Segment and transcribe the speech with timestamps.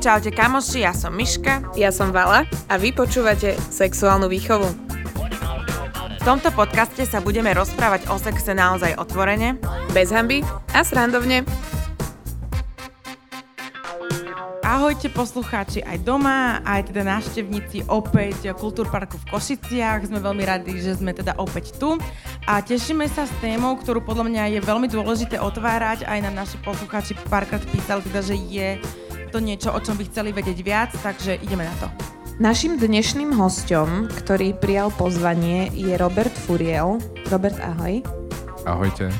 [0.00, 1.72] Čaute kamoši, ja som Miška.
[1.72, 4.68] Ja som Vala a vy počúvate Sexuálnu výchovu.
[6.20, 9.56] V tomto podcaste sa budeme rozprávať o sexe naozaj otvorene,
[9.96, 10.44] Bez hamby
[10.76, 11.48] a srandovne.
[14.80, 20.08] Ahojte poslucháči aj doma, aj teda návštevníci opäť Kultúrparku v Košiciach.
[20.08, 22.00] Sme veľmi radi, že sme teda opäť tu
[22.48, 26.08] a tešíme sa s témou, ktorú podľa mňa je veľmi dôležité otvárať.
[26.08, 28.80] Aj nám naši poslucháči párkrát písali, teda, že je
[29.28, 31.92] to niečo, o čom by chceli vedieť viac, takže ideme na to.
[32.40, 36.96] Našim dnešným hostom, ktorý prijal pozvanie, je Robert Furiel.
[37.28, 38.00] Robert, ahoj.
[38.64, 39.12] Ahojte.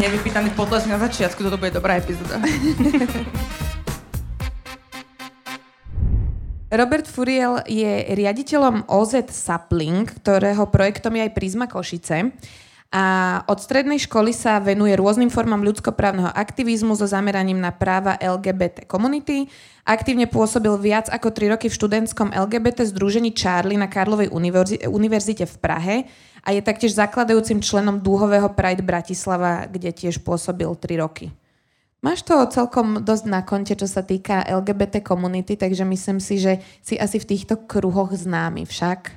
[0.00, 2.40] Nevypýtaný potlesk na začiatku, toto bude dobrá epizóda.
[6.72, 12.32] Robert Furiel je riaditeľom OZ Sapling, ktorého projektom je aj Prisma Košice.
[12.92, 13.04] A
[13.44, 19.48] od strednej školy sa venuje rôznym formám ľudskoprávneho aktivizmu so zameraním na práva LGBT komunity.
[19.84, 24.32] Aktívne pôsobil viac ako 3 roky v študentskom LGBT združení Charlie na Karlovej
[24.88, 25.96] univerzite v Prahe
[26.42, 31.30] a je taktiež zakladajúcim členom Dúhového Pride Bratislava, kde tiež pôsobil 3 roky.
[32.02, 36.58] Máš to celkom dosť na konte, čo sa týka LGBT komunity, takže myslím si, že
[36.82, 39.14] si asi v týchto kruhoch známy však.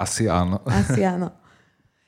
[0.00, 0.64] Asi áno.
[0.64, 1.36] Asi áno.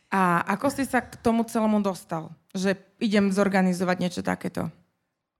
[0.09, 2.33] A ako si sa k tomu celému dostal?
[2.57, 4.73] Že idem zorganizovať niečo takéto?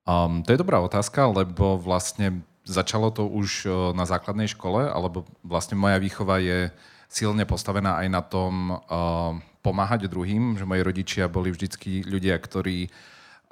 [0.05, 5.25] Um, to je dobrá otázka, lebo vlastne začalo to už uh, na základnej škole, alebo
[5.41, 6.69] vlastne moja výchova je
[7.09, 9.33] silne postavená aj na tom uh,
[9.65, 12.89] pomáhať druhým, že moji rodičia boli vždycky ľudia, ktorí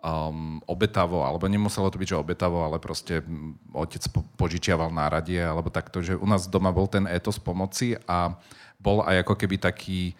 [0.07, 3.25] um, obetavo, alebo nemuselo to byť, že obetavo, ale proste
[3.73, 8.37] otec po, požičiaval náradie, alebo takto, že u nás doma bol ten etos pomoci a
[8.79, 10.13] bol aj ako keby taký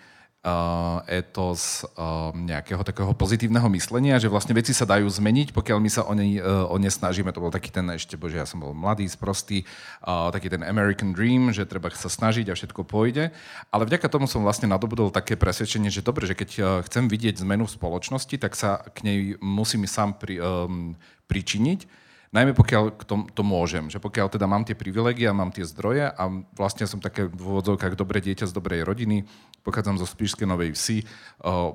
[1.11, 6.07] etos uh, nejakého takého pozitívneho myslenia, že vlastne veci sa dajú zmeniť, pokiaľ my sa
[6.07, 7.35] o ne, uh, o ne snažíme.
[7.35, 9.67] To bol taký ten ešte, bože, ja som bol mladý, sprostý,
[10.07, 13.35] taký ten American Dream, že treba sa snažiť a všetko pôjde.
[13.75, 17.67] Ale vďaka tomu som vlastne nadobudol také presvedčenie, že dobre, že keď chcem vidieť zmenu
[17.67, 20.95] v spoločnosti, tak sa k nej musím sám pri, um,
[21.27, 26.11] pričiniť najmä pokiaľ to, to môžem, že pokiaľ teda mám tie privilegia, mám tie zdroje
[26.11, 26.23] a
[26.55, 29.27] vlastne som také v úvodzovkách dobré dieťa z dobrej rodiny,
[29.63, 31.03] pochádzam zo Spišskej Novej Vsi,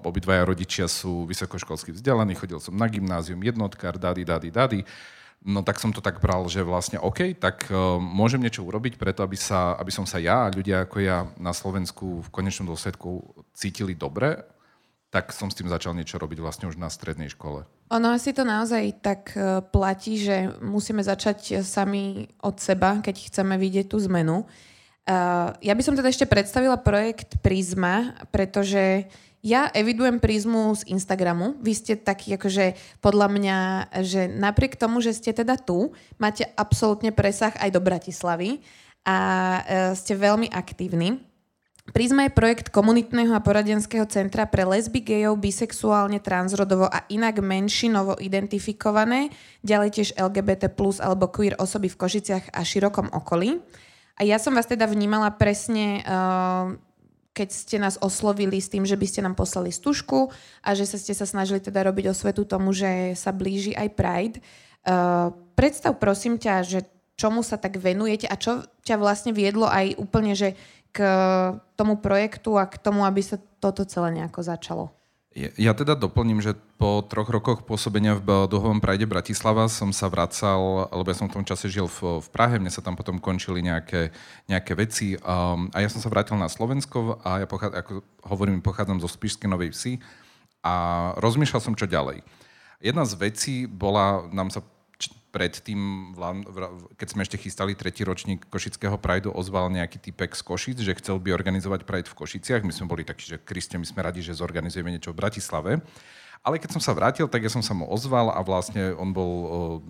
[0.03, 4.81] obidvaja rodičia sú vysokoškolsky vzdelaní, chodil som na gymnázium, jednotkár, dady, dady, dady,
[5.41, 9.25] No tak som to tak bral, že vlastne OK, tak uh, môžem niečo urobiť preto,
[9.25, 13.25] aby, sa, aby som sa ja a ľudia ako ja na Slovensku v konečnom dôsledku
[13.57, 14.38] cítili dobre
[15.12, 17.68] tak som s tým začal niečo robiť vlastne už na strednej škole.
[17.92, 23.60] Ono asi to naozaj tak e, platí, že musíme začať sami od seba, keď chceme
[23.60, 24.48] vidieť tú zmenu.
[25.02, 29.10] Uh, ja by som teda ešte predstavila projekt Prisma, pretože
[29.42, 31.58] ja evidujem Prismu z Instagramu.
[31.58, 33.58] Vy ste taký akože podľa mňa,
[34.06, 38.62] že napriek tomu, že ste teda tu, máte absolútne presah aj do Bratislavy
[39.02, 39.18] a
[39.98, 41.18] ste veľmi aktívni.
[41.91, 48.16] Prisma je projekt komunitného a poradenského centra pre lesby, gejov, bisexuálne, transrodovo a inak menšinovo
[48.16, 49.28] identifikované,
[49.59, 53.59] ďalej tiež LGBT plus alebo queer osoby v Košiciach a širokom okolí.
[54.16, 56.72] A ja som vás teda vnímala presne, uh,
[57.35, 60.31] keď ste nás oslovili s tým, že by ste nám poslali stužku
[60.63, 64.38] a že ste sa snažili teda robiť osvetu tomu, že sa blíži aj Pride.
[64.88, 66.80] Uh, predstav prosím ťa, že
[67.19, 70.57] čomu sa tak venujete a čo ťa vlastne viedlo aj úplne, že
[70.91, 71.00] k
[71.79, 74.85] tomu projektu a k tomu, aby sa toto celé nejako začalo?
[75.31, 80.91] Ja teda doplním, že po troch rokoch pôsobenia v Duhovom prajde Bratislava som sa vracal,
[80.91, 83.63] lebo ja som v tom čase žil v, v Prahe, mne sa tam potom končili
[83.63, 84.12] nejaké,
[84.51, 88.59] nejaké veci um, a ja som sa vrátil na Slovensko a ja pochá, ako hovorím,
[88.59, 90.03] pochádzam zo Spišskej Novej Vsi
[90.68, 90.75] a
[91.16, 92.28] rozmýšľal som, čo ďalej.
[92.84, 94.59] Jedna z vecí bola, nám sa
[95.31, 96.12] predtým,
[97.00, 101.17] keď sme ešte chystali tretí ročník Košického Prideu, ozval nejaký typek z Košic, že chcel
[101.17, 102.62] by organizovať Pride v Košiciach.
[102.67, 105.72] My sme boli takí, že Kriste, my sme radi, že zorganizujeme niečo v Bratislave.
[106.41, 109.33] Ale keď som sa vrátil, tak ja som sa mu ozval a vlastne on bol,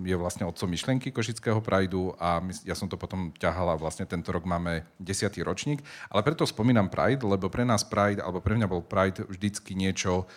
[0.03, 4.35] je vlastne otcom myšlenky Košického Prideu a ja som to potom ťahal a vlastne tento
[4.35, 5.79] rok máme desiatý ročník.
[6.11, 10.27] Ale preto spomínam Pride, lebo pre nás Pride, alebo pre mňa bol Pride vždycky niečo,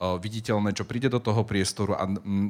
[0.00, 2.08] viditeľné, čo príde do toho priestoru a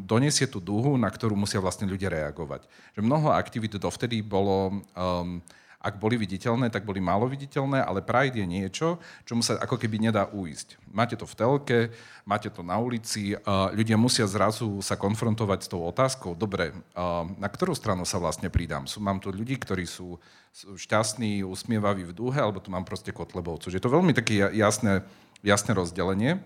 [0.08, 2.64] donesie tú dúhu, na ktorú musia vlastne ľudia reagovať.
[2.96, 5.42] Že mnoho aktivít dovtedy bolo, um,
[5.76, 10.00] ak boli viditeľné, tak boli málo viditeľné, ale Pride je niečo, čomu sa ako keby
[10.00, 10.80] nedá uísť.
[10.88, 11.78] Máte to v telke,
[12.24, 17.28] máte to na ulici, uh, ľudia musia zrazu sa konfrontovať s tou otázkou, dobre, uh,
[17.36, 18.88] na ktorú stranu sa vlastne pridám?
[18.88, 20.16] Sú, mám tu ľudí, ktorí sú,
[20.56, 23.68] sú šťastní, usmievaví v dúhe, alebo tu mám proste kotlebovcu.
[23.68, 25.04] Že je to veľmi také jasné,
[25.44, 26.40] jasné rozdelenie.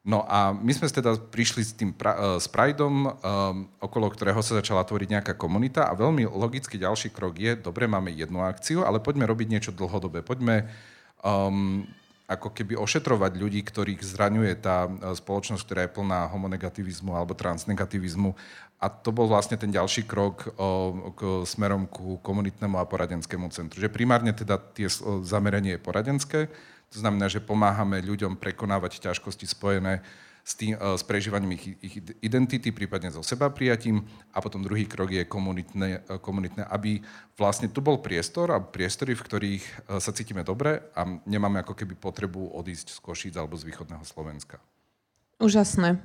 [0.00, 3.12] No a my sme teda prišli s tým pra, s Prideom, um,
[3.84, 8.08] okolo ktorého sa začala tvoriť nejaká komunita a veľmi logický ďalší krok je, dobre, máme
[8.08, 10.24] jednu akciu, ale poďme robiť niečo dlhodobé.
[10.24, 10.72] Poďme
[11.20, 11.84] um,
[12.30, 14.86] ako keby ošetrovať ľudí, ktorých zraňuje tá
[15.18, 18.38] spoločnosť, ktorá je plná homonegativizmu alebo transnegativizmu.
[18.80, 23.82] A to bol vlastne ten ďalší krok o, k, smerom ku komunitnému a poradenskému centru.
[23.82, 24.86] Že primárne teda tie
[25.26, 26.40] zameranie je poradenské,
[26.90, 30.02] to znamená, že pomáhame ľuďom prekonávať ťažkosti spojené
[30.42, 34.02] s, tým, e, s prežívaním ich, ich identity, prípadne so seba prijatím.
[34.34, 36.98] A potom druhý krok je komunitné, e, komunitné, aby
[37.38, 39.72] vlastne tu bol priestor a priestory, v ktorých e,
[40.02, 44.58] sa cítime dobre a nemáme ako keby potrebu odísť z Košíc alebo z východného Slovenska.
[45.40, 45.96] Úžasné.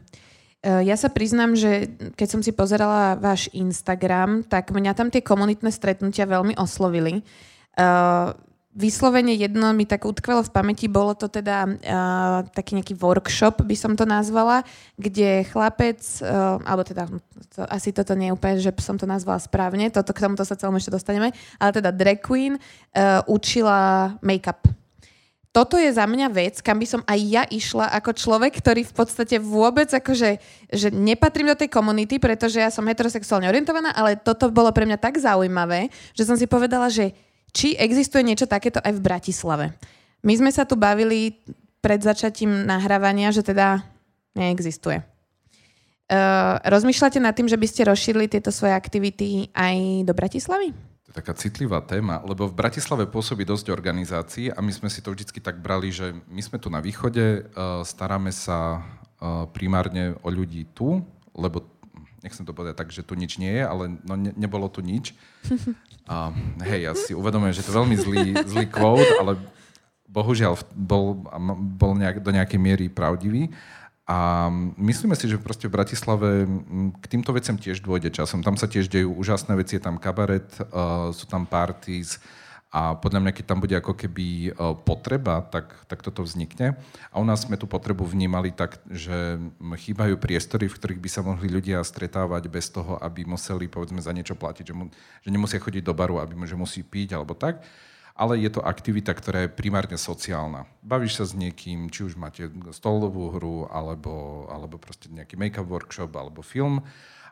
[0.65, 5.69] Ja sa priznám, že keď som si pozerala váš Instagram, tak mňa tam tie komunitné
[5.69, 7.21] stretnutia veľmi oslovili
[8.75, 13.75] vyslovene jedno mi tak utkvelo v pamäti, bolo to teda uh, taký nejaký workshop, by
[13.79, 14.67] som to nazvala,
[14.99, 17.07] kde chlapec, uh, alebo teda
[17.55, 20.59] to, asi toto nie je úplne, že som to nazvala správne, toto, k tomuto sa
[20.59, 24.67] celom ešte dostaneme, ale teda drag queen uh, učila make-up.
[25.55, 28.91] Toto je za mňa vec, kam by som aj ja išla ako človek, ktorý v
[28.91, 30.35] podstate vôbec akože,
[30.67, 34.99] že nepatrím do tej komunity, pretože ja som heterosexuálne orientovaná, ale toto bolo pre mňa
[34.99, 37.15] tak zaujímavé, že som si povedala, že
[37.55, 39.65] či existuje niečo takéto aj v Bratislave.
[40.27, 41.39] My sme sa tu bavili
[41.79, 43.79] pred začatím nahrávania, že teda
[44.35, 44.99] neexistuje.
[46.05, 50.69] Uh, rozmýšľate nad tým, že by ste rozšírili tieto svoje aktivity aj do Bratislavy?
[50.75, 55.01] To je taká citlivá téma, lebo v Bratislave pôsobí dosť organizácií a my sme si
[55.01, 60.13] to vždy tak brali, že my sme tu na východe, uh, staráme sa uh, primárne
[60.21, 61.01] o ľudí tu,
[61.33, 61.65] lebo
[62.21, 65.13] nechcem to povedať tak, že tu nič nie je, ale no, ne, nebolo tu nič.
[66.05, 66.29] A,
[66.69, 69.41] hej, ja si uvedomujem, že to je veľmi zlý, zlý quote, ale
[70.05, 71.25] bohužiaľ bol,
[71.75, 73.49] bol nejak, do nejakej miery pravdivý.
[74.05, 74.47] A
[74.77, 76.45] myslíme si, že proste v Bratislave
[77.01, 78.45] k týmto veciam tiež dôjde časom.
[78.45, 82.21] Tam sa tiež dejú úžasné veci, je tam kabaret, uh, sú tam parties,
[82.75, 86.75] a podľa mňa, keď tam bude ako keby e, potreba, tak, tak toto vznikne.
[87.07, 91.23] A u nás sme tú potrebu vnímali tak, že chýbajú priestory, v ktorých by sa
[91.23, 94.91] mohli ľudia stretávať bez toho, aby museli povedzme za niečo platiť, že, mu,
[95.23, 97.63] že nemusia chodiť do baru, aby že musí piť alebo tak.
[98.11, 100.67] Ale je to aktivita, ktorá je primárne sociálna.
[100.83, 106.11] Bavíš sa s niekým, či už máte stolovú hru, alebo, alebo proste nejaký make-up workshop,
[106.15, 106.83] alebo film.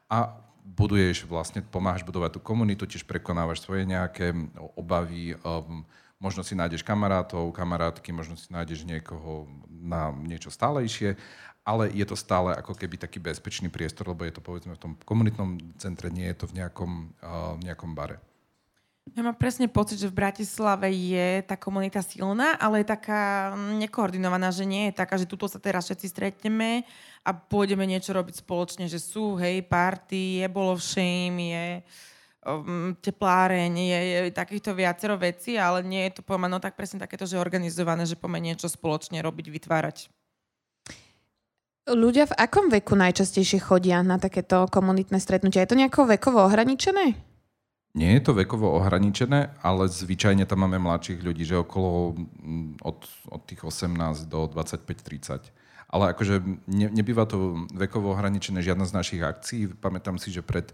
[0.08, 4.32] A buduješ vlastne, pomáhaš budovať tú komunitu, tiež prekonávaš svoje nejaké
[4.80, 5.84] obavy, um,
[6.24, 11.20] možno si nájdeš kamarátov, kamarátky, možno si nájdeš niekoho na niečo stálejšie,
[11.68, 14.92] ale je to stále ako keby taký bezpečný priestor, lebo je to povedzme v tom
[15.04, 18.33] komunitnom centre, nie je to v nejakom, uh, nejakom bare.
[19.12, 24.48] Ja mám presne pocit, že v Bratislave je tá komunita silná, ale je taká nekoordinovaná,
[24.56, 26.88] že nie je taká, že tuto sa teraz všetci stretneme
[27.28, 31.66] a pôjdeme niečo robiť spoločne, že sú, hej, party, je bolo shame, je
[32.48, 37.04] um, tepláreň, je, je takýchto viacero vecí, ale nie je to pomané no tak presne
[37.04, 39.98] takéto, že organizované, že poďme niečo spoločne robiť, vytvárať.
[41.92, 45.68] Ľudia v akom veku najčastejšie chodia na takéto komunitné stretnutia?
[45.68, 47.33] Je to nejako vekovo ohraničené?
[47.94, 53.06] Nie je to vekovo ohraničené, ale zvyčajne tam máme mladších ľudí, že okolo mm, od,
[53.30, 55.54] od tých 18 do 25-30.
[55.94, 56.42] Ale akože
[56.74, 59.70] ne, nebýva to vekovo ohraničené žiadna z našich akcií.
[59.78, 60.74] Pamätám si, že pred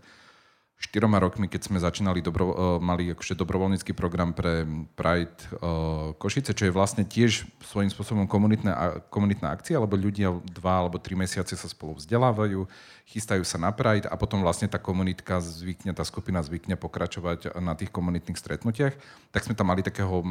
[0.79, 4.63] štyroma rokmi, keď sme začínali, dobro, uh, mali akože dobrovoľnícky program pre
[4.95, 10.87] Pride uh, Košice, čo je vlastne tiež svojím spôsobom komunitná, komunitná akcia, lebo ľudia dva
[10.87, 12.63] alebo tri mesiace sa spolu vzdelávajú,
[13.11, 17.75] chystajú sa na Pride a potom vlastne tá komunitka zvykne, tá skupina zvykne pokračovať na
[17.75, 18.95] tých komunitných stretnutiach.
[19.35, 20.23] Tak sme tam mali takého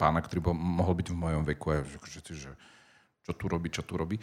[0.00, 2.50] pána, ktorý mohol byť v mojom veku a že, že, že
[3.22, 4.18] čo tu robí, čo tu robí.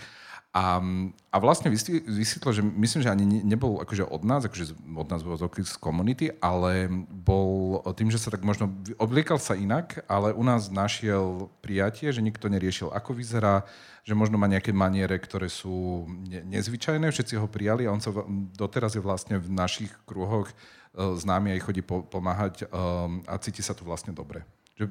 [0.50, 0.82] A,
[1.30, 5.38] a vlastne vysvetlo, že myslím, že ani nebol akože od nás, akože od nás bol
[5.38, 10.74] z komunity, ale bol tým, že sa tak možno obliekal sa inak, ale u nás
[10.74, 13.62] našiel prijatie, že nikto neriešil, ako vyzerá,
[14.02, 18.10] že možno má nejaké maniere, ktoré sú ne, nezvyčajné, všetci ho prijali a on sa
[18.58, 23.62] doteraz je vlastne v našich kruhoch uh, známy aj chodí po, pomáhať um, a cíti
[23.62, 24.42] sa tu vlastne dobre
[24.80, 24.88] že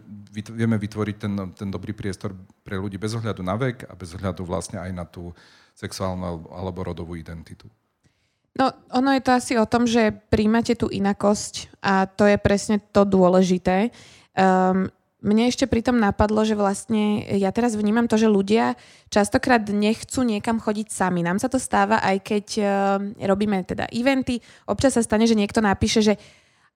[0.52, 4.45] vieme vytvoriť ten, ten dobrý priestor pre ľudí bez ohľadu na vek a bez ohľadu
[4.45, 5.33] vlastne aj na tú
[5.73, 7.64] sexuálnu alebo rodovú identitu.
[8.52, 12.85] No, ono je to asi o tom, že príjmate tú inakosť a to je presne
[12.92, 13.95] to dôležité.
[14.37, 14.92] Um,
[15.25, 18.76] mne ešte pritom napadlo, že vlastne ja teraz vnímam to, že ľudia
[19.09, 21.25] častokrát nechcú niekam chodiť sami.
[21.25, 22.68] Nám sa to stáva aj keď uh,
[23.25, 24.45] robíme teda eventy.
[24.68, 26.14] Občas sa stane, že niekto napíše, že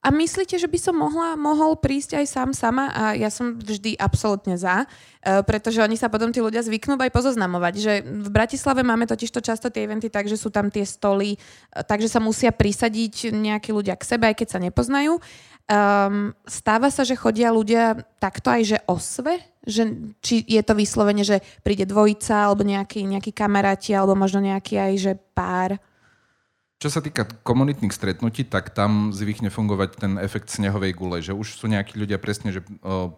[0.03, 2.91] A myslíte, že by som mohla, mohol prísť aj sám sama?
[2.91, 4.83] A ja som vždy absolútne za,
[5.23, 7.75] e, pretože oni sa potom tí ľudia zvyknú aj pozoznamovať.
[7.79, 11.39] Že v Bratislave máme totiž to často tie eventy tak, že sú tam tie stoly,
[11.39, 15.23] e, takže sa musia prisadiť nejakí ľudia k sebe, aj keď sa nepoznajú.
[15.71, 19.39] Um, stáva sa, že chodia ľudia takto aj, že osve?
[19.63, 24.83] Že, či je to vyslovene, že príde dvojica, alebo nejakí, nejakí kamaráti, alebo možno nejaký
[24.83, 25.79] aj, že pár?
[26.83, 31.55] Čo sa týka komunitných stretnutí, tak tam zvykne fungovať ten efekt snehovej gule, že už
[31.55, 32.67] sú nejakí ľudia presne, že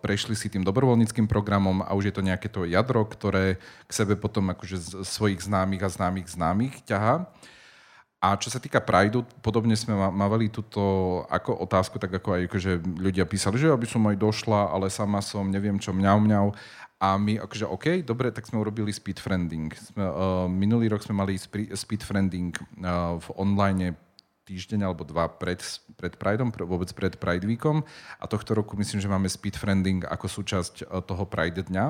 [0.05, 3.57] prešli si tým dobrovoľníckým programom a už je to nejaké to jadro, ktoré
[3.89, 7.25] k sebe potom akože z svojich známych a známych známych ťahá.
[8.25, 10.81] A čo sa týka Prideu, podobne sme mávali túto
[11.33, 15.25] ako otázku, tak ako aj akože ľudia písali, že aby som aj došla, ale sama
[15.25, 16.47] som, neviem čo, mňau, mňau.
[17.05, 19.69] A my akože OK, dobre, tak sme urobili speed friending.
[19.77, 23.93] Sme, uh, minulý rok sme mali speed friending uh, v online
[24.49, 25.61] týždeň alebo dva pred,
[26.01, 27.85] pred Prideom, vôbec pred Pride Weekom.
[28.21, 31.87] A tohto roku myslím, že máme speed friending ako súčasť uh, toho Pride dňa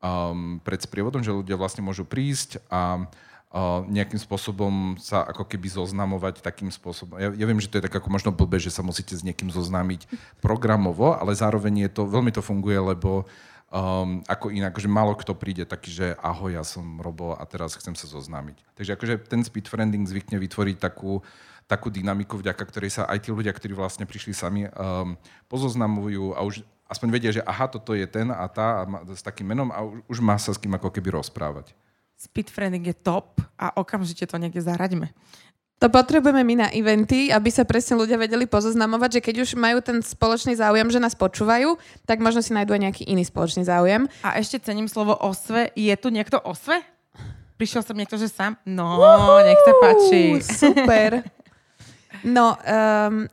[0.00, 5.68] um, pred sprievodom, že ľudia vlastne môžu prísť a uh, nejakým spôsobom sa ako keby
[5.68, 7.20] zoznamovať takým spôsobom.
[7.20, 9.52] Ja, ja viem, že to je tak ako možno blbé, že sa musíte s niekým
[9.52, 10.08] zoznámiť
[10.40, 13.28] programovo, ale zároveň je to, veľmi to funguje, lebo
[13.70, 17.78] Um, ako inak, že málo kto príde taký, že ahoj, ja som Robo a teraz
[17.78, 18.66] chcem sa zoznámiť.
[18.74, 21.22] Takže akože ten speed friending zvykne vytvoriť takú,
[21.70, 25.14] takú dynamiku, vďaka ktorej sa aj tí ľudia, ktorí vlastne prišli sami, um,
[25.46, 29.22] pozoznamujú a už aspoň vedia, že aha, toto je ten a tá a má, s
[29.22, 31.70] takým menom a už, už má sa s kým ako keby rozprávať.
[32.18, 35.14] Speed friending je top a okamžite to niekde zaraďme.
[35.80, 39.80] To potrebujeme my na eventy, aby sa presne ľudia vedeli pozoznamovať, že keď už majú
[39.80, 44.04] ten spoločný záujem, že nás počúvajú, tak možno si nájdú aj nejaký iný spoločný záujem.
[44.20, 45.72] A ešte cením slovo osve.
[45.72, 46.84] Je tu niekto osve?
[47.56, 48.60] Prišiel som niekto, že sám?
[48.68, 50.22] No, Uhu, nech sa páči.
[50.44, 51.10] Super.
[52.20, 53.24] No, um,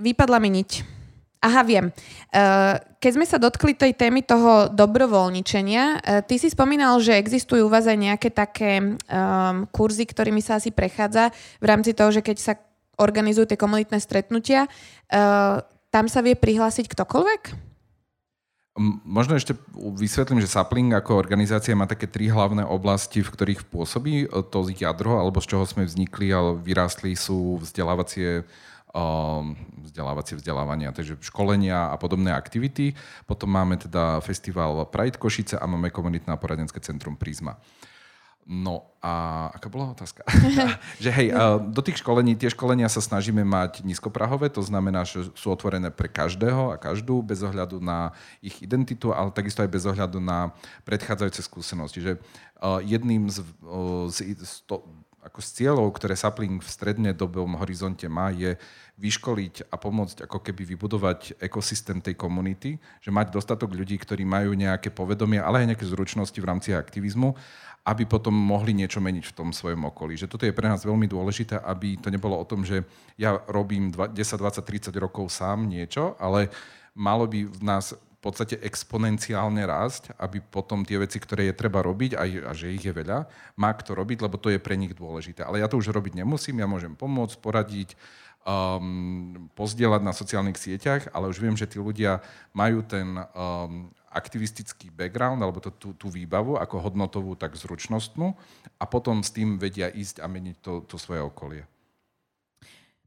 [0.00, 0.95] vypadla mi niť.
[1.46, 1.94] Aha, viem.
[2.34, 7.70] Eh, keď sme sa dotkli tej témy toho dobrovoľničenia, eh, ty si spomínal, že existujú
[7.70, 11.30] u vás aj nejaké také um, kurzy, ktorými sa asi prechádza
[11.62, 12.52] v rámci toho, že keď sa
[12.98, 15.62] organizujú tie komunitné stretnutia, uh,
[15.92, 17.42] tam sa vie prihlásiť ktokoľvek?
[19.04, 24.28] Možno ešte vysvetlím, že Sapling ako organizácia má také tri hlavné oblasti, v ktorých pôsobí.
[24.28, 28.44] To jadro, alebo z čoho sme vznikli a vyrástli, sú vzdelávacie
[29.86, 32.96] vzdelávacie vzdelávania, takže školenia a podobné aktivity.
[33.28, 37.56] Potom máme teda festival Pride Košice a máme komunitná poradenské centrum Prisma.
[38.46, 40.22] No a aká bola otázka?
[41.02, 41.34] že hej,
[41.66, 46.06] do tých školení, tie školenia sa snažíme mať nízkoprahové, to znamená, že sú otvorené pre
[46.06, 50.54] každého a každú, bez ohľadu na ich identitu, ale takisto aj bez ohľadu na
[50.86, 51.98] predchádzajúce skúsenosti.
[51.98, 52.12] Že
[52.86, 53.42] jedným z,
[54.14, 54.86] z, z to,
[55.26, 58.54] ako z cieľov, ktoré Sapling v stredne dobom horizonte má, je
[58.96, 64.54] vyškoliť a pomôcť ako keby vybudovať ekosystém tej komunity, že mať dostatok ľudí, ktorí majú
[64.54, 67.34] nejaké povedomie, ale aj nejaké zručnosti v rámci aktivizmu,
[67.86, 70.14] aby potom mohli niečo meniť v tom svojom okolí.
[70.14, 72.86] Že toto je pre nás veľmi dôležité, aby to nebolo o tom, že
[73.18, 76.50] ja robím 10, 20, 30 rokov sám niečo, ale
[76.94, 77.94] malo by v nás
[78.26, 82.82] podstate exponenciálne rásť, aby potom tie veci, ktoré je treba robiť, aj, a že ich
[82.82, 85.46] je veľa, má kto robiť, lebo to je pre nich dôležité.
[85.46, 87.94] Ale ja to už robiť nemusím, ja môžem pomôcť, poradiť,
[88.42, 94.88] um, pozdieľať na sociálnych sieťach, ale už viem, že tí ľudia majú ten um, aktivistický
[94.90, 98.32] background, alebo to, tú, tú výbavu, ako hodnotovú, tak zručnostnú,
[98.80, 101.62] a potom s tým vedia ísť a meniť to, to svoje okolie.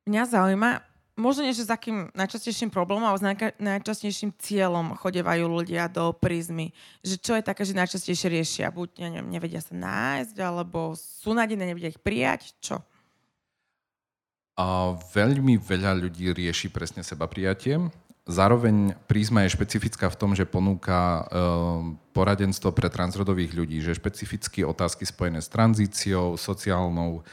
[0.06, 0.89] Mňa zaujíma,
[1.20, 3.26] možno nie, že s akým najčastejším problémom, ale s
[3.60, 6.72] najčastejším cieľom chodevajú ľudia do prízmy.
[7.04, 8.72] Že čo je také, že najčastejšie riešia?
[8.72, 12.80] Buď, ja neviem, nevedia sa nájsť, alebo sú nádené, nevedia ich prijať, čo?
[14.60, 17.80] A veľmi veľa ľudí rieši presne seba prijatie.
[18.30, 21.22] Zároveň prízma je špecifická v tom, že ponúka e,
[22.14, 27.26] poradenstvo pre transrodových ľudí, že špecificky otázky spojené s tranzíciou, sociálnou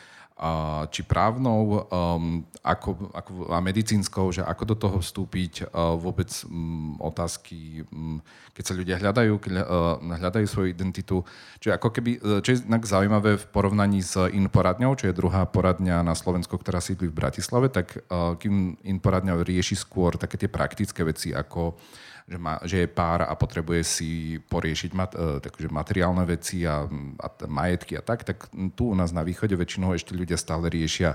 [0.92, 6.92] či právnou um, ako, ako, a medicínskou, že ako do toho vstúpiť, uh, vôbec um,
[7.00, 8.20] otázky, um,
[8.52, 11.24] keď sa ľudia hľadajú, keď uh, hľadajú svoju identitu.
[11.64, 15.48] Čiže ako keby, uh, čo je inak zaujímavé v porovnaní s Inforadňou, čo je druhá
[15.48, 20.52] poradňa na Slovensku, ktorá sídli v Bratislave, tak uh, kým Inforadňa rieši skôr také tie
[20.52, 21.80] praktické veci, ako
[22.26, 24.10] že, má, že je pár a potrebuje si
[24.50, 26.82] poriešiť mat, e, takže materiálne veci a,
[27.22, 31.14] a majetky a tak, tak tu u nás na východe väčšinou ešte ľudia stále riešia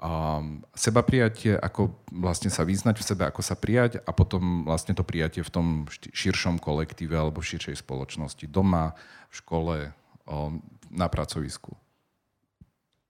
[0.00, 4.96] um, seba prijatie, ako vlastne sa vyznať v sebe, ako sa prijať a potom vlastne
[4.96, 8.48] to prijatie v tom širšom kolektíve alebo v širšej spoločnosti.
[8.48, 8.96] Doma,
[9.28, 9.76] v škole,
[10.24, 11.76] um, na pracovisku.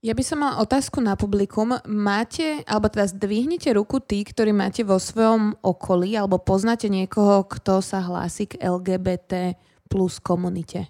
[0.01, 1.77] Ja by som mal otázku na publikum.
[1.85, 7.85] Máte, alebo teda zdvihnite ruku tí, ktorí máte vo svojom okolí, alebo poznáte niekoho, kto
[7.85, 9.61] sa hlási k LGBT
[9.93, 10.89] plus komunite?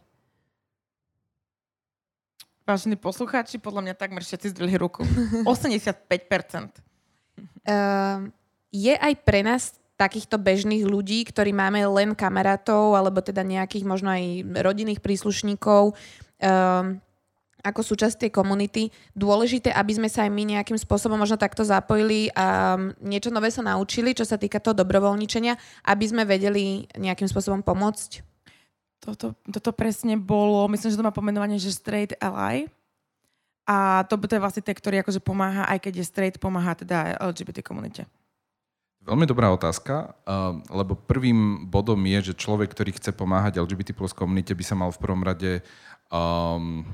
[2.62, 5.02] Vážení poslucháči, podľa mňa takmer všetci zdvihli ruku.
[5.42, 6.70] 85%.
[7.66, 8.30] Uh,
[8.70, 14.14] je aj pre nás takýchto bežných ľudí, ktorí máme len kamarátov, alebo teda nejakých možno
[14.14, 16.94] aj rodinných príslušníkov, uh,
[17.60, 22.32] ako súčasť tej komunity, dôležité, aby sme sa aj my nejakým spôsobom možno takto zapojili
[22.32, 27.60] a niečo nové sa naučili, čo sa týka toho dobrovoľničenia, aby sme vedeli nejakým spôsobom
[27.60, 28.24] pomôcť?
[29.00, 32.68] Toto, toto presne bolo, myslím, že to má pomenovanie, že straight ally.
[33.64, 37.16] A to, to je vlastne ten, ktorý akože pomáha, aj keď je straight, pomáha teda
[37.22, 38.04] LGBT komunite.
[39.00, 40.12] Veľmi dobrá otázka,
[40.68, 44.92] lebo prvým bodom je, že človek, ktorý chce pomáhať LGBT plus komunite, by sa mal
[44.92, 45.64] v prvom rade
[46.10, 46.84] um,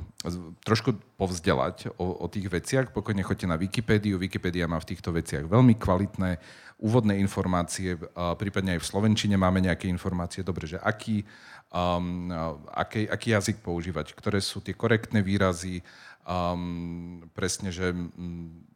[0.62, 2.92] trošku povzdelať o, o tých veciach.
[2.92, 4.20] Pokojne choďte na Wikipédiu.
[4.20, 6.38] Wikipédia má v týchto veciach veľmi kvalitné
[6.76, 10.44] úvodné informácie, uh, prípadne aj v Slovenčine máme nejaké informácie.
[10.44, 11.24] Dobre, že aký,
[11.72, 12.28] um,
[12.68, 15.80] aký, aký jazyk používať, ktoré sú tie korektné výrazy,
[16.28, 17.96] um, presne, že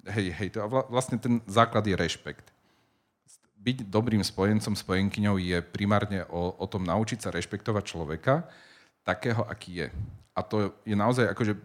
[0.09, 2.49] hej, hej, to, a vlastne ten základ je rešpekt.
[3.61, 8.49] Byť dobrým spojencom, spojenkyňou je primárne o, o tom naučiť sa rešpektovať človeka,
[9.05, 9.89] takého, aký je.
[10.41, 11.61] A to je naozaj, akože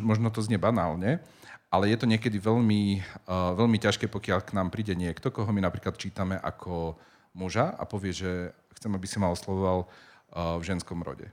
[0.00, 1.20] možno to znie banálne,
[1.68, 5.60] ale je to niekedy veľmi, uh, veľmi ťažké, pokiaľ k nám príde niekto, koho my
[5.60, 6.96] napríklad čítame ako
[7.36, 11.28] muža a povie, že chcem, aby si ma oslovoval uh, v ženskom rode.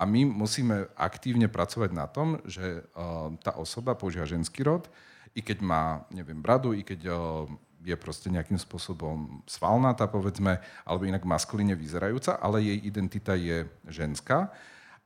[0.00, 4.88] A my musíme aktívne pracovať na tom, že uh, tá osoba používa ženský rod,
[5.36, 7.06] i keď má, neviem, bradu, i keď
[7.80, 14.50] je proste nejakým spôsobom svalnatá, povedzme, alebo inak maskulíne vyzerajúca, ale jej identita je ženská.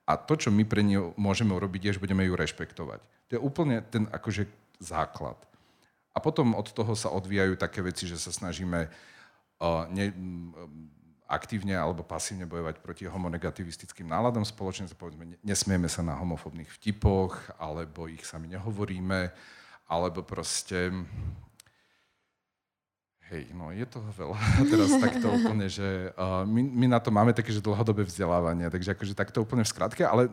[0.05, 3.01] A to, čo my pre ňu môžeme urobiť, je, že budeme ju rešpektovať.
[3.29, 4.45] To je úplne ten akože
[4.77, 5.37] základ.
[6.15, 10.13] A potom od toho sa odvíjajú také veci, že sa snažíme uh, ne,
[11.25, 14.87] aktívne alebo pasívne bojovať proti homonegativistickým náladom spoločne.
[14.93, 19.33] Povedzme, nesmieme sa na homofobných vtipoch, alebo ich sami nehovoríme,
[19.89, 20.93] alebo proste
[23.35, 24.39] Hej, no je toho veľa.
[24.71, 28.95] Teraz takto úplne, že uh, my, my na to máme také, že dlhodobé vzdelávanie, takže
[28.95, 30.31] akože takto úplne v skratke, ale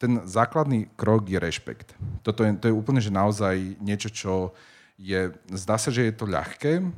[0.00, 1.92] ten základný krok je rešpekt.
[2.24, 4.56] Toto je, to je úplne, že naozaj niečo, čo
[4.96, 6.88] je, zdá sa, že je to ľahké,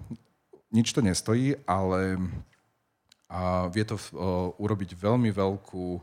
[0.70, 5.98] nič to nestojí, ale uh, vie to uh, urobiť veľmi veľkú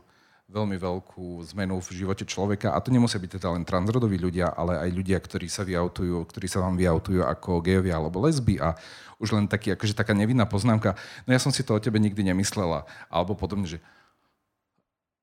[0.48, 2.72] veľmi veľkú zmenu v živote človeka.
[2.72, 6.48] A to nemusia byť teda len transrodoví ľudia, ale aj ľudia, ktorí sa vyautujú, ktorí
[6.48, 8.56] sa vám vyautujú ako gejovia alebo lesby.
[8.56, 8.72] A
[9.20, 10.96] už len taký, akože taká nevinná poznámka,
[11.28, 13.78] no ja som si to o tebe nikdy nemyslela, alebo podobne, že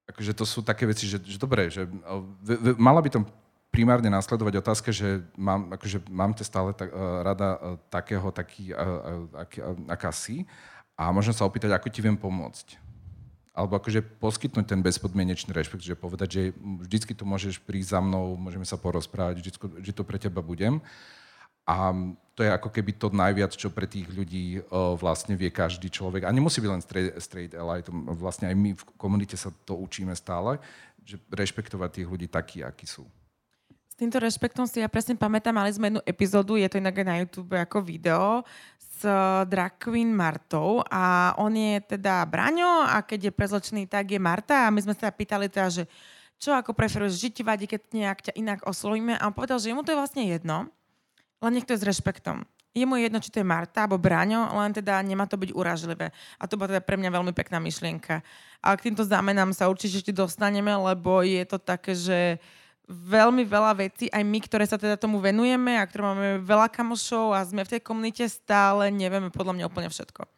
[0.05, 1.89] akože to sú také veci, že, že dobré, že
[2.45, 3.23] v, v, mala by tam
[3.73, 8.71] primárne následovať otázka, že mám, akože mám te stále tak, uh, rada uh, takého, taký,
[8.71, 9.57] uh, aký,
[9.89, 10.45] aká si
[10.93, 12.85] a možno sa opýtať, ako ti viem pomôcť
[13.55, 18.35] alebo akože poskytnúť ten bezpodmienečný rešpekt, že povedať, že vždycky tu môžeš prísť za mnou,
[18.35, 20.83] môžeme sa porozprávať, vždy, vždy to pre teba budem.
[21.65, 21.95] A
[22.35, 26.27] to je ako keby to najviac, čo pre tých ľudí uh, vlastne vie každý človek.
[26.27, 29.73] A nemusí byť len straight, straight ally, to vlastne aj my v komunite sa to
[29.79, 30.59] učíme stále,
[31.01, 33.07] že rešpektovať tých ľudí takí, akí sú.
[33.95, 37.07] S týmto rešpektom si ja presne pamätám, mali sme jednu epizódu, je to inak aj
[37.07, 38.43] na YouTube ako video,
[38.75, 39.07] s
[39.47, 44.67] drag queen Martou a on je teda Braňo a keď je prezločený, tak je Marta
[44.67, 45.83] a my sme sa pýtali teda, že
[46.35, 49.87] čo ako preferuješ, že vadí, keď nejak ťa inak oslovíme a on povedal, že jemu
[49.87, 50.67] to je vlastne jedno,
[51.39, 52.43] len nech to je s rešpektom.
[52.75, 56.11] Je mu jedno, či to je Marta alebo Braňo, len teda nemá to byť uražlivé.
[56.35, 58.19] A to bola teda pre mňa veľmi pekná myšlienka.
[58.59, 63.43] A k týmto zámenám sa určite ešte dostaneme, lebo je to také, že uh, veľmi
[63.45, 67.41] veľa vecí, aj my, ktoré sa teda tomu venujeme a ktoré máme veľa kamošov a
[67.41, 70.29] sme v tej komunite stále, nevieme podľa mňa úplne všetko.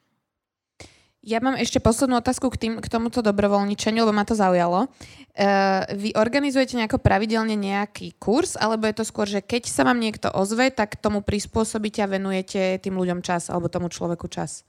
[1.27, 4.87] Ja mám ešte poslednú otázku k, tým, k tomuto dobrovoľničeniu, lebo ma to zaujalo.
[4.87, 9.99] Uh, vy organizujete nejako pravidelne nejaký kurz, alebo je to skôr, že keď sa vám
[9.99, 14.63] niekto ozve, tak tomu prispôsobíte a venujete tým ľuďom čas, alebo tomu človeku čas?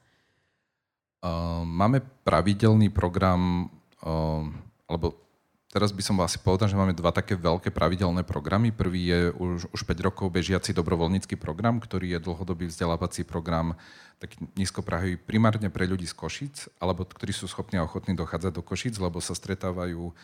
[1.23, 3.71] Uh, máme pravidelný program,
[4.03, 4.43] uh,
[4.91, 5.28] alebo
[5.69, 8.73] Teraz by som asi povedal, že máme dva také veľké pravidelné programy.
[8.73, 13.77] Prvý je už, už 5 rokov bežiaci dobrovoľnícky program, ktorý je dlhodobý vzdelávací program
[14.17, 18.65] taký nízkoprahový primárne pre ľudí z Košic, alebo ktorí sú schopní a ochotní dochádzať do
[18.65, 20.17] Košic, lebo sa stretávajú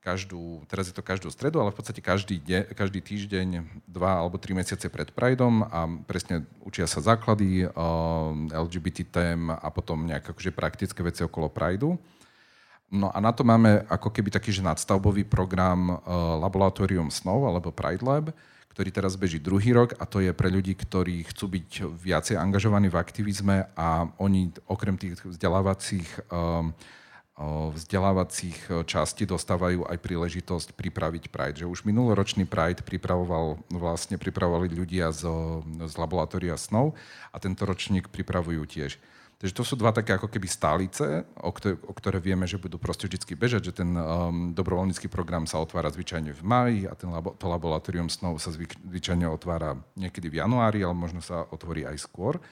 [0.00, 4.40] každú, teraz je to každú stredu, ale v podstate každý, de, každý týždeň, dva alebo
[4.40, 10.32] tri mesiace pred Prideom a presne učia sa základy uh, LGBT tém a potom nejaké
[10.32, 12.00] akože praktické veci okolo Prideu.
[12.88, 15.98] No a na to máme ako keby taký že nadstavbový program uh,
[16.40, 18.32] Laboratórium snov alebo Pride Lab,
[18.72, 22.88] ktorý teraz beží druhý rok a to je pre ľudí, ktorí chcú byť viacej angažovaní
[22.88, 26.72] v aktivizme a oni okrem tých vzdelávacích um,
[27.74, 31.58] vzdelávacích e, častí dostávajú aj príležitosť pripraviť Pride.
[31.62, 35.22] Že už minuloročný Pride pripravoval, vlastne pripravovali ľudia z,
[35.86, 36.98] z laboratória snov
[37.30, 38.98] a tento ročník pripravujú tiež.
[39.38, 42.74] Takže to sú dva také ako keby stálice, o ktoré, o ktoré vieme, že budú
[42.74, 47.06] proste vždy bežať, že ten um, dobrovoľnícky program sa otvára zvyčajne v maji a ten
[47.06, 52.02] labo, to laboratórium snov sa zvyčajne otvára niekedy v januári, ale možno sa otvorí aj
[52.02, 52.42] skôr.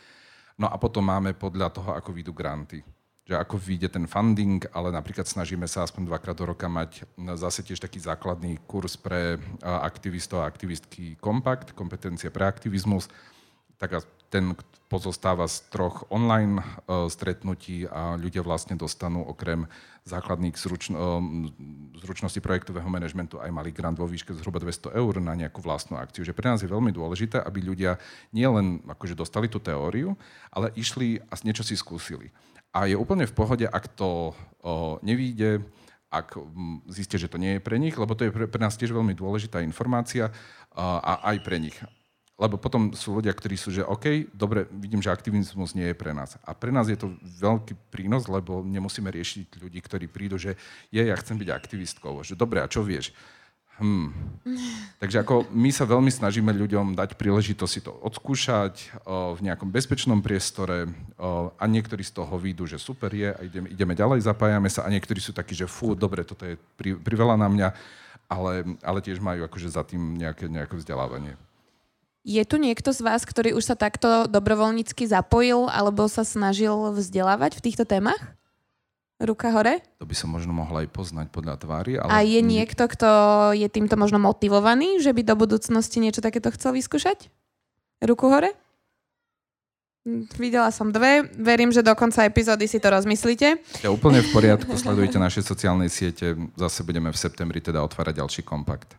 [0.55, 2.87] No a potom máme podľa toho, ako vyjdú granty
[3.27, 7.03] že ako vyjde ten funding, ale napríklad snažíme sa aspoň dvakrát do roka mať
[7.35, 13.11] zase tiež taký základný kurz pre aktivistov a aktivistky Kompakt, kompetencie pre aktivizmus.
[13.83, 13.99] Tak
[14.31, 19.67] ten pozostáva z troch online uh, stretnutí a ľudia vlastne dostanú okrem
[20.07, 21.19] základných zručno, uh,
[21.99, 26.23] zručností projektového manažmentu aj malý grant vo výške zhruba 200 eur na nejakú vlastnú akciu.
[26.23, 27.99] Že pre nás je veľmi dôležité, aby ľudia
[28.31, 30.15] nielen akože dostali tú teóriu,
[30.55, 32.31] ale išli a niečo si skúsili.
[32.71, 35.65] A je úplne v pohode, ak to o, nevíde,
[36.13, 36.39] ak
[36.93, 39.17] zistia, že to nie je pre nich, lebo to je pre, pre nás tiež veľmi
[39.17, 40.31] dôležitá informácia
[40.77, 41.77] a aj pre nich.
[42.37, 46.13] Lebo potom sú ľudia, ktorí sú, že OK, dobre, vidím, že aktivizmus nie je pre
[46.13, 46.37] nás.
[46.45, 50.53] A pre nás je to veľký prínos, lebo nemusíme riešiť ľudí, ktorí prídu, že
[50.93, 52.21] je, ja chcem byť aktivistkou.
[52.21, 53.17] Že dobre, a čo vieš?
[53.77, 54.13] Hmm.
[55.03, 59.69] Takže ako my sa veľmi snažíme ľuďom dať príležitosť si to odskúšať o, v nejakom
[59.69, 64.25] bezpečnom priestore o, a niektorí z toho výjdu, že super je a ideme, ideme ďalej,
[64.25, 67.69] zapájame sa a niektorí sú takí, že fú, dobre, toto je pri, priveľa na mňa,
[68.33, 71.37] ale, ale tiež majú akože za tým nejaké, nejaké vzdelávanie.
[72.27, 77.63] Je tu niekto z vás, ktorý už sa takto dobrovoľnícky zapojil alebo sa snažil vzdelávať
[77.63, 78.19] v týchto témach?
[79.23, 79.79] Ruka hore?
[80.03, 82.03] To by som možno mohla aj poznať podľa tvári.
[82.03, 82.11] Ale...
[82.11, 83.09] A je niekto, kto
[83.55, 87.31] je týmto možno motivovaný, že by do budúcnosti niečo takéto chcel vyskúšať?
[88.03, 88.59] Ruku hore?
[90.03, 91.31] Hm, videla som dve.
[91.39, 93.55] Verím, že do konca epizódy si to rozmyslíte.
[93.87, 94.75] Ja úplne v poriadku.
[94.83, 96.35] Sledujte naše sociálne siete.
[96.59, 98.99] Zase budeme v septembri teda otvárať ďalší kompakt.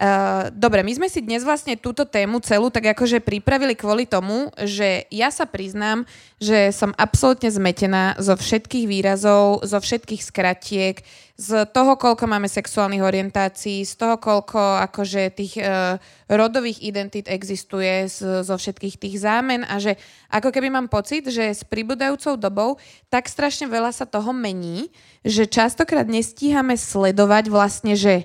[0.00, 4.48] Uh, dobre, my sme si dnes vlastne túto tému celú tak akože pripravili kvôli tomu,
[4.56, 6.08] že ja sa priznám,
[6.40, 11.04] že som absolútne zmetená zo všetkých výrazov, zo všetkých skratiek,
[11.36, 16.00] z toho, koľko máme sexuálnych orientácií, z toho, koľko akože tých uh,
[16.32, 20.00] rodových identít existuje, z, zo všetkých tých zámen a že
[20.32, 22.80] ako keby mám pocit, že s pribúdajúcou dobou
[23.12, 24.88] tak strašne veľa sa toho mení,
[25.28, 28.24] že častokrát nestíhame sledovať vlastne, že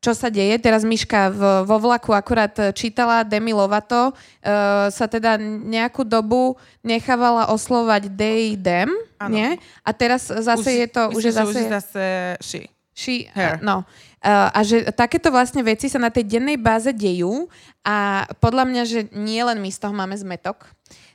[0.00, 0.56] čo sa deje.
[0.56, 7.52] Teraz Miška v, vo vlaku akurát čítala Demi Lovato, uh, sa teda nejakú dobu nechávala
[7.52, 8.88] oslovať they, them,
[9.20, 9.32] ano.
[9.32, 9.60] nie?
[9.84, 11.02] A teraz zase už, je to...
[11.12, 12.04] Myslím, už je zase, už zase
[12.40, 12.60] she.
[12.90, 13.60] She, Her.
[13.64, 13.86] no.
[14.20, 17.48] Uh, a že takéto vlastne veci sa na tej dennej báze dejú
[17.80, 20.68] a podľa mňa, že nie len my z toho máme zmetok,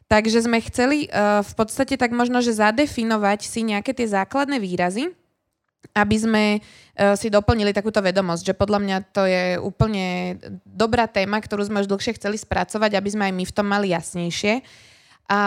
[0.05, 5.09] Takže sme chceli uh, v podstate tak možno, že zadefinovať si nejaké tie základné výrazy,
[5.93, 11.37] aby sme uh, si doplnili takúto vedomosť, že podľa mňa to je úplne dobrá téma,
[11.37, 14.65] ktorú sme už dlhšie chceli spracovať, aby sme aj my v tom mali jasnejšie.
[15.25, 15.39] A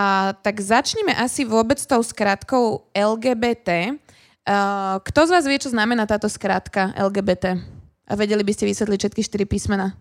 [0.42, 3.94] tak začneme asi vôbec tou skratkou LGBT.
[4.44, 7.58] Uh, kto z vás vie, čo znamená táto skratka LGBT?
[8.08, 9.94] A vedeli by ste vysvetliť všetky štyri písmena?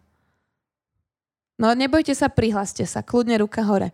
[1.58, 3.90] No nebojte sa, prihláste sa, kľudne ruka hore.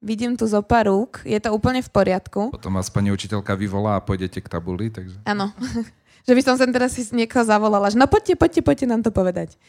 [0.00, 2.56] Vidím tu zo pár rúk, je to úplne v poriadku.
[2.56, 5.20] Potom vás pani učiteľka vyvolá a pôjdete k tabuli, takže...
[5.28, 5.52] Áno,
[6.26, 9.12] že by som sem teraz si niekoho zavolala, že no poďte, poďte, poďte nám to
[9.12, 9.60] povedať.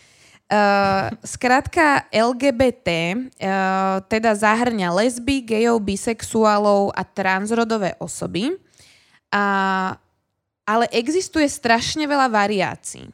[0.51, 8.55] Uh, skrátka LGBT uh, teda zahrňa lesby, gejov, bisexuálov a transrodové osoby.
[9.31, 9.95] A,
[10.67, 13.07] ale existuje strašne veľa variácií.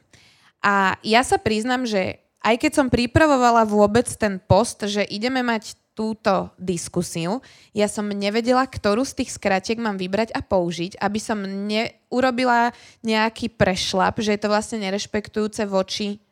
[0.62, 5.78] A ja sa priznam, že aj keď som pripravovala vôbec ten post, že ideme mať
[5.98, 7.42] túto diskusiu.
[7.74, 12.70] Ja som nevedela, ktorú z tých skratiek mám vybrať a použiť, aby som neurobila
[13.02, 16.22] nejaký prešlap, že je to vlastne nerešpektujúce voči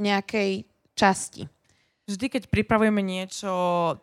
[0.00, 0.64] nejakej
[0.96, 1.44] časti.
[2.08, 3.52] Vždy, keď pripravujeme niečo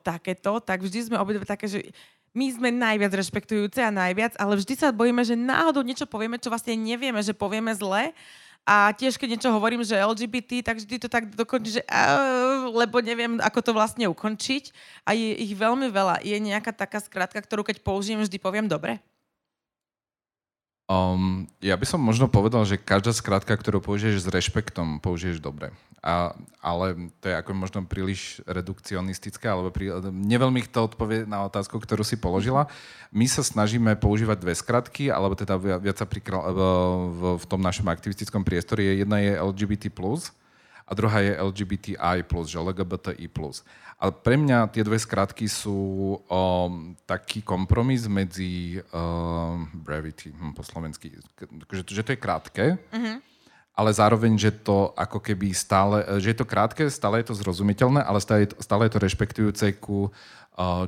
[0.05, 1.89] takéto, tak vždy sme obidve také, že
[2.37, 6.53] my sme najviac rešpektujúce a najviac, ale vždy sa bojíme, že náhodou niečo povieme, čo
[6.53, 8.13] vlastne nevieme, že povieme zle
[8.63, 13.03] a tiež, keď niečo hovorím, že LGBT, tak vždy to tak dokončí, že uh, lebo
[13.03, 14.71] neviem, ako to vlastne ukončiť.
[15.03, 16.23] A je ich veľmi veľa.
[16.23, 19.03] Je nejaká taká skratka, ktorú keď použijem, vždy poviem dobre?
[20.93, 25.73] Um, ja by som možno povedal, že každá skratka, ktorú použiješ s rešpektom, použiješ dobre.
[26.03, 31.79] A, ale to je ako možno príliš redukcionistické, alebo prí, neveľmi to odpovie na otázku,
[31.79, 32.69] ktorú si položila.
[33.09, 36.61] My sa snažíme používať dve skratky, alebo teda viac sa prikral, v,
[37.09, 38.83] v, v tom našom aktivistickom priestore.
[38.83, 39.89] Jedna je LGBT+,
[40.87, 43.27] a druhá je LGBTI+, že LGBTI+.
[44.03, 50.63] Ale pre mňa tie dve skratky sú um, taký kompromis medzi um, brevity, hm, po
[50.65, 51.07] slovensky,
[51.71, 53.23] že, že to je krátke, uh-huh.
[53.71, 58.03] ale zároveň, že to ako keby stále, že je to krátke, stále je to zrozumiteľné,
[58.03, 60.11] ale stále, stále je to rešpektujúce ku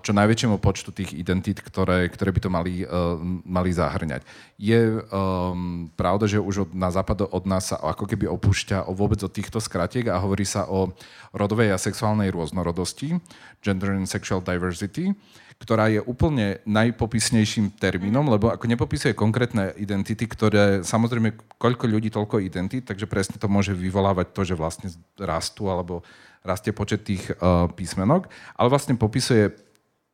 [0.02, 4.22] čo najväčšiemu počtu tých identít, ktoré, ktoré by to mali, uh, mali zahrňať.
[4.62, 8.94] Je um, pravda, že už od, na západ od nás sa ako keby opúšťa o
[8.94, 10.94] vôbec od týchto skratiek a hovorí sa o
[11.34, 13.18] rodovej a sexuálnej rôznorodosti,
[13.66, 15.18] gender and sexual diversity,
[15.58, 22.44] ktorá je úplne najpopisnejším termínom, lebo ako nepopisuje konkrétne identity, ktoré samozrejme koľko ľudí, toľko
[22.44, 26.04] identit, takže presne to môže vyvolávať to, že vlastne rastú alebo
[26.46, 29.66] rastie počet tých uh, písmenok, ale vlastne popisuje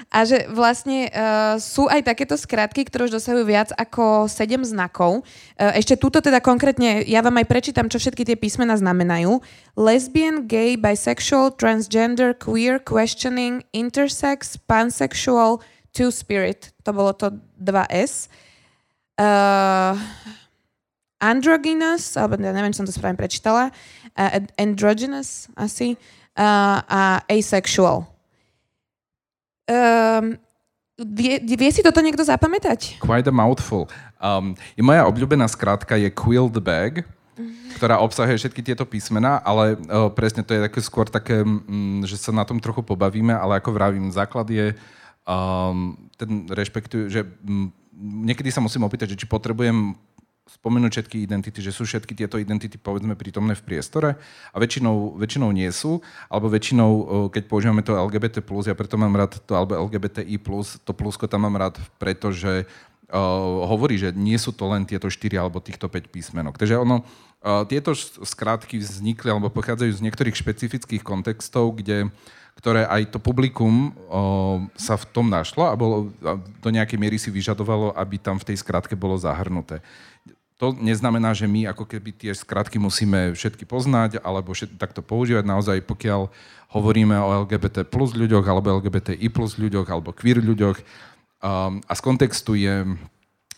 [0.08, 5.28] A že vlastne uh, sú aj takéto skratky, ktoré už dosahujú viac ako 7 znakov.
[5.60, 9.44] Uh, ešte túto teda konkrétne, ja vám aj prečítam, čo všetky tie písmena znamenajú.
[9.76, 15.60] Lesbian, gay, bisexual, transgender, queer, questioning, intersex, pansexual,
[15.92, 16.72] two-spirit.
[16.88, 18.32] To bolo to 2S.
[19.20, 20.00] Uh,
[21.20, 23.76] androgynous, alebo ja neviem, či som to správne prečítala,
[24.16, 26.00] uh, androgynous asi,
[26.40, 28.17] uh, a asexual.
[29.68, 30.40] Um,
[30.98, 33.04] vie, vie si toto niekto zapamätať?
[33.04, 33.92] Quite a mouthful.
[34.18, 37.06] Um, moja obľúbená skrátka je Quilled Bag,
[37.78, 42.18] ktorá obsahuje všetky tieto písmená, ale uh, presne to je také skôr také, um, že
[42.18, 44.74] sa na tom trochu pobavíme, ale ako vravím, základ je
[45.28, 47.70] um, ten rešpektujú, že um,
[48.26, 49.94] niekedy sa musím opýtať, že či potrebujem
[50.48, 54.16] spomenúť všetky identity, že sú všetky tieto identity povedzme prítomné v priestore
[54.52, 56.00] a väčšinou, väčšinou nie sú,
[56.32, 56.92] alebo väčšinou,
[57.30, 60.40] keď používame to LGBT+, ja preto mám rád to, alebo LGBTI+,
[60.82, 65.36] to plusko tam mám rád, pretože uh, hovorí, že nie sú to len tieto 4
[65.36, 66.56] alebo týchto 5 písmenok.
[66.56, 67.92] Takže ono, uh, tieto
[68.24, 72.08] skrátky vznikli alebo pochádzajú z niektorých špecifických kontextov, kde
[72.58, 77.22] ktoré aj to publikum o, sa v tom našlo a, bolo, a do nejakej miery
[77.22, 79.78] si vyžadovalo, aby tam v tej skratke bolo zahrnuté
[80.58, 85.46] to neznamená, že my ako keby tie skratky musíme všetky poznať alebo všet, takto používať.
[85.46, 86.34] Naozaj, pokiaľ
[86.74, 90.82] hovoríme o LGBT plus ľuďoch alebo LGBTI plus ľuďoch alebo queer ľuďoch
[91.46, 92.90] um, a z kontextu je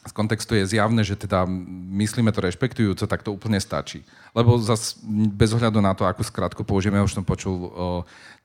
[0.09, 1.45] z kontextu je zjavné, že teda
[1.93, 4.01] myslíme to rešpektujúco, tak to úplne stačí.
[4.33, 4.97] Lebo zas
[5.37, 7.69] bez ohľadu na to, akú skratku použijeme, už som počul o,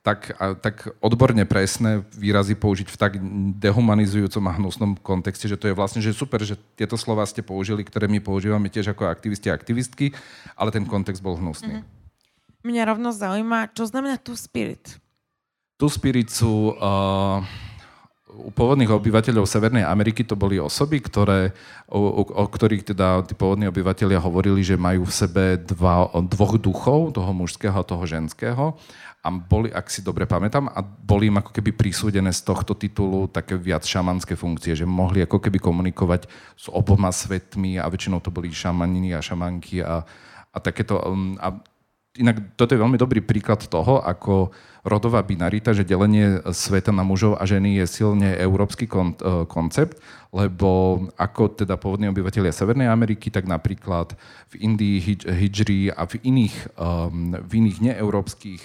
[0.04, 3.12] tak, a, tak odborne presné výrazy použiť v tak
[3.56, 7.80] dehumanizujúcom a hnusnom kontexte, že to je vlastne že super, že tieto slova ste použili,
[7.80, 10.12] ktoré my používame tiež ako aktivisti a aktivistky,
[10.52, 11.80] ale ten kontext bol hnusný.
[11.80, 12.68] Mm-hmm.
[12.68, 15.00] Mňa rovno zaujíma, čo znamená tu spirit?
[15.80, 16.76] Tu spirit sú...
[16.76, 17.40] Uh,
[18.34, 21.54] u pôvodných obyvateľov Severnej Ameriky to boli osoby, ktoré,
[21.86, 27.14] o, o ktorých teda tí pôvodní obyvateľia hovorili, že majú v sebe dva, dvoch duchov,
[27.14, 28.74] toho mužského a toho ženského
[29.24, 33.24] a boli, ak si dobre pamätám, a boli im ako keby prisúdené z tohto titulu
[33.32, 38.28] také viac šamanské funkcie, že mohli ako keby komunikovať s oboma svetmi a väčšinou to
[38.28, 40.04] boli šamaniny a šamanky a,
[40.52, 41.00] a takéto.
[41.00, 41.56] Um, a
[42.18, 47.40] inak toto je veľmi dobrý príklad toho, ako rodová binarita, že delenie sveta na mužov
[47.40, 49.98] a ženy je silne európsky kon, uh, koncept,
[50.30, 54.12] lebo ako teda pôvodní obyvateľia Severnej Ameriky, tak napríklad
[54.52, 58.62] v Indii, Hidžri a v iných, um, v iných neeurópskych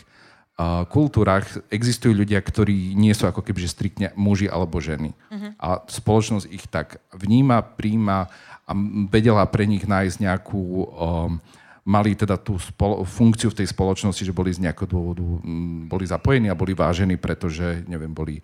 [0.91, 5.15] kultúrach existujú ľudia, ktorí nie sú ako keby striktne muži alebo ženy.
[5.31, 5.55] Uh-huh.
[5.55, 8.27] A spoločnosť ich tak vníma, príjma
[8.67, 8.71] a
[9.07, 10.61] vedela pre nich nájsť nejakú...
[10.99, 11.39] Um,
[11.89, 16.05] mali teda tú spolo- funkciu v tej spoločnosti, že boli z nejakého dôvodu um, boli
[16.05, 18.37] zapojení a boli vážení, pretože, neviem, boli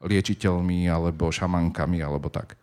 [0.00, 2.56] liečiteľmi alebo šamankami alebo tak.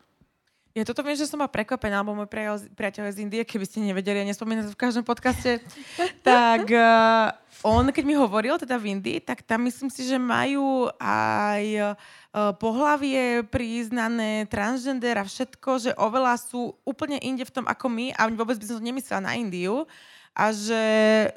[0.73, 2.25] Ja toto viem, že som ma prekvapená, alebo môj
[2.73, 5.61] priateľ z Indie, keby ste nevedeli, ja nespomínam to v každom podcaste,
[6.25, 7.29] tak uh,
[7.61, 12.57] on, keď mi hovoril teda v Indii, tak tam myslím si, že majú aj uh,
[12.57, 18.25] pohlavie priznané, transgender a všetko, že oveľa sú úplne inde v tom ako my a
[18.33, 19.85] vôbec by som to nemyslela na Indiu
[20.33, 20.85] a že,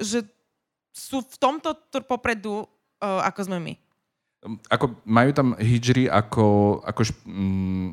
[0.00, 0.24] že
[0.96, 1.76] sú v tomto
[2.08, 3.74] popredu, uh, ako sme my.
[4.70, 7.92] Ako, majú tam hijri ako, ako šp, mm,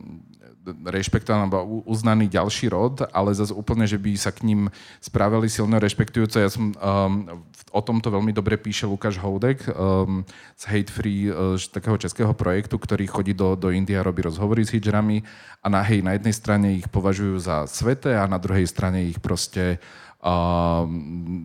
[0.88, 4.72] rešpektovaný alebo uznaný ďalší rod, ale zase úplne, že by sa k ním
[5.04, 6.40] správali silno rešpektujúco.
[6.40, 10.24] Ja som um, o tomto veľmi dobre píše Lukáš Houdek um,
[10.56, 14.64] z Hate Free, uh, takého českého projektu, ktorý chodí do, do Indie a robí rozhovory
[14.64, 15.26] s hijrami
[15.60, 19.20] a na, hej, na jednej strane ich považujú za sveté a na druhej strane ich
[19.20, 19.84] proste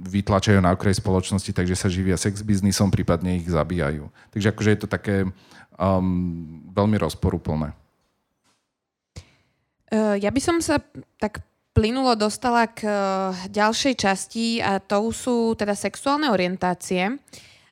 [0.07, 4.07] vytlačajú na okraj spoločnosti, takže sa živia sex biznisom, prípadne ich zabíjajú.
[4.31, 5.17] Takže akože je to také
[5.75, 7.75] um, veľmi rozporuplné.
[9.89, 10.79] Eh, ja by som sa
[11.17, 11.41] tak
[11.73, 12.95] plynulo dostala k eh,
[13.51, 17.19] ďalšej časti a to sú teda sexuálne orientácie.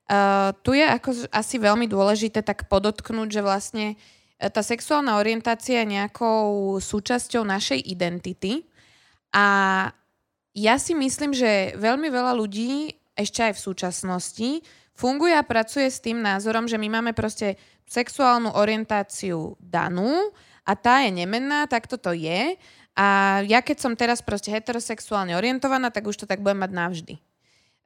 [0.06, 3.98] Uh, tu je ako asi veľmi dôležité tak podotknúť, že vlastne
[4.38, 8.62] tá sexuálna orientácia je nejakou súčasťou našej identity
[9.34, 9.90] a
[10.56, 14.50] ja si myslím, že veľmi veľa ľudí ešte aj v súčasnosti
[14.96, 20.32] funguje a pracuje s tým názorom, že my máme proste sexuálnu orientáciu danú
[20.64, 22.56] a tá je nemenná, tak toto je.
[22.96, 27.14] A ja keď som teraz proste heterosexuálne orientovaná, tak už to tak budem mať navždy.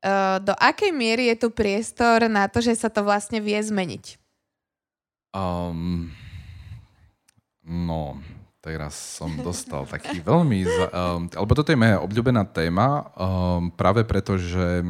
[0.01, 4.17] Uh, do akej miery je tu priestor na to, že sa to vlastne vie zmeniť?
[5.35, 6.15] Um,
[7.67, 8.17] no,
[8.61, 10.69] teraz som dostal taký veľmi...
[10.69, 14.85] Za, um, alebo toto je moja obľúbená téma, um, práve preto, že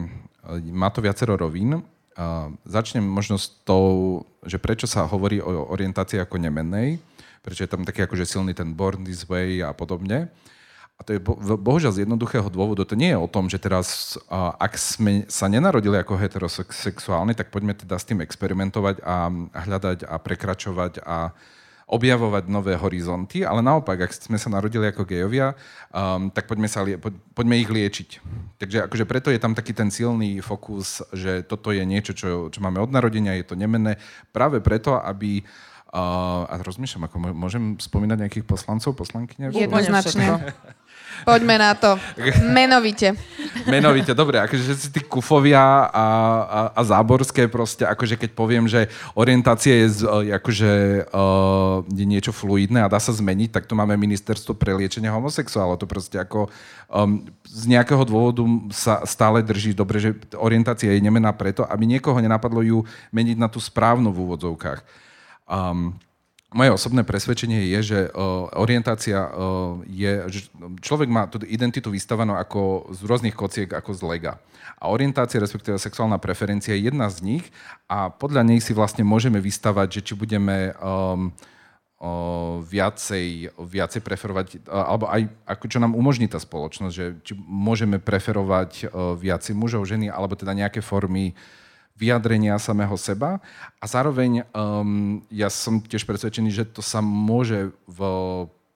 [0.70, 1.83] má to viacero rovín.
[2.18, 6.98] Uh, začnem možno s tou, že prečo sa hovorí o orientácii ako nemennej
[7.40, 10.28] prečo je tam taký akože silný ten Born This Way a podobne.
[10.94, 12.85] A to je bo, bohužiaľ z jednoduchého dôvodu.
[12.85, 17.48] To nie je o tom, že teraz, uh, ak sme sa nenarodili ako heterosexuálni, tak
[17.48, 19.33] poďme teda s tým experimentovať a
[19.64, 21.33] hľadať a prekračovať a
[21.90, 25.59] objavovať nové horizonty, ale naopak, ak sme sa narodili ako gejovia,
[25.90, 28.09] um, tak poďme, sa, po, poďme ich liečiť.
[28.62, 32.59] Takže akože preto je tam taký ten silný fokus, že toto je niečo, čo, čo
[32.62, 33.98] máme od narodenia, je to nemenné,
[34.31, 35.42] práve preto, aby
[35.90, 39.50] Uh, a rozmýšľam, ako môžem spomínať nejakých poslancov, poslankyne?
[39.50, 40.55] Jednoznačne.
[41.24, 41.96] Poďme na to.
[42.56, 43.16] Menovite.
[43.66, 44.40] Menovite, dobre.
[44.40, 50.06] Akože si tí kufovia a, a, a záborské proste, akože keď poviem, že orientácia je,
[50.28, 50.72] je akože
[51.11, 55.80] uh, je niečo fluidné a dá sa zmeniť, tak tu máme ministerstvo pre liečenie homosexuálov.
[55.80, 56.48] To proste ako
[56.88, 62.18] um, z nejakého dôvodu sa stále drží dobre, že orientácia je nemená preto, aby niekoho
[62.18, 62.78] nenapadlo ju
[63.12, 64.80] meniť na tú správnu v úvodzovkách.
[65.50, 65.98] Um,
[66.50, 67.98] moje osobné presvedčenie je, že
[68.58, 69.30] orientácia
[69.86, 70.40] je, že
[70.82, 74.32] človek má tú identitu vystavanú ako z rôznych kociek, ako z lega.
[74.82, 77.44] A orientácia, respektíve sexuálna preferencia je jedna z nich
[77.86, 81.30] a podľa nej si vlastne môžeme vystavať, že či budeme um,
[82.00, 88.00] uh, viacej, viacej preferovať, alebo aj ako čo nám umožní tá spoločnosť, že či môžeme
[88.00, 88.88] preferovať
[89.20, 91.36] viacej mužov, ženy, alebo teda nejaké formy
[92.00, 93.44] vyjadrenia samého seba
[93.76, 98.00] a zároveň um, ja som tiež presvedčený, že to sa môže v,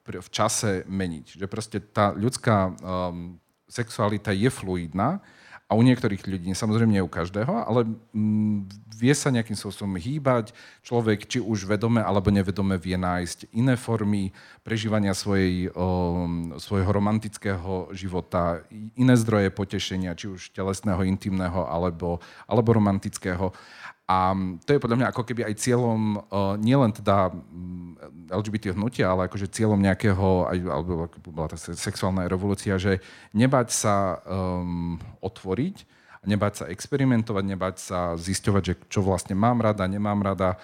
[0.05, 1.41] v čase meniť.
[1.41, 5.25] Že proste tá ľudská um, sexualita je fluidná
[5.65, 10.53] a u niektorých ľudí, samozrejme nie u každého, ale mm, vie sa nejakým spôsobom hýbať.
[10.85, 14.29] Človek, či už vedome alebo nevedome, vie nájsť iné formy
[14.61, 18.61] prežívania svojej, um, svojho romantického života,
[18.93, 23.49] iné zdroje potešenia, či už telesného, intimného alebo, alebo romantického.
[24.05, 29.09] A to je podľa mňa ako keby aj cieľom uh, nielen teda mm, LGBT hnutia,
[29.09, 33.01] ale akože cieľom nejakého, aj, alebo bola tá sexuálna revolúcia, že
[33.33, 35.89] nebať sa um, otvoriť,
[36.25, 40.61] nebať sa experimentovať, nebať sa zisťovať, že čo vlastne mám rada, nemám rada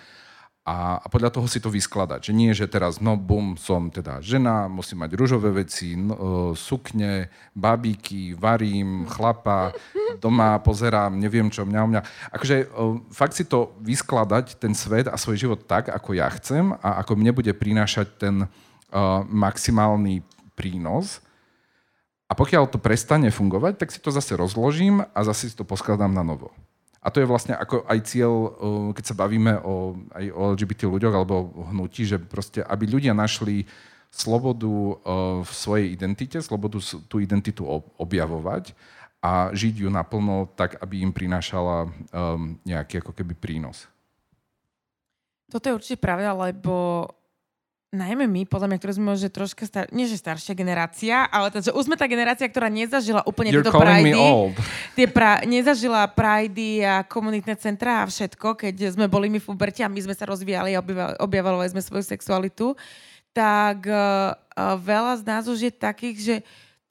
[0.61, 2.29] a, a podľa toho si to vyskladať.
[2.29, 7.33] Že nie, že teraz, no bum, som teda žena, musím mať rúžové veci, no, sukne,
[7.57, 9.73] babíky, varím, chlapa,
[10.21, 12.01] doma pozerám, neviem čo, mňa, mňa.
[12.29, 12.65] Akože e,
[13.09, 17.17] fakt si to vyskladať, ten svet a svoj život tak, ako ja chcem a ako
[17.17, 20.21] mne bude prinášať ten uh, maximálny
[20.53, 21.25] prínos.
[22.29, 26.13] A pokiaľ to prestane fungovať, tak si to zase rozložím a zase si to poskladám
[26.13, 26.53] na novo.
[27.01, 28.33] A to je vlastne ako aj cieľ,
[28.93, 33.65] keď sa bavíme o, aj o LGBT ľuďoch alebo hnutí, že proste, aby ľudia našli
[34.13, 35.01] slobodu
[35.41, 36.77] v svojej identite, slobodu
[37.09, 37.65] tú identitu
[37.97, 38.77] objavovať
[39.21, 43.85] a žiť ju naplno tak, aby im prinášala um, nejaký ako keby prínos.
[45.45, 47.05] Toto je určite pravda, lebo
[47.91, 49.85] najmä my, podľa mňa, ktorí sme že troška star...
[49.91, 53.67] nie že staršia generácia, ale to, že už sme tá generácia, ktorá nezažila úplne You're
[53.67, 54.15] tieto prajdy.
[54.95, 55.43] Tie pra...
[55.43, 59.99] Nezažila prajdy a komunitné centra a všetko, keď sme boli my v uberte a my
[59.99, 60.83] sme sa rozvíjali a
[61.19, 62.79] objavovali sme svoju sexualitu,
[63.35, 66.35] tak uh, uh, veľa z nás už je takých, že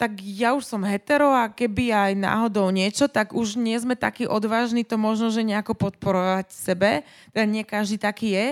[0.01, 4.25] tak ja už som hetero a keby aj náhodou niečo, tak už nie sme takí
[4.25, 7.05] odvážni to možno, že nejako podporovať sebe.
[7.37, 8.47] Teda nie každý taký je.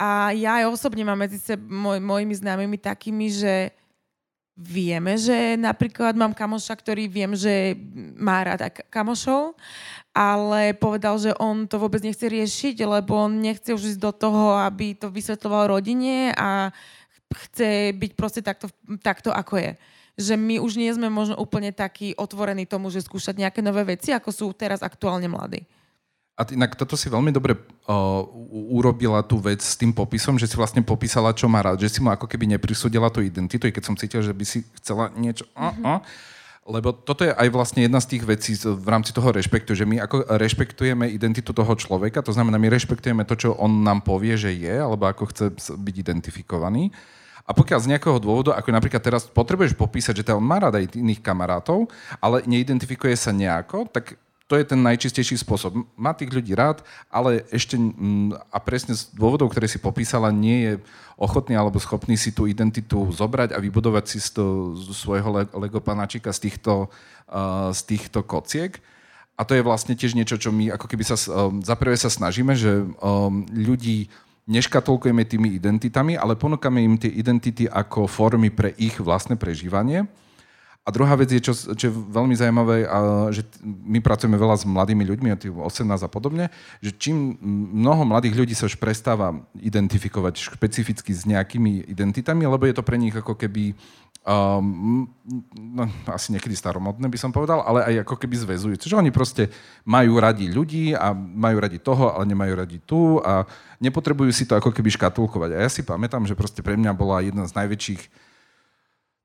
[0.00, 3.76] A ja aj osobne mám medzi se, moj, mojimi známymi takými, že
[4.56, 7.76] vieme, že napríklad mám kamoša, ktorý viem, že
[8.16, 9.56] má rada kamošov,
[10.16, 14.56] ale povedal, že on to vôbec nechce riešiť, lebo on nechce už ísť do toho,
[14.64, 16.72] aby to vysvetloval rodine a
[17.28, 18.72] chce byť proste takto,
[19.04, 19.72] takto ako je
[20.20, 24.12] že my už nie sme možno úplne takí otvorení tomu, že skúšať nejaké nové veci,
[24.12, 25.64] ako sú teraz aktuálne mladí.
[26.40, 28.24] A inak toto si veľmi dobre uh,
[28.72, 32.00] urobila tú vec s tým popisom, že si vlastne popísala, čo má rád, že si
[32.00, 35.44] mu ako keby neprisúdila tú identitu, i keď som cítila, že by si chcela niečo...
[35.52, 36.00] Uh, uh,
[36.70, 40.06] lebo toto je aj vlastne jedna z tých vecí v rámci toho rešpektu, že my
[40.06, 44.54] ako rešpektujeme identitu toho človeka, to znamená, my rešpektujeme to, čo on nám povie, že
[44.54, 45.44] je, alebo ako chce
[45.76, 46.94] byť identifikovaný.
[47.48, 50.94] A pokiaľ z nejakého dôvodu, ako napríklad teraz potrebuješ popísať, že on má rád aj
[50.94, 51.90] iných kamarátov,
[52.22, 54.14] ale neidentifikuje sa nejako, tak
[54.50, 55.86] to je ten najčistejší spôsob.
[55.94, 57.78] Má tých ľudí rád, ale ešte,
[58.50, 60.72] a presne z dôvodov, ktoré si popísala, nie je
[61.14, 65.78] ochotný alebo schopný si tú identitu zobrať a vybudovať si z, to, z svojho Lego
[65.78, 66.90] panáčika z týchto,
[67.30, 68.82] uh, z týchto kociek.
[69.38, 72.58] A to je vlastne tiež niečo, čo my ako keby sa, um, zaprvé sa snažíme,
[72.58, 74.10] že um, ľudí
[74.50, 80.10] neškatulkujeme tými identitami, ale ponúkame im tie identity ako formy pre ich vlastné prežívanie.
[80.90, 82.82] A druhá vec je, čo, čo je veľmi zaujímavé,
[83.30, 86.50] že my pracujeme veľa s mladými ľuďmi, 18 a podobne,
[86.82, 87.38] že čím
[87.78, 92.98] mnoho mladých ľudí sa už prestáva identifikovať špecificky s nejakými identitami, lebo je to pre
[92.98, 93.78] nich ako keby
[94.26, 95.06] um,
[95.54, 98.90] no, asi niekedy staromodné by som povedal, ale aj ako keby zväzujúce.
[98.90, 99.46] Že oni proste
[99.86, 103.46] majú radi ľudí a majú radi toho, ale nemajú radi tu a
[103.78, 105.54] nepotrebujú si to ako keby škatulkovať.
[105.54, 108.29] A ja si pamätám, že proste pre mňa bola jedna z najväčších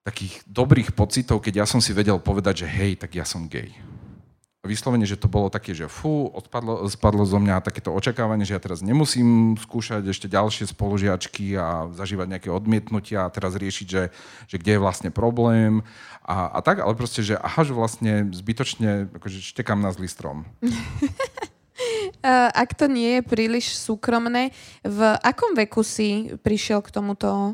[0.06, 3.50] takých dobrých pocitov, keď ja som si vedel povedať, že hej, tak ja som.
[3.50, 8.54] A vyslovene, že to bolo také, že fú, odpadlo, spadlo zo mňa takéto očakávanie, že
[8.54, 14.14] ja teraz nemusím skúšať ešte ďalšie spolužiačky a zažívať nejaké odmietnutia a teraz riešiť, že,
[14.50, 15.82] že kde je vlastne problém
[16.22, 20.46] a, a tak, ale proste, že aha, že vlastne zbytočne akože štekám na zlý strom.
[22.54, 24.50] Ak to nie je príliš súkromné,
[24.82, 27.54] v akom veku si prišiel k tomuto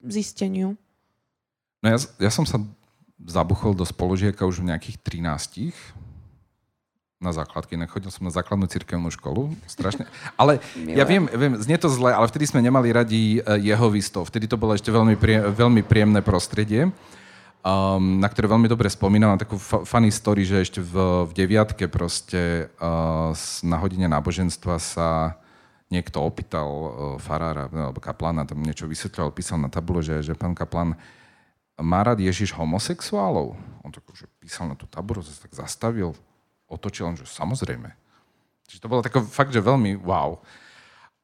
[0.00, 0.80] zisteniu?
[1.80, 2.60] No ja, ja som sa
[3.24, 5.72] zabuchol do spolužiaka už v nejakých 13
[7.20, 10.08] na základke, inak chodil som na základnú cirkevnú školu, strašne.
[10.40, 10.96] Ale Milé.
[10.96, 14.32] ja viem, viem, znie to zle, ale vtedy sme nemali radi e, jeho vystov.
[14.32, 19.36] Vtedy to bolo ešte veľmi, prie, veľmi príjemné prostredie, um, na ktoré veľmi dobre spomínam.
[19.36, 23.36] Takú funny story, že ešte v, v deviatke proste uh,
[23.68, 25.36] na hodine náboženstva sa
[25.92, 26.88] niekto opýtal uh,
[27.20, 30.96] farára alebo kaplána, tam niečo vysvetľoval, písal na tabule, že, že pán kaplán,
[31.80, 33.56] má rád Ježiš homosexuálov?
[33.80, 36.12] On tak už písal na tú taboru, sa tak zastavil,
[36.68, 37.90] otočil, on, že samozrejme.
[38.70, 40.38] Čiže to bolo tako fakt, že veľmi wow.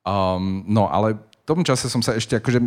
[0.02, 2.58] Um, no, ale v tom čase som sa ešte akože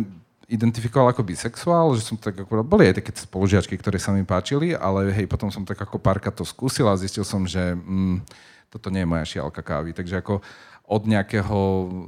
[0.50, 4.74] identifikoval ako bisexuál, že som tak ako, boli aj také spolužiačky, ktoré sa mi páčili,
[4.74, 8.26] ale hej, potom som tak ako párka to skúsil a zistil som, že mm,
[8.66, 9.94] toto nie je moja šialka kávy.
[9.94, 10.42] Takže ako
[10.90, 11.58] od nejakého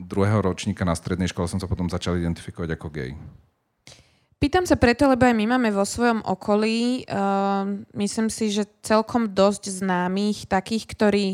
[0.02, 3.14] druhého ročníka na strednej škole som sa potom začal identifikovať ako gay.
[4.42, 7.62] Pýtam sa preto, lebo aj my máme vo svojom okolí, uh,
[7.94, 11.26] myslím si, že celkom dosť známych, takých, ktorí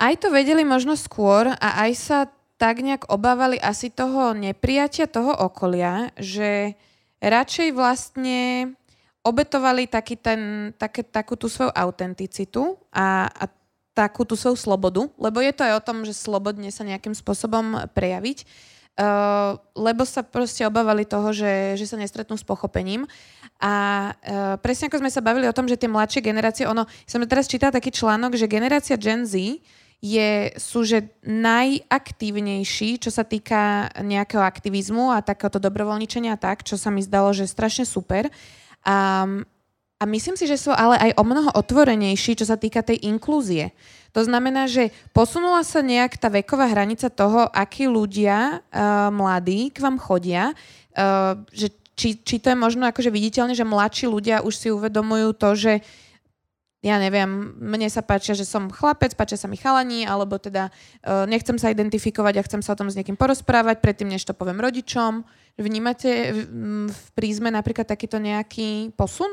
[0.00, 2.18] aj to vedeli možno skôr a aj sa
[2.56, 6.72] tak nejak obávali asi toho nepriatia toho okolia, že
[7.20, 8.72] radšej vlastne
[9.20, 13.44] obetovali taký ten, také, takú tú svoju autenticitu a, a
[13.92, 17.92] takú tú svoju slobodu, lebo je to aj o tom, že slobodne sa nejakým spôsobom
[17.92, 18.48] prejaviť
[18.92, 23.08] Uh, lebo sa proste obávali toho, že, že sa nestretnú s pochopením.
[23.56, 23.72] A
[24.12, 27.48] uh, presne ako sme sa bavili o tom, že tie mladšie generácie, ono, som teraz
[27.48, 29.56] čítala taký článok, že generácia Gen Z
[30.02, 36.90] je, sú že najaktívnejší, čo sa týka nejakého aktivizmu a takéhoto dobrovoľničenia tak, čo sa
[36.90, 38.28] mi zdalo, že strašne super.
[38.82, 39.46] Um,
[40.02, 43.70] a myslím si, že sú ale aj o mnoho otvorenejší, čo sa týka tej inklúzie.
[44.10, 49.78] To znamená, že posunula sa nejak tá veková hranica toho, akí ľudia uh, mladí k
[49.78, 50.50] vám chodia,
[50.98, 55.38] uh, že či, či to je možno akože viditeľne, že mladší ľudia už si uvedomujú
[55.38, 55.72] to, že
[56.82, 61.30] ja neviem, mne sa páčia, že som chlapec, páčia sa mi chalani, alebo teda uh,
[61.30, 64.58] nechcem sa identifikovať a chcem sa o tom s niekým porozprávať predtým, než to poviem
[64.58, 65.22] rodičom.
[65.62, 66.40] Vnímate v,
[66.90, 69.30] v prízme napríklad takýto nejaký posun?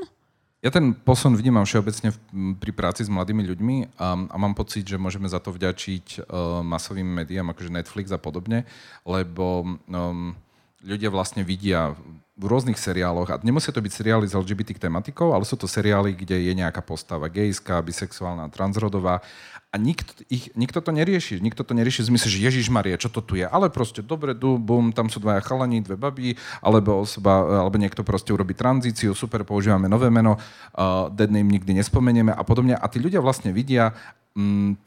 [0.60, 2.12] Ja ten posun vnímam všeobecne
[2.60, 6.60] pri práci s mladými ľuďmi a, a mám pocit, že môžeme za to vďačiť uh,
[6.68, 8.68] masovým médiám, akože Netflix a podobne,
[9.07, 10.36] lebo um,
[10.84, 11.95] ľudia vlastne vidia
[12.39, 16.16] v rôznych seriáloch, a nemusia to byť seriály s LGBT tematikou, ale sú to seriály,
[16.16, 19.20] kde je nejaká postava gejská, bisexuálna, transrodová
[19.70, 21.38] a nikto, ich, nikto to nerieši.
[21.38, 23.46] Nikto to nerieši v zmysle, že Ježiš Maria, čo to tu je?
[23.46, 26.34] Ale proste dobre, du, bum, tam sú dvaja chalani, dve baby,
[26.66, 31.78] alebo, osoba, alebo niekto proste urobí tranzíciu, super, používame nové meno, uh, dead name nikdy
[31.78, 32.74] nespomenieme a podobne.
[32.74, 33.94] A tí ľudia vlastne vidia,
[34.34, 34.82] mm,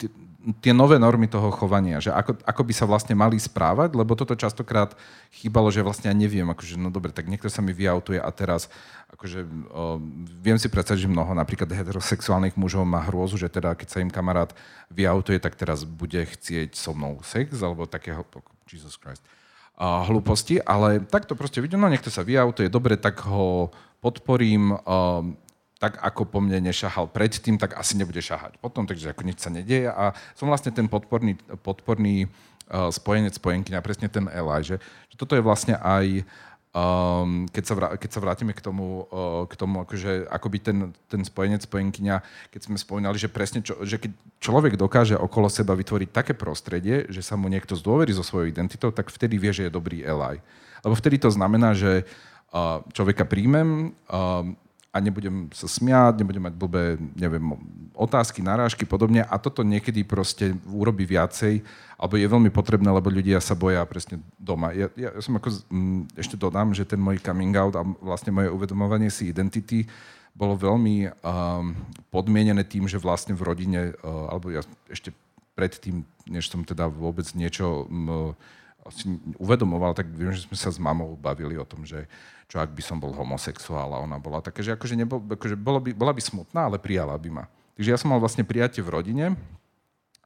[0.59, 4.35] tie nové normy toho chovania, že ako, ako by sa vlastne mali správať, lebo toto
[4.35, 4.91] častokrát
[5.31, 8.67] chýbalo, že vlastne ja neviem, akože no dobre, tak niekto sa mi vyautuje a teraz
[9.15, 10.03] akože o,
[10.43, 14.11] viem si predstaviť, že mnoho napríklad heterosexuálnych mužov má hrôzu, že teda keď sa im
[14.11, 14.51] kamarát
[14.91, 18.27] vyautuje, tak teraz bude chcieť so mnou sex, alebo takého,
[18.67, 19.23] Jesus Christ,
[19.79, 23.71] a hlúposti, ale tak to proste vidím, no niekto sa vyautuje, dobre, tak ho
[24.03, 24.75] podporím,
[25.83, 29.51] tak ako po mne nešahal predtým, tak asi nebude šahať potom, takže ako nič sa
[29.51, 29.91] nedieje.
[29.91, 32.31] A som vlastne ten podporný, podporný
[32.71, 34.79] uh, spojenec, spojenkyňa, presne ten Eli, že,
[35.11, 36.23] že toto je vlastne aj,
[36.71, 40.77] um, keď, sa vrá, keď sa vrátime k tomu, uh, k tomu akože, akoby ten,
[41.11, 42.15] ten spojenec, spojenkyňa,
[42.47, 47.11] keď sme spomínali, že presne, čo, že keď človek dokáže okolo seba vytvoriť také prostredie,
[47.11, 50.39] že sa mu niekto zdôverí so svojou identitou, tak vtedy vie, že je dobrý Eli.
[50.79, 52.07] Lebo vtedy to znamená, že
[52.55, 54.47] uh, človeka príjmem, uh,
[54.93, 57.41] a nebudem sa smiať, nebudem mať blbé, neviem,
[57.97, 59.25] otázky, narážky, podobne.
[59.25, 61.65] A toto niekedy proste urobí viacej,
[61.97, 64.69] alebo je veľmi potrebné, lebo ľudia sa boja presne doma.
[64.69, 68.53] Ja, ja som ako, mm, ešte dodám, že ten môj coming out a vlastne moje
[68.53, 69.89] uvedomovanie si identity
[70.37, 71.73] bolo veľmi um,
[72.13, 74.61] podmienené tým, že vlastne v rodine, uh, alebo ja
[74.93, 75.09] ešte
[75.57, 78.33] predtým, než som teda vôbec niečo um,
[78.91, 79.07] si
[79.39, 82.09] uvedomoval, tak viem, že sme sa s mamou bavili o tom, že
[82.51, 85.79] čo ak by som bol homosexuál a ona bola také, že akože, nebol, akože bolo
[85.79, 87.45] by, bola by smutná, ale prijala by ma.
[87.79, 89.25] Takže ja som mal vlastne prijatie v rodine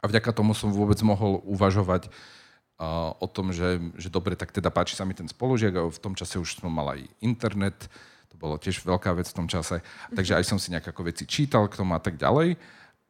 [0.01, 2.10] a vďaka tomu som vôbec mohol uvažovať
[2.82, 6.01] uh, o tom, že, že dobre, tak teda páči sa mi ten spolužiak a v
[6.01, 7.88] tom čase už som mal aj internet,
[8.28, 9.80] to bolo tiež veľká vec v tom čase,
[10.12, 12.60] takže aj som si nejaké veci čítal k tomu a tak ďalej.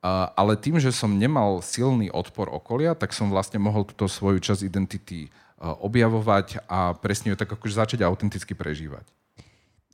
[0.05, 4.61] Ale tým, že som nemal silný odpor okolia, tak som vlastne mohol túto svoju časť
[4.61, 5.27] identity
[5.57, 9.03] objavovať a presne ju tak akože začať autenticky prežívať.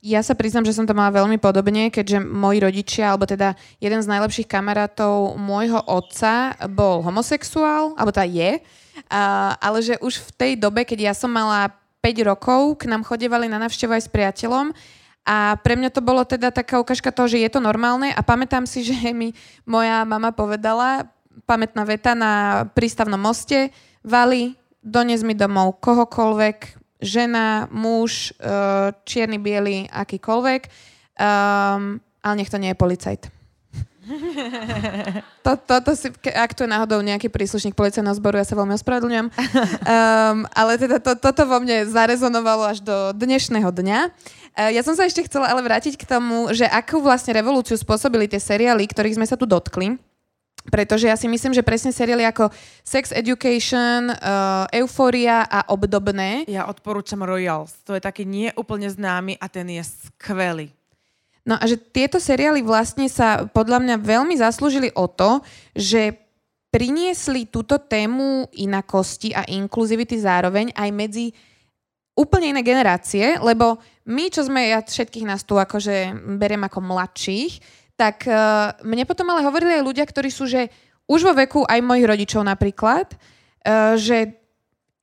[0.04, 4.04] Ja sa priznam, že som to mala veľmi podobne, keďže moji rodičia, alebo teda jeden
[4.04, 8.50] z najlepších kamarátov môjho otca bol homosexuál, alebo teda je,
[9.56, 11.72] ale že už v tej dobe, keď ja som mala
[12.04, 14.76] 5 rokov, k nám chodevali na návštevu aj s priateľom
[15.24, 18.68] a pre mňa to bolo teda taká ukážka toho, že je to normálne a pamätám
[18.68, 19.32] si, že mi
[19.64, 21.08] moja mama povedala,
[21.48, 23.72] pamätná veta na prístavnom moste,
[24.04, 24.52] Vali,
[24.84, 30.62] dones mi domov kohokoľvek, žena, muž, eh, čierny, biely, akýkoľvek,
[31.16, 33.22] um, ale nech to nie je policajt.
[35.44, 39.26] to, toto si, ak tu je náhodou nejaký príslušník policajného zboru, ja sa veľmi ospravedlňujem.
[39.32, 43.98] Um, ale teda to, toto vo mne zarezonovalo až do dnešného dňa.
[44.54, 48.30] Uh, ja som sa ešte chcela ale vrátiť k tomu, že akú vlastne revolúciu spôsobili
[48.30, 49.98] tie seriály, ktorých sme sa tu dotkli.
[50.64, 52.48] Pretože ja si myslím, že presne seriály ako
[52.86, 56.48] Sex Education, uh, Euphoria a obdobné.
[56.48, 57.76] Ja odporúčam Royals.
[57.84, 60.72] To je taký nie úplne známy a ten je skvelý.
[61.44, 65.44] No a že tieto seriály vlastne sa podľa mňa veľmi zaslúžili o to,
[65.76, 66.16] že
[66.72, 71.26] priniesli túto tému inakosti a inkluzivity zároveň aj medzi
[72.16, 77.60] úplne iné generácie, lebo my, čo sme, ja všetkých nás tu akože beriem ako mladších,
[77.96, 80.68] tak uh, mne potom ale hovorili aj ľudia, ktorí sú, že
[81.08, 84.36] už vo veku aj mojich rodičov napríklad, uh, že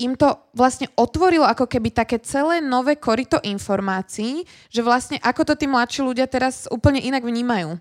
[0.01, 4.41] im to vlastne otvorilo ako keby také celé nové korito informácií,
[4.73, 7.77] že vlastne ako to tí mladší ľudia teraz úplne inak vnímajú.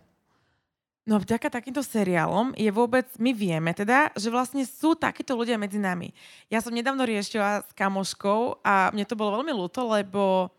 [1.08, 5.80] No vďaka takýmto seriálom je vôbec, my vieme teda, že vlastne sú takíto ľudia medzi
[5.80, 6.12] nami.
[6.52, 10.52] Ja som nedávno riešila s kamoškou a mne to bolo veľmi ľúto, lebo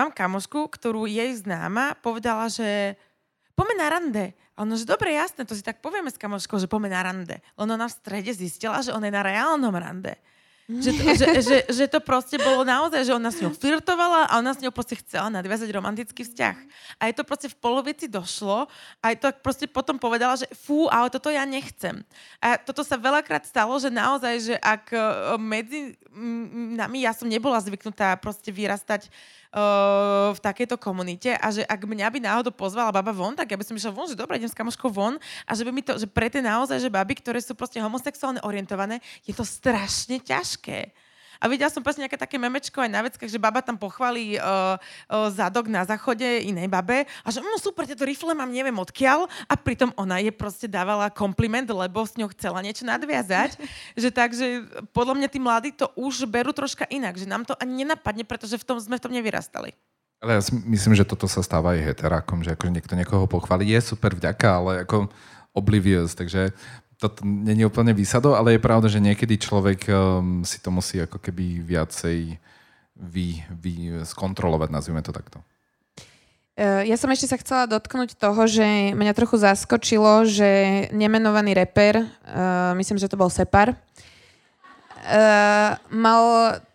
[0.00, 2.96] mám kamošku, ktorú jej známa povedala, že
[3.52, 4.24] poďme na rande.
[4.56, 7.36] A ono, že dobre, jasné, to si tak povieme s kamoškou, že poďme na rande.
[7.60, 10.16] Ono na v strede zistila, že on je na reálnom rande.
[10.70, 14.38] Že to, že, že, že to proste bolo naozaj, že ona s ňou flirtovala a
[14.38, 16.56] ona s ňou proste chcela nadviazať romantický vzťah.
[17.02, 18.70] A je to proste v polovici došlo
[19.02, 22.06] a je to proste potom povedala, že fú, ale toto ja nechcem.
[22.38, 25.00] A toto sa veľakrát stalo, že naozaj, že ak e,
[25.42, 25.98] medzi
[26.78, 29.10] nami, ja som nebola zvyknutá proste vyrastať
[30.30, 33.66] v takejto komunite a že ak mňa by náhodou pozvala baba von, tak ja by
[33.66, 36.06] som išla von, že dobre, idem s kamoškou von a že by mi to, že
[36.06, 40.94] pre tie naozaj, že baby, ktoré sú proste homosexuálne orientované, je to strašne ťažké.
[41.40, 44.76] A videla som presne nejaké také memečko aj na veckách, že baba tam pochválí uh,
[44.76, 49.24] uh, zadok na záchode inej babe a že no super, tieto rifle mám neviem odkiaľ
[49.48, 53.56] a pritom ona je proste dávala kompliment, lebo s ňou chcela niečo nadviazať.
[54.02, 57.82] že takže podľa mňa tí mladí to už berú troška inak, že nám to ani
[57.82, 59.72] nenapadne, pretože v tom sme v tom nevyrastali.
[60.20, 63.72] Ale ja si myslím, že toto sa stáva aj heterákom, že ako niekto niekoho pochváli,
[63.72, 65.08] je super vďaka, ale ako
[65.56, 66.52] oblivious, takže
[67.00, 71.16] to není úplne výsadou, ale je pravda, že niekedy človek um, si to musí ako
[71.16, 72.36] keby viacej
[73.00, 75.40] vy, vy skontrolovať, nazvime to takto.
[76.60, 82.04] E, ja som ešte sa chcela dotknúť toho, že mňa trochu zaskočilo, že nemenovaný reper,
[82.04, 83.80] uh, myslím, že to bol Separ,
[85.00, 86.24] uh, mal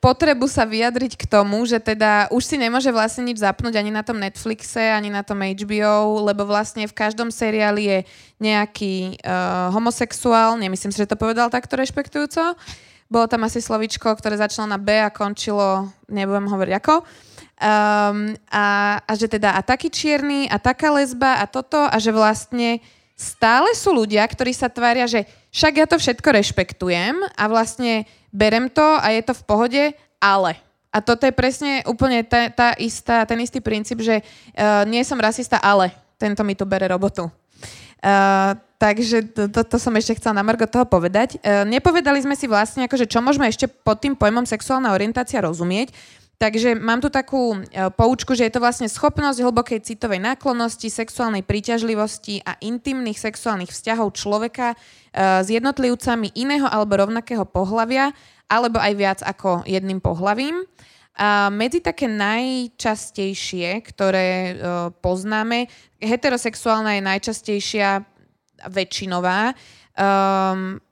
[0.01, 4.01] potrebu sa vyjadriť k tomu, že teda už si nemôže vlastne nič zapnúť ani na
[4.01, 7.99] tom Netflixe, ani na tom HBO, lebo vlastne v každom seriáli je
[8.41, 12.57] nejaký uh, homosexuál, nemyslím si, že to povedal takto rešpektujúco.
[13.05, 17.05] Bolo tam asi slovičko, ktoré začalo na B a končilo, nebudem hovoriť ako.
[17.55, 22.09] Um, a, a že teda a taký čierny, a taká lesba, a toto, a že
[22.09, 22.81] vlastne
[23.15, 25.23] stále sú ľudia, ktorí sa tvária, že
[25.55, 28.03] však ja to všetko rešpektujem a vlastne
[28.35, 29.83] berem to a je to v pohode,
[30.19, 30.59] ale.
[30.91, 35.15] A toto je presne úplne tá, tá istá, ten istý princíp, že uh, nie som
[35.15, 37.31] rasista, ale tento mi tu bere robotu.
[38.03, 41.39] Uh, takže to, to, to som ešte chcela na Margo toho povedať.
[41.39, 45.95] Uh, nepovedali sme si vlastne, akože čo môžeme ešte pod tým pojmom sexuálna orientácia rozumieť.
[46.35, 51.47] Takže mám tu takú e, poučku, že je to vlastne schopnosť hlbokej citovej náklonnosti, sexuálnej
[51.47, 54.77] príťažlivosti a intimných sexuálnych vzťahov človeka e,
[55.15, 58.11] s jednotlivcami iného alebo rovnakého pohlavia,
[58.51, 60.67] alebo aj viac ako jedným pohlavím.
[61.15, 64.53] A medzi také najčastejšie, ktoré e,
[64.99, 65.71] poznáme,
[66.03, 67.89] heterosexuálna je najčastejšia
[68.67, 69.55] väčšinová.
[69.95, 70.83] Um,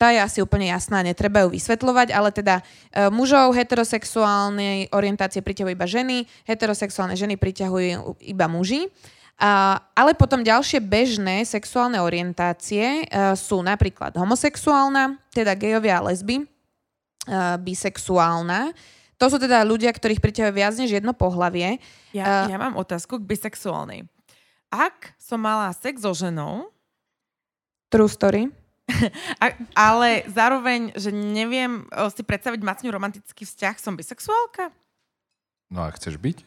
[0.00, 5.76] tá je asi úplne jasná, netreba ju vysvetľovať, ale teda e, mužov heterosexuálnej orientácie priťahujú
[5.76, 8.88] iba ženy, heterosexuálne ženy priťahujú iba muži.
[9.36, 16.40] A, ale potom ďalšie bežné sexuálne orientácie e, sú napríklad homosexuálna, teda gejovia a lesby,
[16.40, 16.44] e,
[17.60, 18.72] bisexuálna,
[19.20, 21.76] to sú teda ľudia, ktorých priťahuje viac než jedno pohlavie.
[22.16, 24.08] Ja, ja mám otázku k bisexuálnej.
[24.72, 26.72] Ak som mala sex so ženou...
[27.92, 28.48] True story.
[29.42, 34.70] A, ale zároveň, že neviem si predstaviť mať romantický vzťah, som bisexuálka?
[35.70, 36.42] No a chceš byť?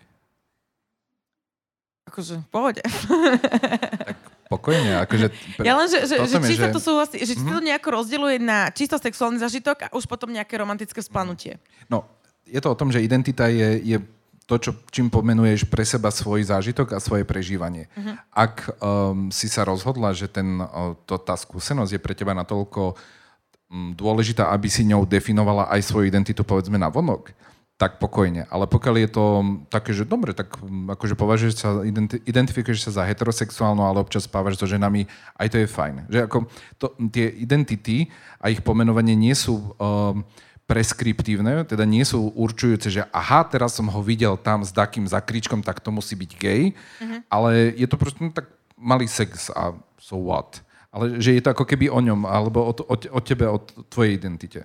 [2.12, 2.84] Akože v pohode.
[2.84, 4.18] Tak
[4.52, 5.02] pokojne.
[5.02, 5.34] Akože,
[5.66, 7.58] ja len, že, že, že či sa to súhlasí, že či mm-hmm.
[7.58, 11.58] to nejako rozdieluje na čisto sexuálny zažitok a už potom nejaké romantické splanutie.
[11.90, 12.06] No,
[12.46, 13.98] je to o tom, že identita je, je
[14.44, 17.88] to, čo, čím pomenuješ pre seba svoj zážitok a svoje prežívanie.
[17.96, 18.16] Uh-huh.
[18.36, 22.94] Ak um, si sa rozhodla, že ten, uh, to, tá skúsenosť je pre teba natoľko
[22.94, 27.32] um, dôležitá, aby si ňou definovala aj svoju identitu, povedzme, na vonok,
[27.80, 28.46] tak pokojne.
[28.52, 29.26] Ale pokiaľ je to
[29.72, 34.28] také, že dobre, tak um, akože považuješ sa, identi- identifikuješ sa za heterosexuálnu, ale občas
[34.28, 35.08] spávaš so ženami,
[35.40, 35.96] aj to je fajn.
[36.12, 36.38] Že ako
[36.76, 36.86] to,
[37.16, 38.12] tie identity
[38.44, 39.72] a ich pomenovanie nie sú...
[39.80, 40.28] Um,
[40.64, 45.60] preskriptívne, teda nie sú určujúce, že aha, teraz som ho videl tam s takým zakričkom,
[45.60, 47.20] tak to musí byť gay, uh-huh.
[47.28, 48.48] ale je to proste no, tak
[48.80, 50.64] malý sex a so what.
[50.94, 53.60] Ale že je to ako keby o ňom, alebo o, o, o tebe, o
[53.92, 54.62] tvojej identite.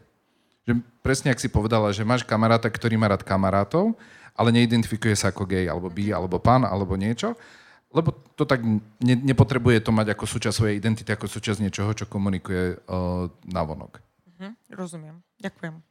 [0.69, 3.97] Že presne, ak si povedala, že máš kamaráta, ktorý má rád kamarátov,
[4.39, 7.35] ale neidentifikuje sa ako gay, alebo bi, alebo pán, alebo niečo,
[7.91, 12.05] lebo to tak ne, nepotrebuje to mať ako súčasť svojej identity, ako súčasť niečoho, čo
[12.07, 13.99] komunikuje uh, na vonok.
[14.29, 15.25] Uh-huh, rozumiem.
[15.39, 15.89] Ďakujem.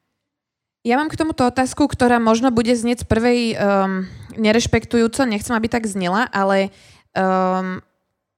[0.87, 4.07] Ja mám k tomuto otázku, ktorá možno bude znieť z prvej um,
[4.39, 6.71] nerešpektujúco, nechcem, aby tak znela, ale
[7.11, 7.83] um,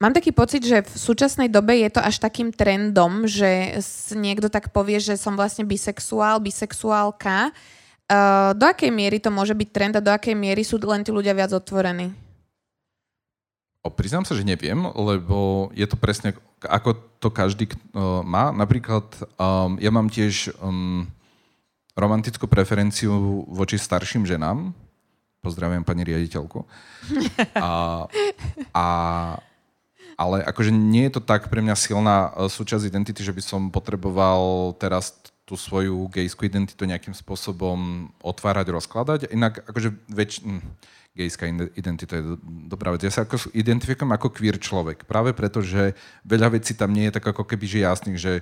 [0.02, 3.78] mám taký pocit, že v súčasnej dobe je to až takým trendom, že
[4.18, 7.54] niekto tak povie, že som vlastne bisexuál, bisexuálka.
[8.10, 11.14] Uh, do akej miery to môže byť trend a do akej miery sú len tí
[11.14, 12.29] ľudia viac otvorení?
[13.80, 18.52] O, priznám sa, že neviem, lebo je to presne ako to každý uh, má.
[18.52, 19.08] Napríklad
[19.40, 21.08] um, ja mám tiež um,
[21.96, 24.76] romantickú preferenciu voči starším ženám.
[25.40, 26.68] Pozdravujem pani riaditeľku.
[27.56, 28.04] A,
[28.76, 28.86] a,
[30.20, 33.72] ale akože nie je to tak pre mňa silná e, súčasť identity, že by som
[33.72, 35.16] potreboval teraz
[35.48, 39.20] tú svoju gejskú identitu nejakým spôsobom otvárať, rozkladať.
[39.32, 40.44] Inak akože väč...
[41.20, 42.40] Gejská identita je
[42.72, 43.04] dobrá vec.
[43.04, 45.04] Ja sa ako identifikujem ako queer človek.
[45.04, 45.92] Práve preto, že
[46.24, 48.34] veľa vecí tam nie je tak ako keby že jasných, že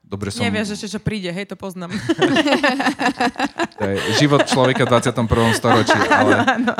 [0.00, 0.42] Dobre som...
[0.42, 1.92] Nevieš ešte, čo príde, hej, to poznám.
[3.78, 5.28] to je život človeka v 21.
[5.54, 6.34] storočí, ale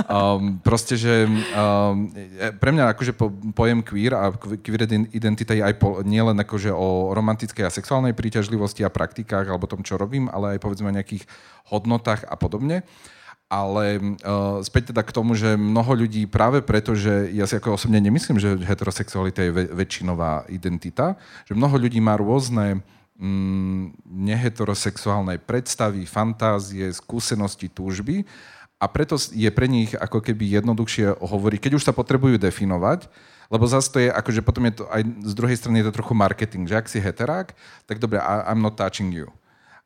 [0.08, 2.10] um, proste, že um,
[2.58, 4.82] pre mňa akože po, pojem queer a queer
[5.14, 9.86] identita je aj po, nielen akože o romantickej a sexuálnej príťažlivosti a praktikách alebo tom,
[9.86, 11.22] čo robím, ale aj povedzme o nejakých
[11.70, 12.82] hodnotách a podobne.
[13.50, 17.74] Ale uh, späť teda k tomu, že mnoho ľudí práve preto, že ja si ako
[17.74, 21.18] osobne nemyslím, že heterosexualita je väč- väčšinová identita,
[21.50, 22.78] že mnoho ľudí má rôzne
[23.18, 28.22] mm, neheterosexuálnej predstavy, fantázie, skúsenosti, túžby
[28.80, 33.12] a preto je pre nich ako keby jednoduchšie hovoriť, keď už sa potrebujú definovať,
[33.52, 36.14] lebo zase to je, akože potom je to aj z druhej strany je to trochu
[36.16, 37.52] marketing, že ak si heterák,
[37.84, 39.28] tak dobre, I'm not touching you.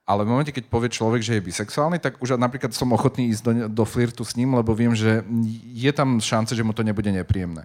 [0.05, 3.43] Ale v momente, keď povie človek, že je bisexuálny, tak už napríklad som ochotný ísť
[3.43, 5.25] do, do flirtu s ním, lebo viem, že
[5.73, 7.65] je tam šance, že mu to nebude nepríjemné.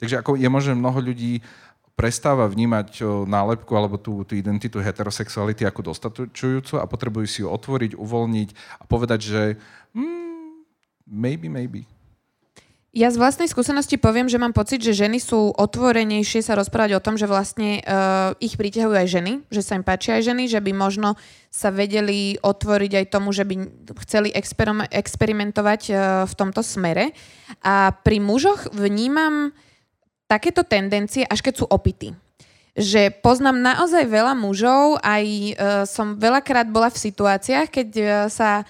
[0.00, 1.44] Takže ako je možné mnoho ľudí
[1.96, 7.96] prestáva vnímať nálepku alebo tú, tú identitu heterosexuality ako dostačujúcu a potrebujú si ju otvoriť,
[7.96, 8.48] uvoľniť
[8.80, 9.42] a povedať, že
[9.96, 10.52] mm,
[11.08, 11.88] maybe, maybe.
[12.96, 17.04] Ja z vlastnej skúsenosti poviem, že mám pocit, že ženy sú otvorenejšie sa rozprávať o
[17.04, 20.64] tom, že vlastne uh, ich priťahujú aj ženy, že sa im páčia aj ženy, že
[20.64, 21.12] by možno
[21.52, 24.32] sa vedeli otvoriť aj tomu, že by chceli
[24.88, 27.12] experimentovať uh, v tomto smere.
[27.60, 29.52] A pri mužoch vnímam
[30.24, 32.16] takéto tendencie, až keď sú opity.
[32.80, 38.64] Že poznám naozaj veľa mužov, aj uh, som veľakrát bola v situáciách, keď uh, sa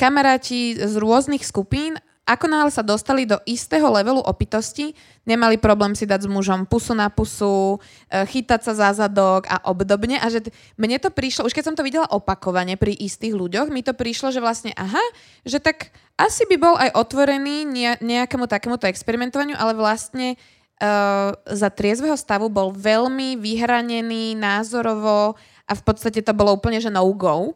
[0.00, 6.10] kamaráti z rôznych skupín ako náhle sa dostali do istého levelu opitosti, nemali problém si
[6.10, 7.78] dať s mužom pusu na pusu,
[8.10, 10.18] chytať sa za zadok a obdobne.
[10.18, 13.70] A že t- mne to prišlo, už keď som to videla opakovane pri istých ľuďoch,
[13.70, 15.02] mi to prišlo, že vlastne aha,
[15.46, 17.62] že tak asi by bol aj otvorený
[18.02, 25.82] nejakému takémuto experimentovaniu, ale vlastne uh, za triezveho stavu bol veľmi vyhranený názorovo a v
[25.82, 27.54] podstate to bolo úplne, že no-go.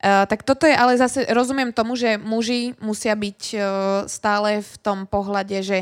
[0.00, 3.62] Uh, tak toto je, ale zase rozumiem tomu, že muži musia byť uh,
[4.08, 5.78] stále v tom pohľade, že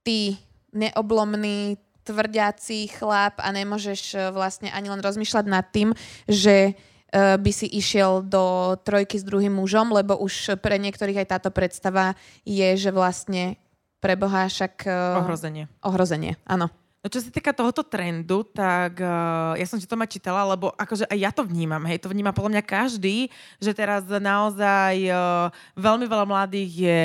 [0.00, 0.40] ty
[0.72, 5.92] neoblomný, tvrdiaci chlap a nemôžeš uh, vlastne ani len rozmýšľať nad tým,
[6.24, 6.74] že
[7.12, 12.16] by si išiel do trojky s druhým mužom, lebo už pre niektorých aj táto predstava
[12.48, 13.60] je, že vlastne
[14.00, 14.88] pre Boha však...
[15.20, 15.68] Ohrozenie.
[15.84, 16.72] Ohrozenie, áno.
[17.02, 20.70] No čo sa týka tohoto trendu, tak uh, ja som si to ma čítala, lebo
[20.78, 23.26] akože aj ja to vnímam, hej, to vníma podľa mňa každý,
[23.58, 27.02] že teraz naozaj uh, veľmi veľa mladých je,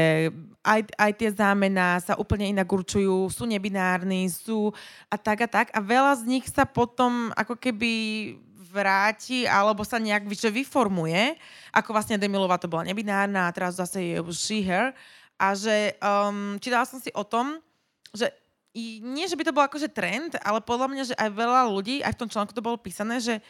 [0.62, 4.70] aj, aj tie zámená sa úplne inak určujú, sú nebinárni, sú
[5.10, 5.74] a tak a tak.
[5.74, 7.92] A veľa z nich sa potom ako keby
[8.70, 11.34] vráti alebo sa nejak že vyformuje,
[11.74, 14.94] ako vlastne Demilová to bola nebinárna a teraz zase je už she, her.
[15.42, 17.58] A že um, čítala som si o tom,
[18.14, 18.30] že
[19.02, 22.14] nie, že by to bol akože trend, ale podľa mňa, že aj veľa ľudí, aj
[22.14, 23.42] v tom článku to bolo písané, že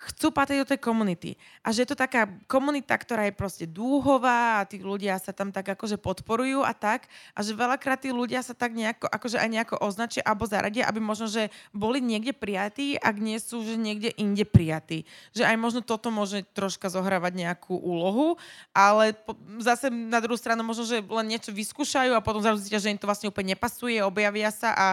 [0.00, 1.36] chcú patriť do tej komunity.
[1.60, 5.52] A že je to taká komunita, ktorá je proste dúhová a tí ľudia sa tam
[5.52, 7.04] tak akože podporujú a tak.
[7.36, 11.04] A že veľakrát tí ľudia sa tak nejako, akože aj nejako označia alebo zaradia, aby
[11.04, 15.04] možno, že boli niekde prijatí, ak nie sú, že niekde inde prijatí.
[15.36, 18.40] Že aj možno toto môže troška zohrávať nejakú úlohu,
[18.72, 22.88] ale po, zase na druhú stranu možno, že len niečo vyskúšajú a potom zrazu že
[22.88, 24.86] im to vlastne úplne nepasuje, objavia sa a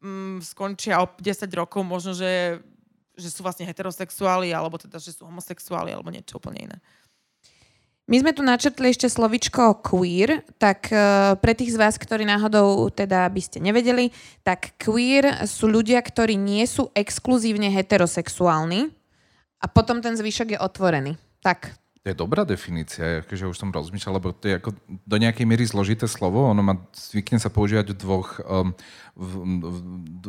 [0.00, 2.62] mm, skončia o 10 rokov možno, že
[3.16, 6.78] že sú vlastne heterosexuáli, alebo teda, že sú homosexuáli, alebo niečo úplne iné.
[8.06, 12.86] My sme tu načrtli ešte slovičko queer, tak uh, pre tých z vás, ktorí náhodou
[12.94, 14.14] teda by ste nevedeli,
[14.46, 18.94] tak queer sú ľudia, ktorí nie sú exkluzívne heterosexuálni
[19.58, 21.12] a potom ten zvyšok je otvorený.
[21.42, 21.74] Tak,
[22.06, 25.66] to je dobrá definícia, akože už som rozmýšľal, lebo to je ako do nejakej miery
[25.66, 26.46] zložité slovo.
[26.46, 28.70] Ono má, zvykne sa používať dvoch, um,
[29.18, 29.78] v, v,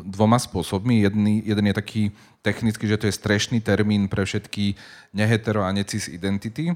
[0.09, 1.05] dvoma spôsobmi.
[1.05, 2.03] Jedný, jeden je taký
[2.41, 4.73] technický, že to je strešný termín pre všetky
[5.13, 6.73] nehetero a necis identity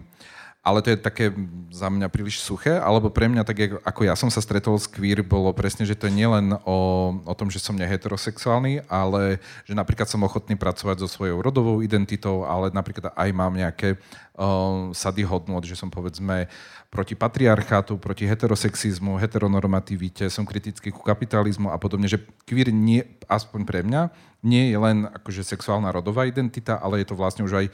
[0.61, 1.33] ale to je také
[1.73, 5.25] za mňa príliš suché, alebo pre mňa, tak ako ja som sa stretol s queer,
[5.25, 6.77] bolo presne, že to je nielen o,
[7.25, 12.45] o tom, že som neheterosexuálny, ale že napríklad som ochotný pracovať so svojou rodovou identitou,
[12.45, 13.97] ale napríklad aj mám nejaké
[14.37, 16.45] uh, sady hodnot, že som povedzme
[16.93, 23.65] proti patriarchátu, proti heterosexizmu, heteronormativite, som kritický ku kapitalizmu a podobne, že queer nie, aspoň
[23.65, 24.13] pre mňa,
[24.45, 27.67] nie je len akože sexuálna rodová identita, ale je to vlastne už aj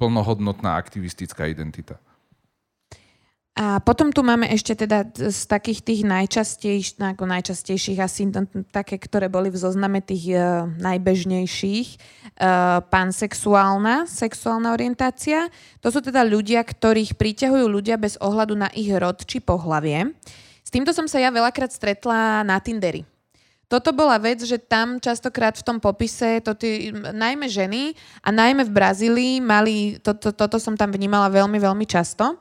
[0.00, 2.00] plnohodnotná aktivistická identita.
[3.54, 8.26] A potom tu máme ešte teda z takých tých najčastejších, ako najčastejších asi
[8.74, 15.46] také, ktoré boli v zozname tých uh, najbežnejších, uh, pansexuálna sexuálna orientácia.
[15.86, 20.10] To sú teda ľudia, ktorých priťahujú ľudia bez ohľadu na ich rod či pohlavie.
[20.66, 23.06] S týmto som sa ja veľakrát stretla na Tinderi.
[23.70, 28.66] Toto bola vec, že tam častokrát v tom popise, to tí, najmä ženy a najmä
[28.66, 32.34] v Brazílii mali, to, to, toto som tam vnímala veľmi, veľmi často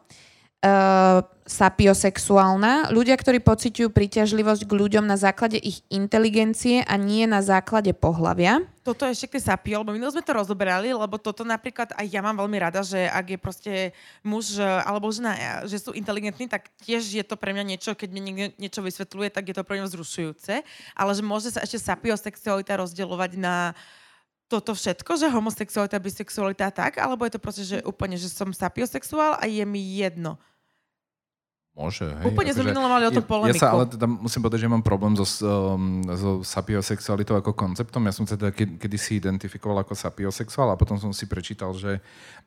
[0.63, 2.95] uh, sapiosexuálna.
[2.95, 8.63] Ľudia, ktorí pociťujú príťažlivosť k ľuďom na základe ich inteligencie a nie na základe pohlavia.
[8.83, 12.39] Toto ešte k sapio, lebo my sme to rozoberali, lebo toto napríklad aj ja mám
[12.39, 13.73] veľmi rada, že ak je proste
[14.23, 17.95] muž e, alebo žena, e, že sú inteligentní, tak tiež je to pre mňa niečo,
[17.95, 20.63] keď mi niekto niečo vysvetľuje, tak je to pre mňa vzrušujúce.
[20.95, 23.71] Ale že môže sa ešte sapiosexualita rozdielovať na
[24.51, 29.39] toto všetko, že homosexualita, bisexualita tak, alebo je to proste, že úplne, že som sapiosexuál
[29.39, 30.37] a je mi jedno.
[31.73, 32.29] Môže, hej.
[32.29, 33.57] Úplne akože minulé mali o tom polemiku.
[33.57, 38.05] Ja sa ale teda musím povedať, že mám problém so, um, so sapiosexualitou ako konceptom.
[38.05, 41.97] Ja som sa teda kedy si identifikoval ako sapiosexuál a potom som si prečítal, že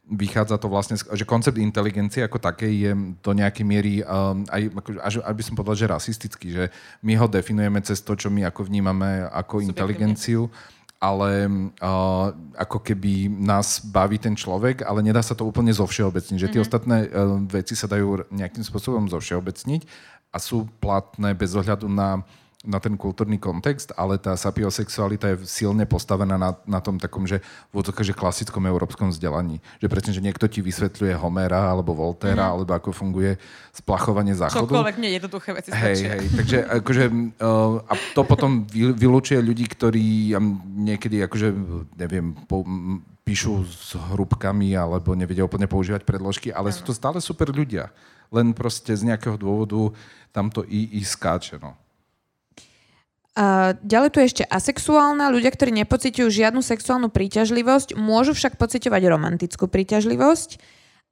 [0.06, 4.90] vychádza to vlastne, že koncept inteligencie ako takej je do nejakej miery um, aj, ako,
[5.02, 6.64] až, až by som povedal, že rasistický, že
[7.02, 10.46] my ho definujeme cez to, čo my ako vnímame ako inteligenciu
[10.96, 11.48] ale
[11.82, 16.38] uh, ako keby nás baví ten človek, ale nedá sa to úplne zovšeobecniť.
[16.40, 16.66] Že tie mm-hmm.
[16.66, 19.82] ostatné uh, veci sa dajú nejakým spôsobom zovšeobecniť
[20.32, 22.24] a sú platné bez ohľadu na
[22.66, 27.40] na ten kultúrny kontext, ale tá sapiosexualita je silne postavená na, na tom takom, že
[27.70, 29.62] v že klasickom európskom vzdelaní.
[29.78, 32.52] Že presne, že niekto ti vysvetľuje Homera alebo Voltera, mm.
[32.52, 33.38] alebo ako funguje
[33.70, 34.66] splachovanie záchodu.
[34.66, 37.04] Čokoľvek nie jednoduché veci hej, hej, takže akože,
[37.40, 40.34] uh, a to potom vylúčuje ľudí, ktorí
[40.76, 41.48] niekedy akože,
[41.96, 42.66] neviem, po,
[43.26, 46.76] píšu s hrubkami alebo nevedia úplne používať predložky, ale ano.
[46.78, 47.90] sú to stále super ľudia.
[48.30, 49.94] Len proste z nejakého dôvodu
[50.30, 51.58] tamto i, i skáče.
[51.58, 51.74] No.
[53.84, 55.28] Ďalej tu je ešte asexuálna.
[55.28, 60.56] Ľudia, ktorí nepociťujú žiadnu sexuálnu príťažlivosť, môžu však pociťovať romantickú príťažlivosť.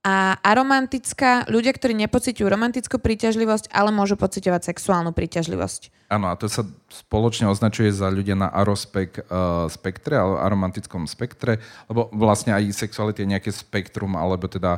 [0.05, 6.13] A aromantická, ľudia, ktorí nepociťujú romantickú príťažlivosť, ale môžu pociťovať sexuálnu príťažlivosť.
[6.13, 11.57] Áno, a to sa spoločne označuje za ľudia na arospek uh, spektre, alebo aromantickom spektre,
[11.89, 14.77] lebo vlastne aj sexualita je nejaké spektrum, alebo teda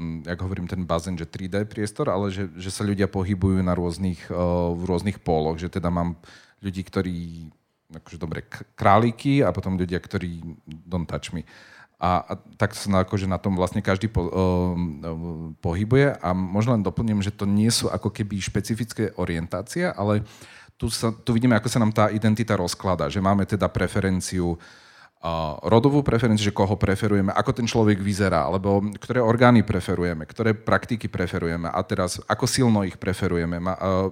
[0.00, 3.76] um, jak hovorím, ten bazén, že 3D priestor, ale že, že sa ľudia pohybujú na
[3.76, 6.16] rôznych, uh, v rôznych póloch, že teda mám
[6.64, 7.52] ľudí, ktorí,
[7.92, 11.44] akože dobre, králiky a potom ľudia, ktorí don't touch me.
[12.00, 14.74] A, a tak sa na, akože na tom vlastne každý po, uh,
[15.62, 20.26] pohybuje a možno len doplním, že to nie sú ako keby špecifické orientácie, ale
[20.74, 25.56] tu, sa, tu vidíme, ako sa nám tá identita rozklada, že máme teda preferenciu uh,
[25.64, 31.08] rodovú preferenciu, že koho preferujeme, ako ten človek vyzerá, alebo ktoré orgány preferujeme, ktoré praktiky
[31.08, 33.56] preferujeme a teraz ako silno ich preferujeme.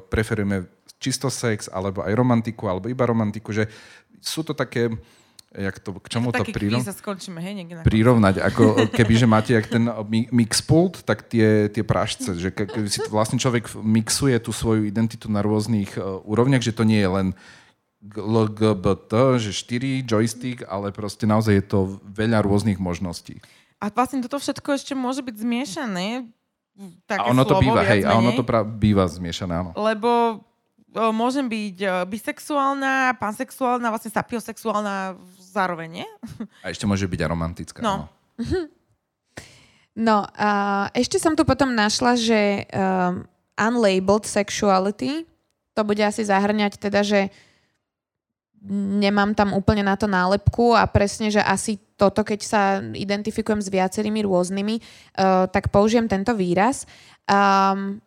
[0.09, 0.65] Preferujeme
[1.03, 3.67] čisto sex, alebo aj romantiku, alebo iba romantiku, že
[4.23, 4.95] sú to také,
[5.51, 6.95] jak to, k čomu to, to prirovnať?
[6.95, 9.91] skončíme, hej, Prirovnať, ako keby, že máte jak ten
[10.31, 15.43] mixpult, tak tie, tie pražce, že keby si vlastne človek mixuje tú svoju identitu na
[15.43, 17.29] rôznych uh, úrovniach, že to nie je len
[18.03, 23.39] LGBT, že 4 joystick, ale proste naozaj je to veľa rôznych možností.
[23.79, 26.27] A vlastne toto všetko ešte môže byť zmiešané.
[27.07, 29.71] Také a ono to býva, hej, a ono to pra- býva zmiešané, áno.
[29.79, 30.41] Lebo
[30.93, 35.17] môžem byť bisexuálna, pansexuálna, vlastne sapiosexuálna
[35.53, 36.09] zároveň, nie?
[36.65, 37.79] A ešte môže byť aj romantická.
[37.81, 38.09] No.
[39.93, 43.29] No, no uh, ešte som tu potom našla, že um,
[43.61, 45.29] unlabeled sexuality,
[45.77, 47.29] to bude asi zahrňať teda, že
[48.73, 53.69] nemám tam úplne na to nálepku a presne, že asi toto, keď sa identifikujem s
[53.69, 56.89] viacerými rôznymi, uh, tak použijem tento výraz.
[57.29, 58.01] Um,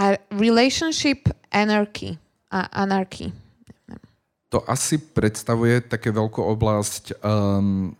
[0.00, 2.16] a relationship anarchy.
[2.48, 3.30] A anarchy.
[4.50, 7.94] To asi predstavuje také veľkú oblasť um,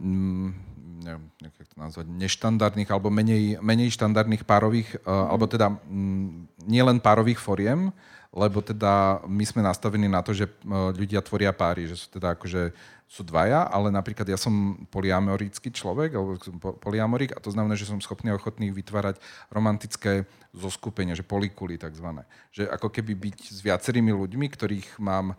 [1.07, 7.38] neviem, to nazvať, neštandardných alebo menej, menej štandardných párových, uh, alebo teda um, nielen párových
[7.38, 7.94] foriem,
[8.30, 12.70] lebo teda my sme nastavení na to, že ľudia tvoria páry, že sú teda akože
[13.10, 17.90] sú dvaja, ale napríklad ja som poliamorický človek, alebo som poliamorik a to znamená, že
[17.90, 19.18] som schopný a ochotný vytvárať
[19.50, 22.22] romantické zoskupenia, že polikuly takzvané.
[22.54, 25.34] Že ako keby byť s viacerými ľuďmi, ktorých mám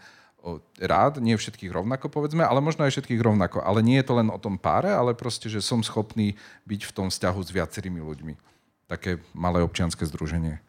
[0.84, 3.64] rád, nie všetkých rovnako povedzme, ale možno aj všetkých rovnako.
[3.64, 6.36] Ale nie je to len o tom páre, ale proste, že som schopný
[6.68, 8.34] byť v tom vzťahu s viacerými ľuďmi.
[8.92, 10.60] Také malé občianske združenie.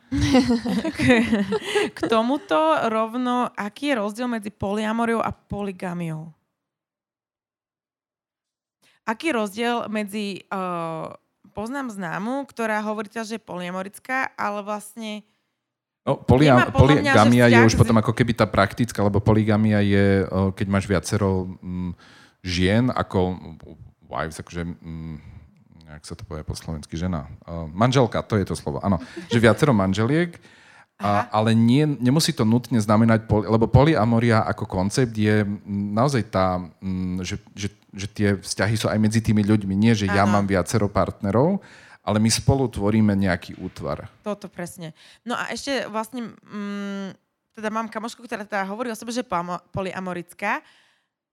[1.96, 2.54] K tomuto
[2.86, 6.30] rovno, aký je rozdiel medzi poliamoriou a poligamiou?
[9.02, 11.10] Aký je rozdiel medzi uh,
[11.50, 15.26] poznám známu, ktorá hovorí teda, že je polyamorická, ale vlastne
[16.02, 20.66] No, polia, poligamia je už potom ako keby tá praktická, lebo poligamia je, o, keď
[20.66, 21.94] máš viacero mm,
[22.42, 23.38] žien ako
[24.10, 25.14] wives, akože, mm,
[25.98, 29.42] jak sa to povie po slovensky, žena, uh, manželka, to je to slovo, áno, že
[29.42, 30.40] viacero manželiek,
[31.02, 36.62] a, ale nie, nemusí to nutne znamenať, poli, lebo polyamoria ako koncept je naozaj tá,
[36.78, 40.38] mm, že, že, že tie vzťahy sú aj medzi tými ľuďmi, nie, že ja Áno.
[40.38, 41.58] mám viacero partnerov,
[42.06, 44.06] ale my spolu tvoríme nejaký útvar.
[44.22, 44.94] Toto presne.
[45.26, 47.18] No a ešte vlastne, mm,
[47.58, 49.30] teda mám kamošku, ktorá teda hovorí o sebe, že je
[49.74, 50.62] polyamorická,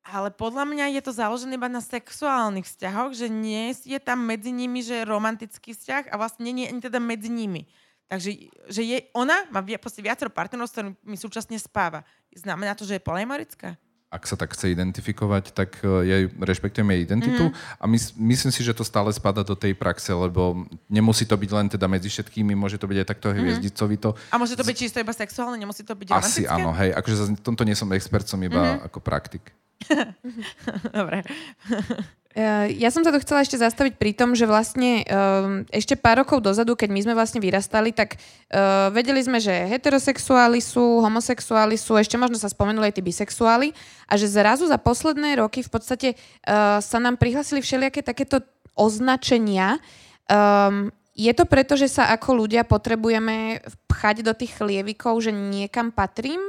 [0.03, 4.49] ale podľa mňa je to založené iba na sexuálnych vzťahoch, že nie je tam medzi
[4.49, 7.69] nimi, že romantický vzťah a vlastne nie je ani teda medzi nimi.
[8.09, 12.01] Takže že je, ona má proste viacero partnerov, s ktorými súčasne spáva.
[12.33, 13.77] Znamená to, že je polyamorická?
[14.09, 17.77] ak sa tak chce identifikovať, tak e, jej rešpektujem jej identitu mm-hmm.
[17.77, 21.51] a mys- myslím si, že to stále spada do tej praxe, lebo nemusí to byť
[21.53, 24.17] len teda medzi všetkými, môže to byť aj takto hviezdicovito.
[24.33, 26.49] A môže to byť čisto iba sexuálne, nemusí to byť Asi romantické?
[26.49, 28.87] áno, hej, akože v tomto nie som expert, som iba mm-hmm.
[28.89, 29.53] ako praktik.
[30.97, 31.23] Dobre.
[32.37, 36.21] Eh, Ja som sa tu chcela ešte zastaviť pri tom, že vlastne um, ešte pár
[36.21, 41.73] rokov dozadu, keď my sme vlastne vyrastali, tak uh, vedeli sme, že heterosexuáli sú, homosexuáli
[41.73, 43.73] sú, ešte možno sa spomenuli aj tí bisexuáli
[44.05, 48.45] a že zrazu za posledné roky v podstate uh, sa nám prihlasili všelijaké takéto
[48.77, 49.81] označenia.
[50.29, 55.89] Um, je to preto, že sa ako ľudia potrebujeme pchať do tých chlievikov, že niekam
[55.89, 56.39] patrím?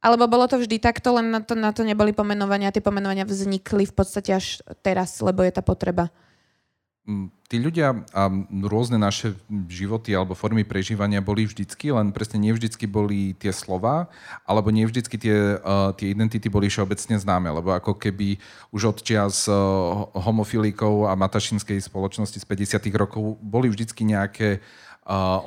[0.00, 3.84] Alebo bolo to vždy takto, len na to, na to neboli pomenovania, tie pomenovania vznikli
[3.84, 6.08] v podstate až teraz, lebo je tá potreba.
[7.04, 8.30] Mm, Tí ľudia a
[8.62, 9.34] rôzne naše
[9.66, 14.06] životy alebo formy prežívania boli vždycky, len presne nevždycky boli tie slova,
[14.46, 18.38] alebo nevždycky tie, uh, tie identity boli všeobecne známe, lebo ako keby
[18.70, 24.89] už od čias uh, homofilíkov a matašinskej spoločnosti z 50 rokov boli vždycky nejaké uh,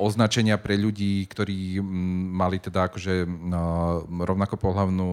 [0.04, 5.10] označenia pre ľudí, ktorí mm, mali teda akože uh, rovnako pohľavnú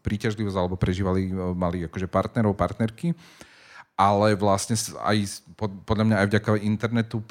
[0.00, 3.12] príťažlivosť alebo prežívali, uh, mali akože partnerov, partnerky
[4.02, 4.74] ale vlastne
[5.04, 5.44] aj
[5.84, 7.30] podľa mňa aj vďaka internetu eh,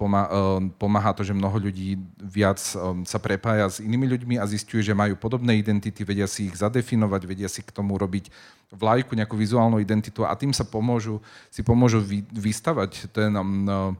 [0.77, 4.95] pomáha to, že mnoho ľudí viac eh, sa prepája s inými ľuďmi a zistuje, že
[4.95, 8.29] majú podobné identity, vedia si ich zadefinovať, vedia si k tomu robiť
[8.71, 11.19] vlajku, nejakú vizuálnu identitu a tým sa pomôžu,
[11.51, 13.97] si pomôžu vy, vystavať ten, mm,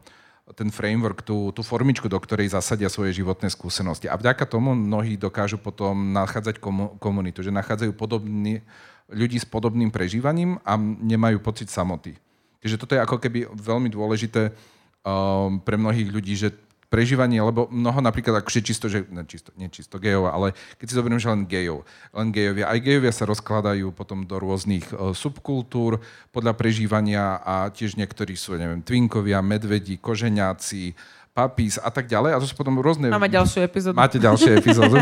[0.56, 4.12] ten framework, tú, tú formičku, do ktorej zasadia svoje životné skúsenosti.
[4.12, 8.64] A vďaka tomu mnohí dokážu potom nachádzať komu- komunitu, že nachádzajú podobný,
[9.12, 12.16] ľudí s podobným prežívaním a nemajú pocit samoty.
[12.62, 16.54] Takže toto je ako keby veľmi dôležité um, pre mnohých ľudí, že
[16.92, 20.98] prežívanie, lebo mnoho napríklad akože čisto, že, ne, čisto, nie čisto gejov, ale keď si
[21.00, 26.04] zoberiem, že len gejov, len gejovia, aj gejovia sa rozkladajú potom do rôznych uh, subkultúr
[26.36, 30.92] podľa prežívania a tiež niektorí sú, neviem, twinkovia, medvedi, kožeňáci,
[31.32, 32.36] papís a tak ďalej.
[32.36, 33.08] A to sú potom rôzne...
[33.08, 33.96] Máme ďalšiu epizódu.
[33.96, 35.00] Máte ďalšie epizódu.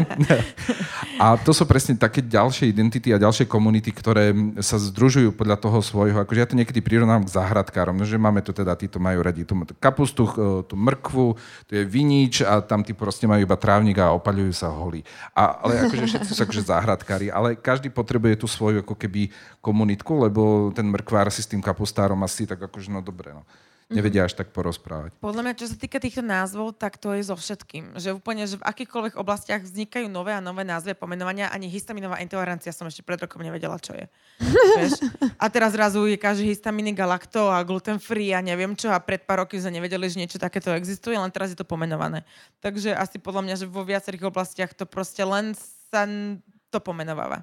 [1.24, 4.30] a to sú presne také ďalšie identity a ďalšie komunity, ktoré
[4.62, 6.22] sa združujú podľa toho svojho.
[6.22, 9.42] Akože ja to niekedy prirovnám k záhradkárom, no, že máme tu teda, títo majú radi
[9.42, 11.34] tú kapustu, ch- tú mrkvu,
[11.66, 15.02] tu je vinič a tam tí proste majú iba trávnik a opaľujú sa holí.
[15.34, 19.34] A, ale akože všetci sú akože záhradkári, ale každý potrebuje tú svoju ako keby
[19.66, 23.42] komunitku, lebo ten mrkvár si s tým kapustárom asi tak akože no dobre, no.
[23.90, 25.18] Nevedia až tak porozprávať.
[25.18, 27.98] Podľa mňa, čo sa týka týchto názvov, tak to je so všetkým.
[27.98, 31.50] Že úplne, že v akýchkoľvek oblastiach vznikajú nové a nové názvy a pomenovania.
[31.50, 34.06] Ani histaminová intolerancia som ešte pred rokom nevedela, čo je.
[34.78, 35.10] Vieš?
[35.42, 38.94] A teraz zrazu je každý histaminik a lakto a gluten free a neviem čo.
[38.94, 42.22] A pred pár roky sme nevedeli, že niečo takéto existuje, len teraz je to pomenované.
[42.62, 45.58] Takže asi podľa mňa, že vo viacerých oblastiach to proste len
[45.90, 46.06] sa
[46.70, 47.42] to pomenováva.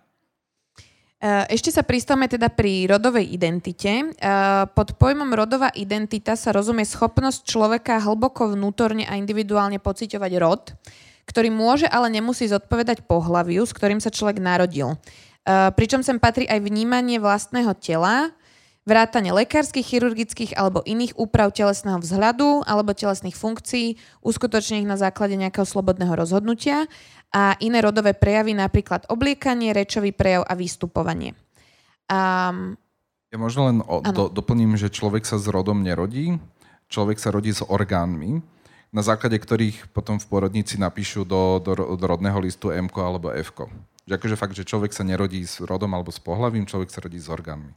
[1.16, 3.88] Eh, Ešte sa pristavme teda pri rodovej identite.
[3.88, 10.76] Eh, Pod pojmom rodová identita sa rozumie schopnosť človeka hlboko vnútorne a individuálne pociťovať rod,
[11.24, 15.00] ktorý môže, ale nemusí zodpovedať pohľaviu, s ktorým sa človek narodil.
[15.48, 18.36] Eh, Pričom sem patrí aj vnímanie vlastného tela,
[18.84, 25.66] vrátanie lekárskych, chirurgických alebo iných úprav telesného vzhľadu alebo telesných funkcií, uskutočnených na základe nejakého
[25.66, 26.86] slobodného rozhodnutia
[27.36, 31.36] a iné rodové prejavy, napríklad obliekanie, rečový prejav a vystupovanie.
[32.08, 32.80] Um,
[33.28, 36.40] Ja možno len o, do, doplním, že človek sa s rodom nerodí,
[36.88, 38.40] človek sa rodí s orgánmi,
[38.88, 43.52] na základe ktorých potom v porodnici napíšu do, do, do rodného listu M alebo F.
[44.08, 47.20] Že akože fakt, že človek sa nerodí s rodom alebo s pohlavím, človek sa rodí
[47.20, 47.74] s orgánmi.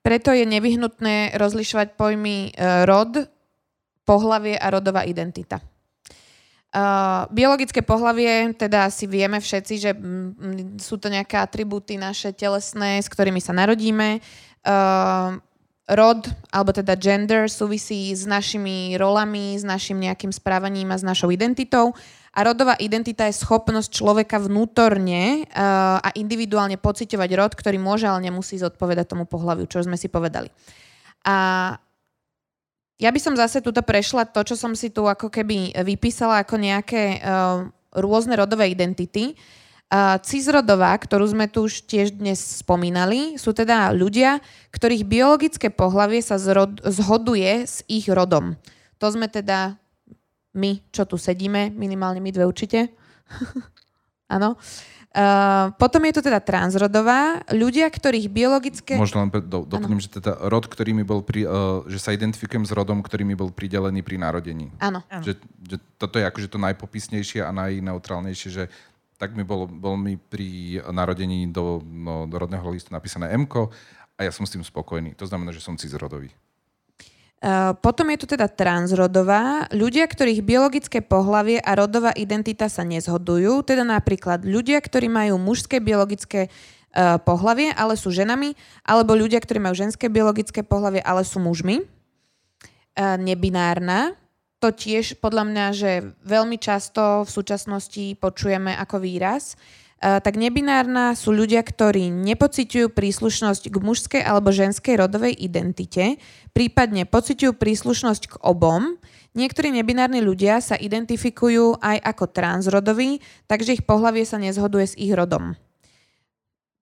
[0.00, 3.26] preto je nevyhnutné rozlišovať pojmy e, rod,
[4.06, 5.58] pohlavie a rodová identita.
[6.76, 13.00] Uh, biologické pohlavie, teda si vieme všetci, že mm, sú to nejaké atribúty naše telesné,
[13.00, 14.20] s ktorými sa narodíme.
[14.60, 15.40] Uh,
[15.88, 21.32] rod, alebo teda gender súvisí s našimi rolami, s našim nejakým správaním a s našou
[21.32, 21.96] identitou.
[22.36, 28.28] A rodová identita je schopnosť človeka vnútorne uh, a individuálne pociťovať rod, ktorý môže, ale
[28.28, 30.52] nemusí zodpovedať tomu pohľaviu, čo sme si povedali.
[31.24, 31.72] A
[32.96, 36.56] ja by som zase tuto prešla to, čo som si tu ako keby vypísala ako
[36.56, 39.36] nejaké uh, rôzne rodové identity.
[39.86, 44.42] Uh, cisrodová, ktorú sme tu už tiež dnes spomínali, sú teda ľudia,
[44.74, 48.58] ktorých biologické pohlavie sa zrod, zhoduje s ich rodom.
[48.98, 49.78] To sme teda
[50.56, 52.90] my, čo tu sedíme, minimálne my dve určite.
[54.34, 54.56] Áno.
[55.16, 59.00] Uh, potom je tu teda transrodová, ľudia, ktorých biologické...
[59.00, 62.68] Možno len do, doplním, že teda rod, ktorý mi bol pri, uh, že sa identifikujem
[62.68, 64.68] s rodom, ktorý mi bol pridelený pri narodení.
[64.76, 65.00] Áno.
[65.08, 68.68] Že, že toto je akože to najpopisnejšie a najneutrálnejšie, že
[69.16, 74.20] tak mi bolo, bol mi pri narodení do, no, do rodného listu napísané M a
[74.20, 75.16] ja som s tým spokojný.
[75.16, 76.28] To znamená, že som cizrodový.
[77.36, 79.68] Uh, potom je tu teda transrodová.
[79.68, 85.76] Ľudia, ktorých biologické pohlavie a rodová identita sa nezhodujú, teda napríklad ľudia, ktorí majú mužské
[85.76, 88.56] biologické uh, pohlavie, ale sú ženami,
[88.88, 91.84] alebo ľudia, ktorí majú ženské biologické pohlavie, ale sú mužmi.
[92.96, 94.16] Uh, nebinárna,
[94.56, 95.90] to tiež podľa mňa, že
[96.24, 99.60] veľmi často v súčasnosti počujeme ako výraz,
[100.00, 106.20] tak nebinárna sú ľudia, ktorí nepociťujú príslušnosť k mužskej alebo ženskej rodovej identite,
[106.52, 109.00] prípadne pociťujú príslušnosť k obom.
[109.36, 115.12] Niektorí nebinárni ľudia sa identifikujú aj ako transrodoví, takže ich pohlavie sa nezhoduje s ich
[115.12, 115.56] rodom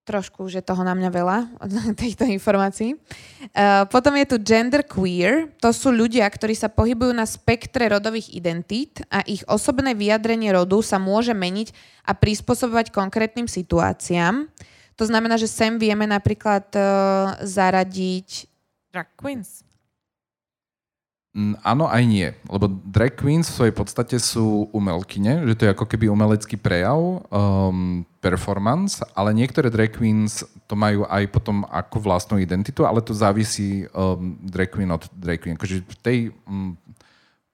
[0.05, 1.39] trošku, že toho na mňa veľa,
[2.01, 2.95] týchto informácií.
[2.95, 5.49] Uh, potom je tu gender queer.
[5.65, 10.79] To sú ľudia, ktorí sa pohybujú na spektre rodových identít a ich osobné vyjadrenie rodu
[10.85, 11.73] sa môže meniť
[12.05, 14.47] a prispôsobovať konkrétnym situáciám.
[14.95, 16.85] To znamená, že sem vieme napríklad uh,
[17.43, 18.47] zaradiť...
[18.95, 19.64] Drag queens.
[21.35, 22.31] Mm, áno, aj nie.
[22.47, 27.27] Lebo drag queens v svojej podstate sú umelkyne, že to je ako keby umelecký prejav,
[27.27, 33.11] um, performance, ale niektoré drag queens to majú aj potom ako vlastnú identitu, ale to
[33.11, 35.59] závisí um, drag queen od drag queen.
[35.59, 36.79] Akože v tej um,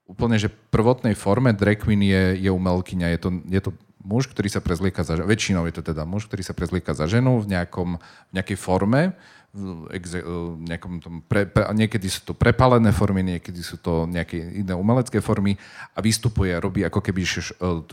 [0.05, 3.17] úplne, že prvotnej forme drag queen je, je umelkyňa.
[3.17, 3.71] Je to, je to
[4.05, 5.29] muž, ktorý sa prezlieka za ženu.
[5.29, 9.17] Väčšinou je to teda muž, ktorý sa prezlieka za ženu v, nejakom, v nejakej forme
[9.91, 10.23] exe,
[10.63, 15.19] nejakom tom pre, pre, niekedy sú to prepalené formy, niekedy sú to nejaké iné umelecké
[15.19, 15.59] formy
[15.95, 17.27] a vystupuje, robí ako keby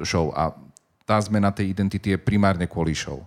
[0.05, 0.29] show.
[0.37, 0.53] A
[1.01, 3.25] tá zmena tej identity je primárne kvôli show.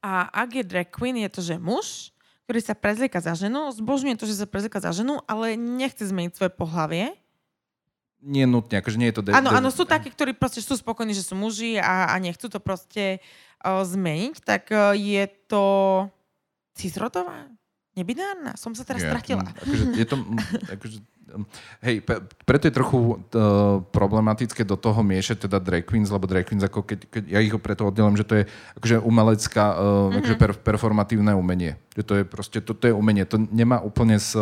[0.00, 2.14] A ak je drag queen, je to, že muž,
[2.46, 6.32] ktorý sa prezlieka za ženu, zbožňuje to, že sa prezlieka za ženu, ale nechce zmeniť
[6.34, 7.14] svoje pohlavie.
[8.20, 9.22] Nie nutne, akože nie je to...
[9.24, 12.52] De- áno, áno, sú takí, ktorí proste sú spokojní, že sú muži a, a nechcú
[12.52, 13.18] to proste
[13.64, 15.64] uh, zmeniť, tak uh, je to
[16.80, 17.46] Cisrodová?
[17.98, 18.54] Nebinárna?
[18.54, 19.12] Som sa teraz yeah.
[19.12, 19.44] stratila.
[19.44, 20.38] Mm, akože je to, mm,
[20.78, 20.98] akože,
[21.34, 21.46] mm,
[21.84, 21.96] hej,
[22.46, 23.18] preto je trochu uh,
[23.90, 27.50] problematické do toho miešať teda drag queens, lebo drag queens, ako keď, keď ja ich
[27.58, 28.44] preto oddelím, že to je
[28.78, 30.18] akože umelecká, uh, mm-hmm.
[30.22, 31.82] akože per, performatívne umenie.
[31.98, 33.26] Že to je proste, to, to je umenie.
[33.26, 34.38] To nemá úplne s,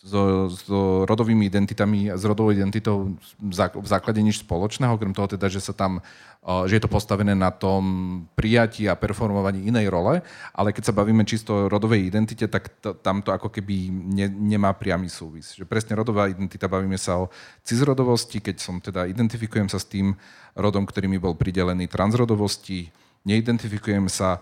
[0.00, 5.60] so, so rodovými identitami, s rodovou identitou v základe nič spoločného, okrem toho teda, že
[5.60, 6.00] sa tam,
[6.40, 10.24] že je to postavené na tom prijatí a performovaní inej role,
[10.56, 14.24] ale keď sa bavíme čisto o rodovej identite, tak to, tam to ako keby ne,
[14.32, 15.52] nemá priamy súvis.
[15.52, 17.28] Že presne rodová identita, bavíme sa o
[17.60, 20.16] cizrodovosti, keď som teda identifikujem sa s tým
[20.56, 22.88] rodom, ktorý mi bol pridelený transrodovosti,
[23.24, 24.40] neidentifikujem sa,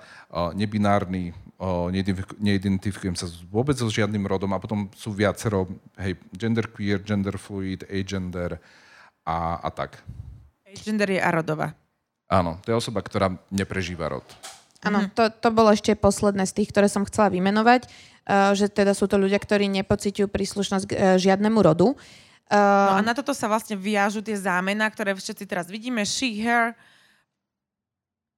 [0.55, 1.35] nebinárny,
[2.39, 5.66] neidentifikujem sa vôbec so žiadnym rodom a potom sú viacero,
[5.99, 8.62] hej, genderqueer, genderfluid, agender
[9.26, 9.99] a, a tak.
[10.62, 11.74] Agender je arodová.
[12.29, 14.24] Áno, to je osoba, ktorá neprežíva rod.
[14.87, 15.11] Áno, mhm.
[15.16, 19.11] to, to bolo ešte posledné z tých, ktoré som chcela vymenovať, uh, že teda sú
[19.11, 21.99] to ľudia, ktorí nepociťujú príslušnosť k uh, žiadnemu rodu.
[22.49, 26.07] Uh, no a na toto sa vlastne viažú tie zámena, ktoré všetci teraz vidíme.
[26.07, 26.79] She, her,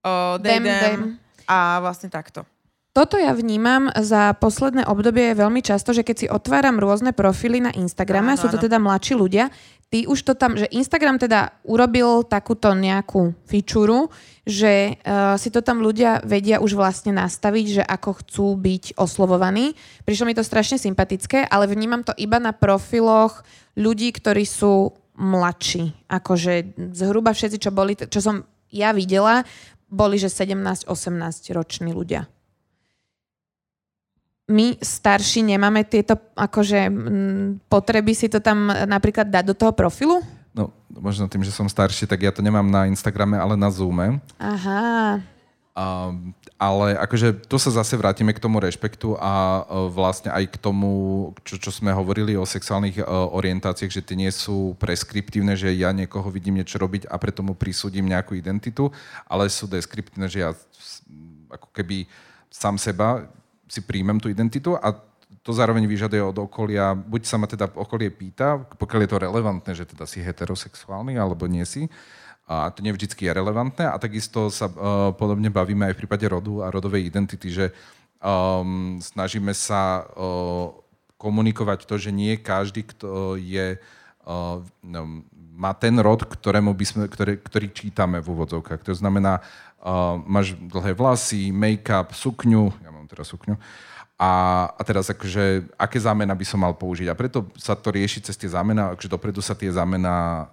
[0.04, 1.02] uh, they, them, them, them.
[1.50, 2.46] A vlastne takto.
[2.90, 7.70] Toto ja vnímam za posledné obdobie veľmi často, že keď si otváram rôzne profily na
[7.70, 8.66] Instagrame, áno, sú to áno.
[8.66, 9.46] teda mladší ľudia,
[9.94, 14.10] ty už to tam, že Instagram teda urobil takúto nejakú fičuru,
[14.42, 19.78] že uh, si to tam ľudia vedia už vlastne nastaviť, že ako chcú byť oslovovaní.
[20.02, 23.46] Prišlo mi to strašne sympatické, ale vnímam to iba na profiloch
[23.78, 26.10] ľudí, ktorí sú mladší.
[26.10, 29.46] Akože zhruba všetci, čo boli, čo som ja videla,
[29.90, 30.86] boli, že 17-18
[31.52, 32.30] roční ľudia.
[34.50, 36.90] My starší nemáme tieto akože,
[37.70, 40.18] potreby si to tam napríklad dať do toho profilu?
[40.50, 44.18] No, možno tým, že som starší, tak ja to nemám na Instagrame, ale na Zoome.
[44.42, 45.22] Aha.
[45.70, 50.56] Um, ale akože tu sa zase vrátime k tomu rešpektu a uh, vlastne aj k
[50.58, 50.90] tomu,
[51.46, 55.94] čo, čo sme hovorili o sexuálnych uh, orientáciách, že tie nie sú preskriptívne, že ja
[55.94, 58.90] niekoho vidím niečo robiť a preto mu prisúdim nejakú identitu,
[59.30, 60.50] ale sú deskriptívne, že ja
[61.54, 62.10] ako keby
[62.50, 63.30] sám seba
[63.70, 64.90] si príjmem tú identitu a
[65.40, 69.72] to zároveň vyžaduje od okolia, buď sa ma teda okolie pýta, pokiaľ je to relevantné,
[69.72, 71.86] že teda si heterosexuálny alebo nie si,
[72.50, 74.74] a to nevždycky je relevantné a takisto sa uh,
[75.14, 77.66] podobne bavíme aj v prípade rodu a rodovej identity, že
[78.18, 80.74] um, snažíme sa uh,
[81.14, 84.58] komunikovať to, že nie každý, kto je, uh,
[85.60, 88.80] má ten rod, ktorému by sme, ktorý, ktorý čítame v úvodzovkách.
[88.88, 89.44] To znamená,
[89.84, 93.60] uh, máš dlhé vlasy, make-up, sukňu, ja mám teraz sukňu,
[94.20, 94.32] a,
[94.76, 97.08] a teraz akože, aké zámena by som mal použiť.
[97.08, 100.44] A preto sa to rieši cez tie zámena, akože dopredu sa tie zámena uh,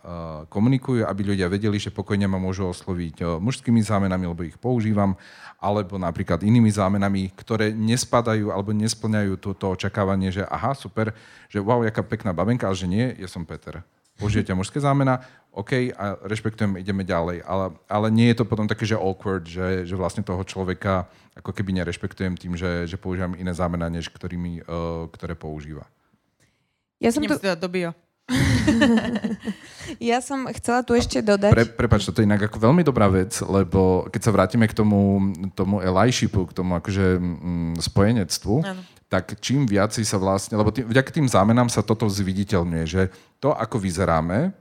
[0.48, 5.20] komunikujú, aby ľudia vedeli, že pokojne ma môžu osloviť uh, mužskými zámenami, lebo ich používam,
[5.60, 11.12] alebo napríklad inými zámenami, ktoré nespadajú alebo nesplňajú to, to očakávanie, že aha, super,
[11.52, 13.84] že wow, jaká pekná babenka, ale že nie, ja som Peter.
[14.18, 15.22] Použijete mužské zámena,
[15.58, 17.42] OK, a rešpektujem, ideme ďalej.
[17.42, 21.50] Ale, ale nie je to potom také, že awkward, že, že vlastne toho človeka ako
[21.50, 25.90] keby nerešpektujem tým, že, že používam iné zámena, než ktorými, uh, ktoré používa.
[27.02, 27.38] Ja som to...
[27.42, 27.94] do bio.
[30.12, 31.52] ja som chcela tu ešte dodať...
[31.54, 35.32] Pre, prepač, to je inak ako veľmi dobrá vec, lebo keď sa vrátime k tomu,
[35.56, 38.82] tomu Elishipu, k tomu akože mm, spojenectvu, ano.
[39.08, 43.02] Tak čím viac sa vlastne, lebo tým, vďaka tým zámenám sa toto zviditeľňuje, že
[43.40, 44.52] to, ako vyzeráme,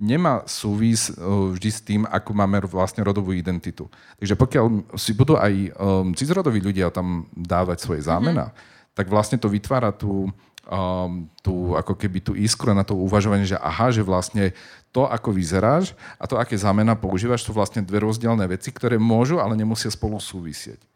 [0.00, 3.92] nemá súvis uh, vždy s tým, ako máme vlastne rodovú identitu.
[4.16, 8.96] Takže pokiaľ si budú aj um, cizrodoví ľudia tam dávať svoje zámena, mm-hmm.
[8.96, 10.32] tak vlastne to vytvára tú,
[10.64, 14.56] um, tú, ako keby tú iskru na to uvažovanie, že aha, že vlastne
[14.88, 19.36] to, ako vyzeráš a to, aké zámena používaš, sú vlastne dve rozdielne veci, ktoré môžu,
[19.36, 20.89] ale nemusia spolu súvisieť.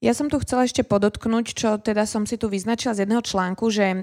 [0.00, 3.68] Ja som tu chcela ešte podotknúť, čo teda som si tu vyznačila z jedného článku,
[3.68, 3.98] že e,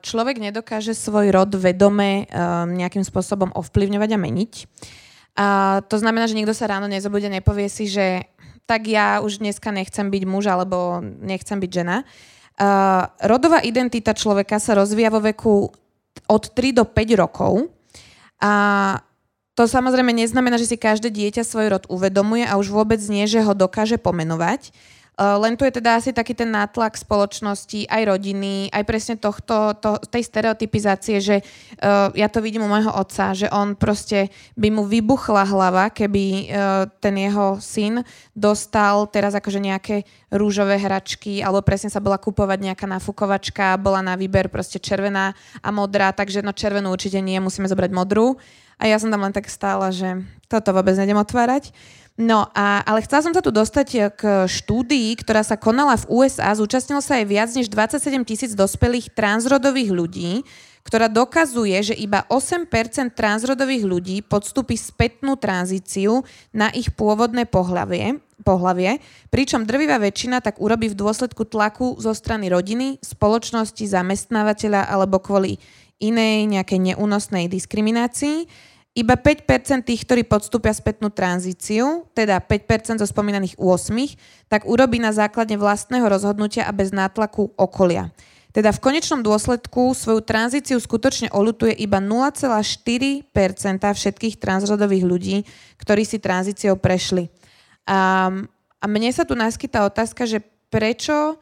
[0.00, 2.34] človek nedokáže svoj rod vedome e,
[2.72, 4.52] nejakým spôsobom ovplyvňovať a meniť.
[5.36, 5.46] A
[5.92, 8.24] to znamená, že niekto sa ráno nezobude, nepovie si, že
[8.64, 12.08] tak ja už dneska nechcem byť muž alebo nechcem byť žena.
[12.52, 15.72] Uh, rodová identita človeka sa rozvíja vo veku
[16.28, 17.72] od 3 do 5 rokov.
[18.44, 18.52] A
[19.56, 23.40] to samozrejme neznamená, že si každé dieťa svoj rod uvedomuje a už vôbec nie, že
[23.40, 24.72] ho dokáže pomenovať.
[25.12, 29.76] Eh, len tu je teda asi taký ten nátlak spoločnosti, aj rodiny, aj presne tohto,
[29.76, 34.72] to, tej stereotypizácie, že uh, ja to vidím u môjho otca, že on proste by
[34.72, 38.00] mu vybuchla hlava, keby uh, ten jeho syn
[38.32, 44.16] dostal teraz akože nejaké rúžové hračky, alebo presne sa bola kupovať nejaká nafukovačka, bola na
[44.16, 48.40] výber proste červená a modrá, takže no červenú určite nie, musíme zobrať modrú.
[48.80, 51.70] A ja som tam len tak stála, že toto vôbec nejdem otvárať.
[52.20, 56.08] No, a, ale chcela som sa tu dostať eh, k štúdii, ktorá sa konala v
[56.12, 56.52] USA.
[56.52, 60.32] Zúčastnilo sa aj viac než 27 tisíc dospelých transrodových ľudí,
[60.84, 62.68] ktorá dokazuje, že iba 8%
[63.16, 66.20] transrodových ľudí podstúpi spätnú tranzíciu
[66.52, 68.98] na ich pôvodné pohlavie, pohlavie,
[69.30, 75.56] pričom drvivá väčšina tak urobí v dôsledku tlaku zo strany rodiny, spoločnosti, zamestnávateľa alebo kvôli
[76.02, 78.50] inej nejakej neúnosnej diskriminácii.
[78.92, 85.16] Iba 5% tých, ktorí podstúpia spätnú tranzíciu, teda 5% zo spomínaných 8, tak urobí na
[85.16, 88.12] základe vlastného rozhodnutia a bez nátlaku okolia.
[88.52, 93.32] Teda v konečnom dôsledku svoju tranzíciu skutočne olutuje iba 0,4%
[93.80, 95.36] všetkých transrodových ľudí,
[95.80, 97.32] ktorí si tranzíciou prešli.
[97.88, 98.28] A,
[98.76, 101.40] a mne sa tu naskytá otázka, že prečo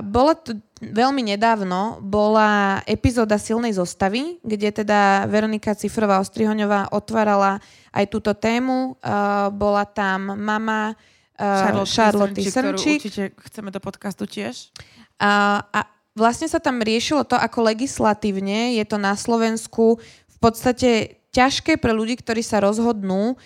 [0.00, 7.60] bola to veľmi nedávno, bola epizóda silnej zostavy, kde teda Veronika Cifrová Ostrihoňová otvárala
[7.92, 8.96] aj túto tému.
[9.02, 13.04] Uh, bola tam mama uh, Charlotte Srnčík.
[13.04, 14.72] určite chceme do podcastu tiež.
[15.20, 15.80] Uh, a
[16.14, 19.98] vlastne sa tam riešilo to, ako legislatívne je to na Slovensku
[20.30, 23.36] v podstate ťažké pre ľudí, ktorí sa rozhodnú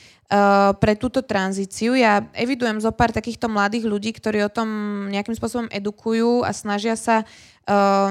[0.80, 1.92] pre túto tranzíciu.
[1.92, 4.68] Ja evidujem zo pár takýchto mladých ľudí, ktorí o tom
[5.12, 8.10] nejakým spôsobom edukujú a snažia sa uh,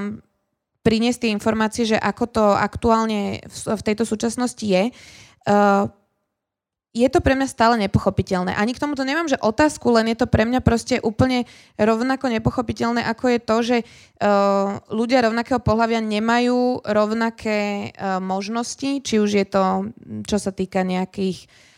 [0.85, 4.93] priniesť tie informácie, že ako to aktuálne v, v tejto súčasnosti je.
[5.49, 5.89] Uh,
[6.91, 8.51] je to pre mňa stále nepochopiteľné.
[8.53, 11.47] Ani k tomuto nemám, že otázku, len je to pre mňa proste úplne
[11.79, 19.15] rovnako nepochopiteľné, ako je to, že uh, ľudia rovnakého pohľavia nemajú rovnaké uh, možnosti, či
[19.17, 19.89] už je to,
[20.29, 21.70] čo sa týka nejakých Uh,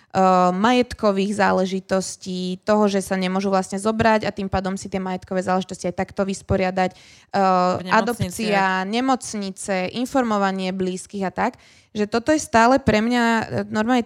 [0.53, 5.89] majetkových záležitostí, toho, že sa nemôžu vlastne zobrať a tým pádom si tie majetkové záležitosti
[5.89, 6.93] aj takto vysporiadať,
[7.33, 11.57] uh, adopcia, nemocnice, informovanie blízkych a tak,
[11.97, 14.05] že toto je stále pre mňa uh, normálne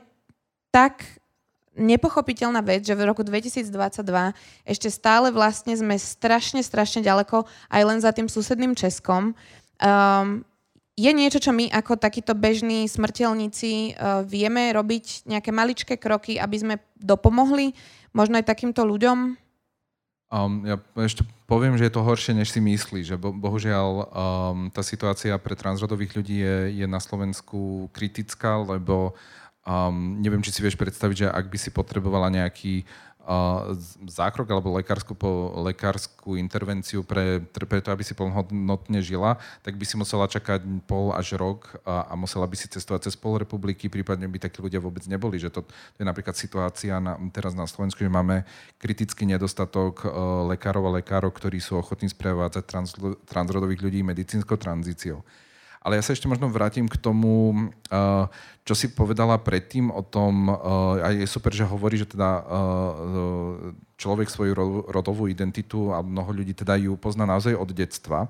[0.71, 1.03] tak
[1.75, 3.67] nepochopiteľná vec, že v roku 2022
[4.63, 9.35] ešte stále vlastne sme strašne, strašne ďaleko aj len za tým susedným Českom.
[9.77, 10.47] Um,
[10.97, 16.57] je niečo, čo my ako takíto bežní smrteľníci uh, vieme robiť nejaké maličké kroky, aby
[16.57, 17.77] sme dopomohli
[18.17, 19.37] možno aj takýmto ľuďom?
[20.27, 24.05] Um, ja ešte poviem, že je to horšie, než si myslí, že bo, bohužiaľ um,
[24.73, 29.15] tá situácia pre transrodových ľudí je, je na Slovensku kritická, lebo
[29.63, 32.83] um, neviem, či si vieš predstaviť, že ak by si potrebovala nejaký
[34.07, 39.35] zákrok alebo lekárskú, po, lekárskú intervenciu pre, pre to, aby si plnohodnotne žila,
[39.67, 43.19] tak by si musela čakať pol až rok a, a musela by si cestovať cez
[43.19, 45.35] pol republiky, prípadne by takí ľudia vôbec neboli.
[45.43, 48.47] Že to, to je napríklad situácia na, teraz na Slovensku, že máme
[48.79, 52.95] kritický nedostatok uh, lekárov a lekárov, ktorí sú ochotní sprevádzať trans,
[53.27, 55.19] transrodových ľudí medicínskou tranzíciou.
[55.87, 58.27] Ale ja sa ešte možno vrátim k tomu, uh,
[58.67, 63.71] čo si povedala predtým o tom, uh, a je super, že hovorí, že teda uh,
[63.95, 64.51] človek svoju
[64.91, 68.27] rodovú identitu a mnoho ľudí teda ju pozná naozaj od detstva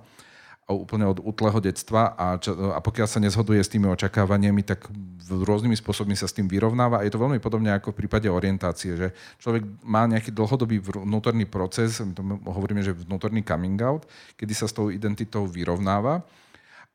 [0.67, 4.91] úplne od útleho detstva a, čo, a pokiaľ sa nezhoduje s tými očakávaniami, tak
[5.31, 6.99] rôznymi spôsobmi sa s tým vyrovnáva.
[6.99, 9.07] A je to veľmi podobne ako v prípade orientácie, že
[9.39, 14.03] človek má nejaký dlhodobý vnútorný proces, my to hovoríme, že vnútorný coming out,
[14.35, 16.27] kedy sa s tou identitou vyrovnáva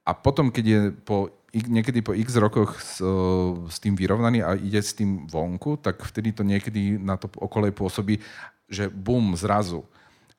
[0.03, 2.99] a potom, keď je po, niekedy po x rokoch s,
[3.69, 7.71] s tým vyrovnaný a ide s tým vonku, tak vtedy to niekedy na to okolej
[7.71, 8.19] pôsobí,
[8.67, 9.87] že bum, zrazu.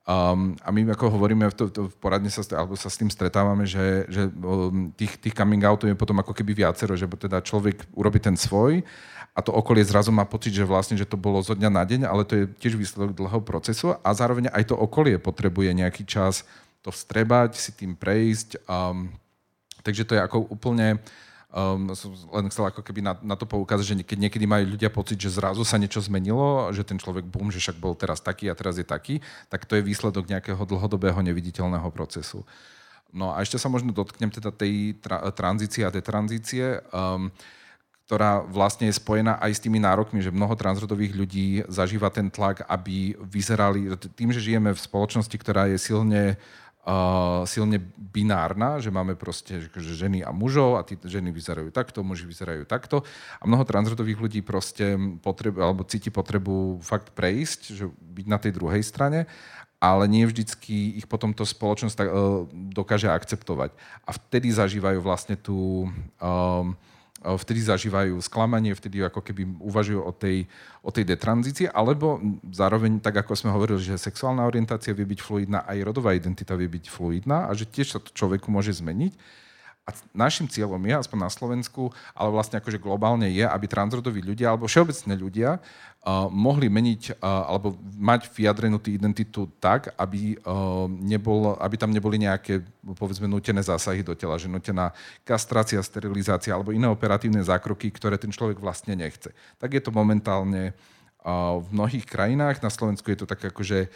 [0.03, 3.63] Um, a my ako hovoríme to, to, v poradne sa, alebo sa s tým stretávame,
[3.63, 7.87] že, že um, tých, tých coming outov je potom ako keby viacero, že teda človek
[7.95, 8.83] urobí ten svoj
[9.31, 12.01] a to okolie zrazu má pocit, že vlastne, že to bolo zo dňa na deň,
[12.03, 16.43] ale to je tiež výsledok dlhého procesu a zároveň aj to okolie potrebuje nejaký čas
[16.83, 18.59] to vstrebať, si tým prejsť.
[18.67, 19.07] Um,
[19.83, 20.97] Takže to je ako úplne,
[21.51, 21.91] um,
[22.33, 25.35] len chcel ako keby na, na to poukázať, že keď niekedy majú ľudia pocit, že
[25.35, 28.79] zrazu sa niečo zmenilo, že ten človek bum, že však bol teraz taký a teraz
[28.79, 29.19] je taký,
[29.51, 32.47] tak to je výsledok nejakého dlhodobého neviditeľného procesu.
[33.13, 37.29] No a ešte sa možno dotknem teda tej tra- tranzície a detranzície, um,
[38.03, 42.67] ktorá vlastne je spojená aj s tými nárokmi, že mnoho transrodových ľudí zažíva ten tlak,
[42.67, 46.35] aby vyzerali, tým, že žijeme v spoločnosti, ktorá je silne
[46.83, 52.03] uh, silne binárna, že máme proste že ženy a mužov a tí ženy vyzerajú takto,
[52.03, 53.01] muži vyzerajú takto
[53.39, 58.51] a mnoho transrodových ľudí proste potrebu, alebo cíti potrebu fakt prejsť, že byť na tej
[58.55, 59.25] druhej strane
[59.83, 63.75] ale nie vždycky ich potom to spoločnosť tak, uh, dokáže akceptovať.
[64.07, 65.91] A vtedy zažívajú vlastne tú...
[66.23, 66.71] Uh,
[67.23, 70.45] vtedy zažívajú sklamanie, vtedy ako keby uvažujú o tej,
[70.83, 72.19] o tej detranzícii, alebo
[72.51, 76.67] zároveň, tak ako sme hovorili, že sexuálna orientácia vie byť fluidná, aj rodová identita vie
[76.67, 79.42] byť fluidná a že tiež sa to človeku môže zmeniť.
[79.83, 84.55] A našim cieľom je, aspoň na Slovensku, ale vlastne akože globálne je, aby transrodoví ľudia
[84.55, 90.87] alebo všeobecne ľudia uh, mohli meniť uh, alebo mať vyjadrenú tú identitu tak, aby, uh,
[90.87, 92.63] nebol, aby tam neboli nejaké,
[92.95, 94.95] povedzme, nutené zásahy do tela, že nutená
[95.27, 99.35] kastrácia, sterilizácia alebo iné operatívne zákroky, ktoré ten človek vlastne nechce.
[99.59, 102.63] Tak je to momentálne uh, v mnohých krajinách.
[102.63, 103.91] Na Slovensku je to tak akože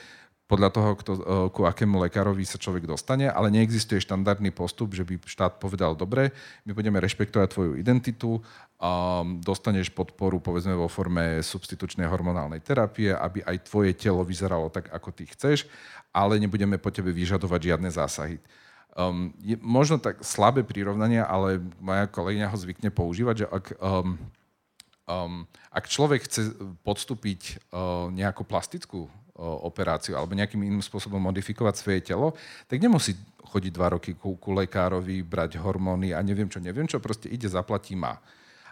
[0.47, 1.21] podľa toho, kto, e,
[1.51, 6.31] ku akému lekárovi sa človek dostane, ale neexistuje štandardný postup, že by štát povedal, dobre,
[6.63, 8.39] my budeme rešpektovať tvoju identitu,
[8.77, 14.93] a dostaneš podporu povedzme vo forme substitučnej hormonálnej terapie, aby aj tvoje telo vyzeralo tak,
[14.93, 15.65] ako ty chceš,
[16.13, 18.37] ale nebudeme po tebe vyžadovať žiadne zásahy.
[18.93, 24.17] Um, je možno tak slabé prirovnanie, ale moja kolegyňa ho zvykne používať, že ak, um,
[25.07, 26.53] um, ak človek chce
[26.83, 29.07] podstúpiť uh, nejakú plastickú
[29.37, 32.33] operáciu alebo nejakým iným spôsobom modifikovať svoje telo,
[32.65, 33.13] tak nemusí
[33.47, 37.45] chodiť dva roky ku, ku lekárovi, brať hormóny a neviem čo, neviem čo, proste ide,
[37.47, 38.17] zaplatí, má.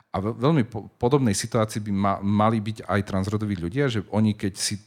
[0.09, 4.33] A v veľmi po, podobnej situácii by ma, mali byť aj transrodoví ľudia, že oni
[4.33, 4.81] keď si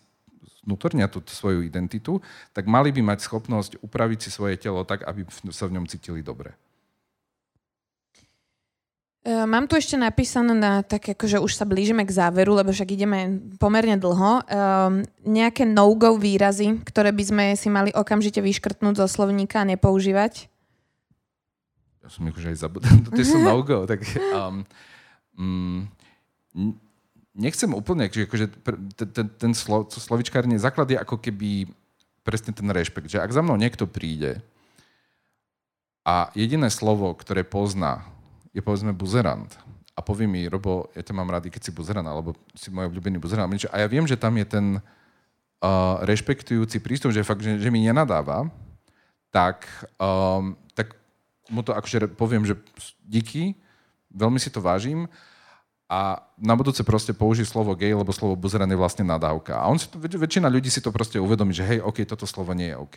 [0.67, 2.21] vnútornia tú svoju identitu,
[2.53, 6.21] tak mali by mať schopnosť upraviť si svoje telo tak, aby sa v ňom cítili
[6.21, 6.53] dobre.
[9.29, 12.97] E, mám tu ešte napísané na tak, akože už sa blížime k záveru, lebo však
[12.97, 14.41] ideme pomerne dlho.
[14.49, 20.49] Um, nejaké no-go výrazy, ktoré by sme si mali okamžite vyškrtnúť zo slovníka a nepoužívať?
[22.01, 22.89] Ja som ich už aj zabudol.
[23.13, 23.85] To sú no-go.
[23.85, 24.01] Tak,
[24.33, 24.65] um,
[25.37, 25.85] um,
[27.37, 28.49] nechcem úplne, že akože
[29.13, 31.69] ten, ten slo, slovičkárne základ je ako keby
[32.25, 34.41] presne ten rešpekt, že ak za mnou niekto príde
[36.09, 38.09] a jediné slovo, ktoré pozná,
[38.53, 39.49] je povedzme buzerant
[39.99, 43.19] a povie mi, Robo, ja ťa mám rád, keď si buzerant, alebo si môj obľúbený
[43.19, 43.51] buzerant.
[43.51, 47.83] A ja viem, že tam je ten uh, rešpektujúci prístup, že fakt, že, že mi
[47.83, 48.47] nenadáva,
[49.35, 49.67] tak,
[49.99, 50.95] um, tak
[51.51, 52.55] mu to akože poviem, že
[53.03, 53.59] díky,
[54.15, 55.11] veľmi si to vážim,
[55.89, 59.57] a na budúce proste použij slovo gay, lebo slovo buzeran je vlastne nadávka.
[59.57, 62.53] A on si to, väčšina ľudí si to proste uvedomí, že hej, OK, toto slovo
[62.53, 62.97] nie je OK.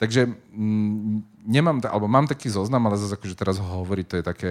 [0.00, 4.24] Takže mm, nemám, alebo mám taký zoznam, ale zase akože teraz ho hovoriť, to je
[4.24, 4.48] také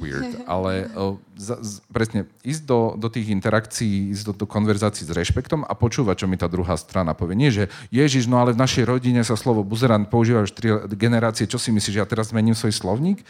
[0.00, 0.40] weird.
[0.48, 5.12] Ale o, za, z, presne, ísť do, do tých interakcií, ísť do, do konverzácií s
[5.12, 7.36] rešpektom a počúvať, čo mi tá druhá strana povie.
[7.36, 11.44] Nie, že Ježiš, no ale v našej rodine sa slovo buzeran používa už tri generácie,
[11.44, 13.20] čo si myslíš, že ja teraz zmením svoj slovník?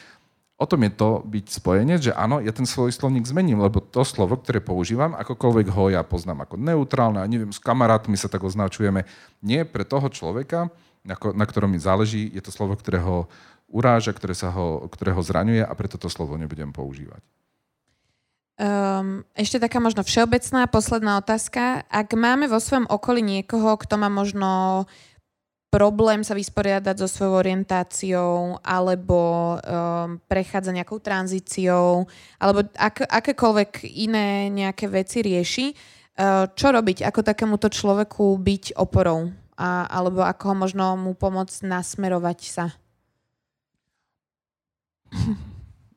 [0.62, 4.06] O tom je to byť spojenec, že áno, ja ten svoj slovník zmením, lebo to
[4.06, 8.46] slovo, ktoré používam, akokoľvek ho ja poznám ako neutrálne a neviem, s kamarátmi sa tak
[8.46, 9.02] označujeme,
[9.42, 10.70] nie pre toho človeka,
[11.02, 13.26] na, na ktorom mi záleží, je to slovo, ktoré ho
[13.66, 17.22] uráža, ktoré, sa ho, ktoré ho zraňuje a preto to slovo nebudem používať.
[18.62, 21.82] Um, ešte taká možno všeobecná posledná otázka.
[21.88, 24.84] Ak máme vo svojom okolí niekoho, kto má možno
[25.72, 32.04] problém sa vysporiadať so svojou orientáciou alebo um, prechádza nejakou tranzíciou
[32.36, 37.08] alebo ak, akékoľvek iné nejaké veci rieši, uh, čo robiť?
[37.08, 39.41] Ako takémuto človeku byť oporou?
[39.56, 42.66] A, alebo ako ho možno mu pomôcť nasmerovať sa?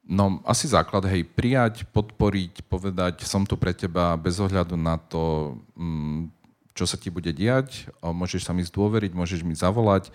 [0.06, 5.57] No, asi základ, hej, prijať, podporiť, povedať, som tu pre teba bez ohľadu na to,
[5.73, 6.30] mm,
[6.77, 10.14] čo sa ti bude diať, môžeš sa mi zdôveriť, môžeš mi zavolať.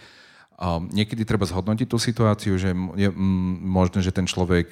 [0.92, 3.08] Niekedy treba zhodnotiť tú situáciu, že je
[3.64, 4.68] možné, že ten človek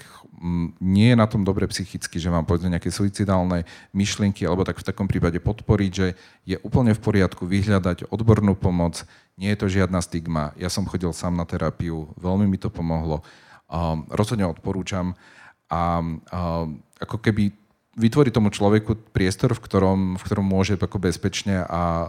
[0.85, 3.65] nie je na tom dobre psychicky, že má povedzme nejaké suicidálne
[3.97, 6.13] myšlienky, alebo tak v takom prípade podporiť, že
[6.45, 9.09] je úplne v poriadku vyhľadať odbornú pomoc,
[9.41, 10.53] nie je to žiadna stigma.
[10.61, 13.25] Ja som chodil sám na terapiu, veľmi mi to pomohlo.
[14.13, 15.17] Rozhodne odporúčam.
[15.73, 16.05] A
[17.01, 17.49] ako keby
[17.99, 22.07] vytvoriť tomu človeku priestor, v ktorom, v ktorom môže ako bezpečne a uh,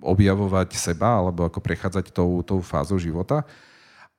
[0.00, 3.44] objavovať seba alebo ako prechádzať tou, tou fázou života.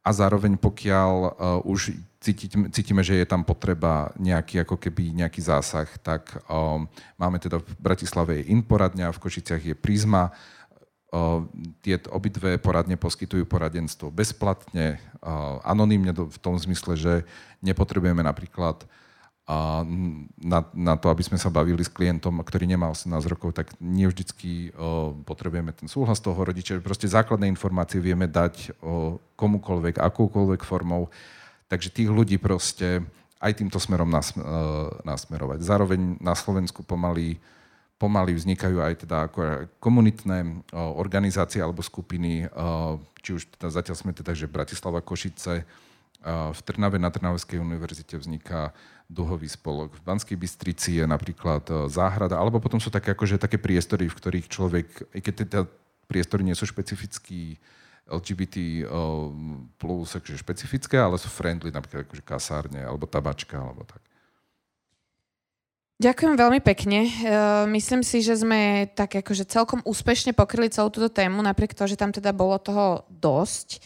[0.06, 1.32] A zároveň pokiaľ uh,
[1.65, 6.86] už cítime, cítime, že je tam potreba nejaký, ako keby nejaký zásah, tak um,
[7.18, 10.32] máme teda v Bratislave je Inporadňa, v Košiciach je Prisma,
[11.86, 14.98] tie obidve poradne poskytujú poradenstvo bezplatne,
[15.61, 17.14] anonymne v tom zmysle, že
[17.61, 18.82] nepotrebujeme napríklad
[19.44, 19.84] a
[20.40, 24.07] na, na to, aby sme sa bavili s klientom, ktorý nemá 18 rokov, tak nie
[24.07, 26.80] vždycky o, potrebujeme ten súhlas toho rodiča.
[26.80, 31.11] Proste základné informácie vieme dať o komukoľvek, akúkoľvek formou.
[31.68, 33.03] Takže tých ľudí proste
[33.44, 34.40] aj týmto smerom nas, e,
[35.03, 35.60] nasmerovať.
[35.60, 37.36] Zároveň na Slovensku pomaly,
[37.99, 43.95] pomaly vznikajú aj teda ako komunitné o, organizácie alebo skupiny, o, či už teda zatiaľ
[43.99, 45.68] sme teda, že Bratislava, Košice,
[46.24, 48.72] v Trnave na Trnavskej univerzite vzniká
[49.12, 50.00] duhový spolok.
[50.00, 54.18] V Banskej Bystrici je napríklad e, záhrada, alebo potom sú také, akože, také priestory, v
[54.18, 55.60] ktorých človek, aj keď teda
[56.08, 57.60] priestory nie sú špecifický
[58.08, 58.84] LGBT e,
[59.78, 64.02] plus akože špecifické, ale sú friendly, napríklad akože kasárne, alebo tabačka, alebo tak.
[66.02, 67.06] Ďakujem veľmi pekne.
[67.06, 71.88] Uh, myslím si, že sme tak akože celkom úspešne pokryli celú túto tému, napriek toho,
[71.88, 73.80] že tam teda bolo toho dosť.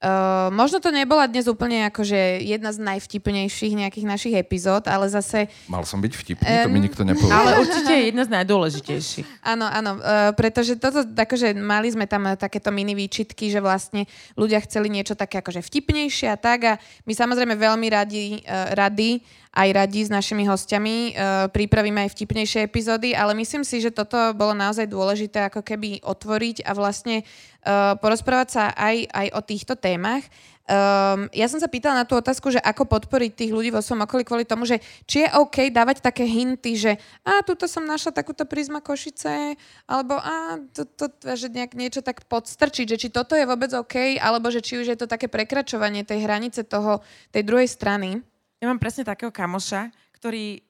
[0.00, 5.52] Uh, možno to nebola dnes úplne akože jedna z najvtipnejších nejakých našich epizód, ale zase...
[5.68, 7.36] Mal som byť vtipný, um, to mi nikto nepovedal.
[7.36, 9.28] Ale určite je jedna z najdôležitejších.
[9.52, 14.08] Áno, áno, uh, pretože toto, akože mali sme tam takéto mini výčitky, že vlastne
[14.40, 16.72] ľudia chceli niečo také akože vtipnejšie a tak a
[17.04, 19.20] my samozrejme veľmi radi, uh, radi
[19.50, 20.96] aj radi s našimi hostiami.
[21.12, 26.02] Uh, pripravíme aj vtipnejšie epizódy, ale myslím si, že toto bolo naozaj dôležité ako keby
[26.06, 30.22] otvoriť a vlastne uh, porozprávať sa aj, aj o týchto témach.
[30.70, 34.06] Um, ja som sa pýtala na tú otázku, že ako podporiť tých ľudí vo svojom
[34.06, 36.94] okolí kvôli tomu, že či je OK dávať také hinty, že
[37.26, 39.58] a tuto som našla takúto prízma Košice,
[39.90, 44.14] alebo a to, to, že nejak niečo tak podstrčiť, že či toto je vôbec OK,
[44.22, 47.02] alebo že či už je to také prekračovanie tej hranice toho,
[47.34, 48.22] tej druhej strany.
[48.60, 50.60] Ja mám presne takého kamoša, ktorý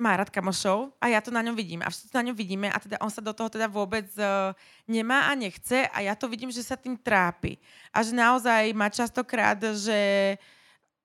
[0.00, 1.84] má rád kamošov a ja to na ňom vidím.
[1.84, 4.56] A všetci na ňom vidíme a teda on sa do toho teda vôbec uh,
[4.88, 7.60] nemá a nechce a ja to vidím, že sa tým trápi.
[7.92, 10.00] A že naozaj má častokrát, že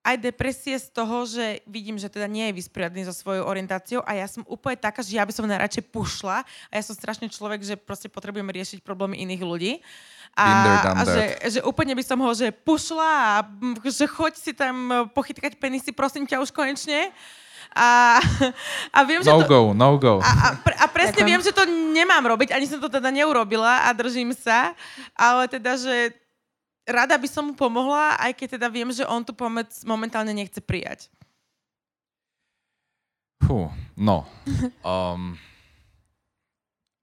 [0.06, 4.14] aj depresie z toho, že vidím, že teda nie je vysporiadný so svojou orientáciou a
[4.14, 7.66] ja som úplne taká, že ja by som najradšej pušla a ja som strašne človek,
[7.66, 9.74] že proste potrebujem riešiť problémy iných ľudí.
[10.38, 11.24] A, a že,
[11.58, 13.36] že úplne by som ho, že pušla a
[13.88, 17.16] že choď si tam e, pochytkať penisy, prosím ťa už konečne.
[17.72, 18.20] A,
[18.96, 20.20] a viem, no že to, go, no go.
[20.20, 21.32] A, a, pre, a presne Ďakujem.
[21.32, 21.64] viem, že to
[21.96, 24.76] nemám robiť, ani som to teda neurobila a držím sa,
[25.16, 26.14] ale teda, že
[26.86, 30.62] rada by som mu pomohla, aj keď teda viem, že on tu pomoc momentálne nechce
[30.62, 31.10] prijať.
[33.44, 34.26] Fú, no.
[34.86, 35.38] Um,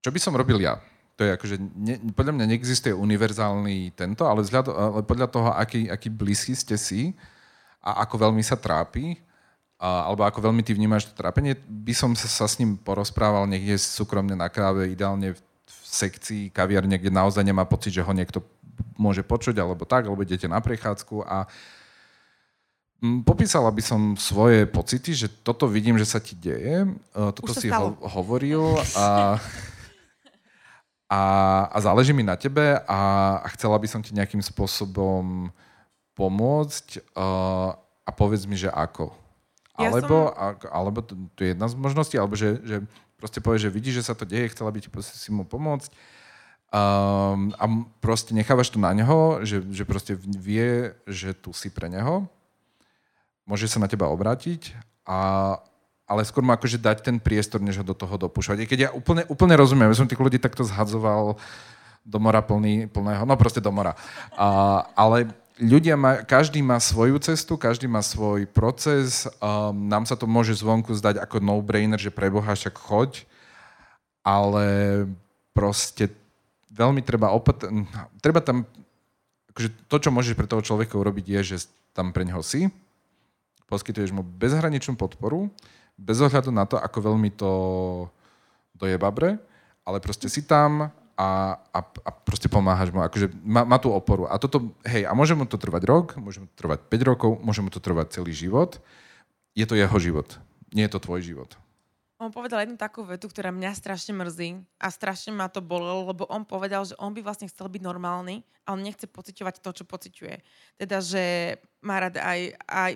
[0.03, 0.79] čo by som robil ja?
[1.23, 5.87] to je akože, ne, podľa mňa neexistuje univerzálny tento, ale, vzhľad, ale podľa toho, aký,
[5.87, 7.15] aký blízky ste si
[7.79, 9.23] a ako veľmi sa trápi,
[9.79, 13.79] alebo ako veľmi ty vnímaš to trápenie, by som sa, sa s ním porozprával niekde
[13.79, 18.43] súkromne na káve, ideálne v, v sekcii kaviarne, kde naozaj nemá pocit, že ho niekto
[18.97, 21.49] môže počuť, alebo tak, alebo idete na prechádzku a
[23.03, 26.87] mm, Popísala by som svoje pocity, že toto vidím, že sa ti deje.
[26.87, 29.37] E, toto si ho, hovoril a,
[31.11, 31.21] a,
[31.69, 33.01] a záleží mi na tebe a,
[33.43, 35.51] a chcela by som ti nejakým spôsobom
[36.13, 37.73] pomôcť uh,
[38.05, 39.17] a povedz mi, že ako.
[39.81, 40.37] Ja alebo, som...
[40.37, 42.85] a, alebo to, to je jedna z možností, alebo že, že
[43.17, 45.89] proste povie, že vidíš, že sa to deje, chcela by ti si mu pomôcť.
[46.73, 47.69] Um, a
[48.01, 52.25] proste nechávaš to na neho, že, že proste vie, že tu si pre neho.
[53.45, 54.73] Môže sa na teba obrátiť,
[55.05, 55.61] a,
[56.09, 58.65] ale skôr má akože dať ten priestor, než ho do toho dopúšťať.
[58.65, 61.37] I keď ja úplne, úplne rozumiem, ja som tých ľudí takto zhadzoval
[62.09, 63.93] do mora plný, plného, no proste do mora.
[64.33, 65.29] A, ale
[65.61, 69.29] ľudia má, každý má svoju cestu, každý má svoj proces.
[69.45, 73.29] Um, nám sa to môže zvonku zdať ako no-brainer, že preboha však choď,
[74.25, 74.65] ale
[75.53, 76.09] proste
[76.73, 77.69] veľmi treba opat...
[78.25, 78.65] Treba tam...
[79.53, 81.57] Akože to, čo môžeš pre toho človeka urobiť, je, že
[81.93, 82.73] tam pre neho si,
[83.69, 85.53] poskytuješ mu bezhraničnú podporu,
[86.01, 87.51] bez ohľadu na to, ako veľmi to
[88.73, 89.37] doje babre,
[89.85, 94.25] ale proste si tam, a, a, a proste pomáhaš mu, akože má, má tú oporu.
[94.27, 97.31] A toto, hej, a môže mu to trvať rok, môže mu to trvať 5 rokov,
[97.45, 98.81] môže mu to trvať celý život.
[99.53, 100.41] Je to jeho život,
[100.73, 101.53] nie je to tvoj život.
[102.23, 106.23] On povedal jednu takú vetu, ktorá mňa strašne mrzí a strašne ma to bolelo, lebo
[106.31, 110.37] on povedal, že on by vlastne chcel byť normálny a nechce pociťovať to, čo pociťuje.
[110.79, 112.93] Teda, že má rád aj, aj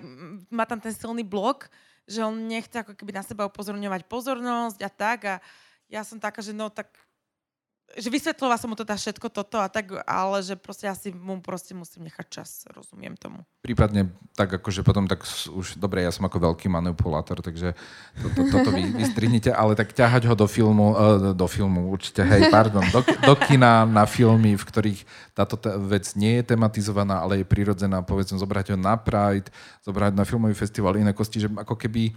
[0.47, 1.67] má tam ten silný blok,
[2.07, 5.35] že on nechce ako keby na seba upozorňovať pozornosť a tak a
[5.91, 6.87] ja som taká, že no tak
[7.95, 11.71] že vysvetlovala som mu teda všetko toto a tak, ale že proste asi mu proste
[11.71, 13.47] musím nechať čas, rozumiem tomu.
[13.63, 17.73] Prípadne tak akože potom tak už, dobre, ja som ako veľký manipulátor, takže
[18.19, 22.27] to, to, toto vy, vystrihnite, ale tak ťahať ho do filmu, uh, do filmu určite,
[22.27, 24.99] hej, pardon, do, do kina na filmy, v ktorých
[25.31, 25.55] táto
[25.87, 29.47] vec nie je tematizovaná, ale je prirodzená, povedzme, zobrať ho na Pride,
[29.87, 32.11] zobrať na filmový festival iné kosti, že ako keby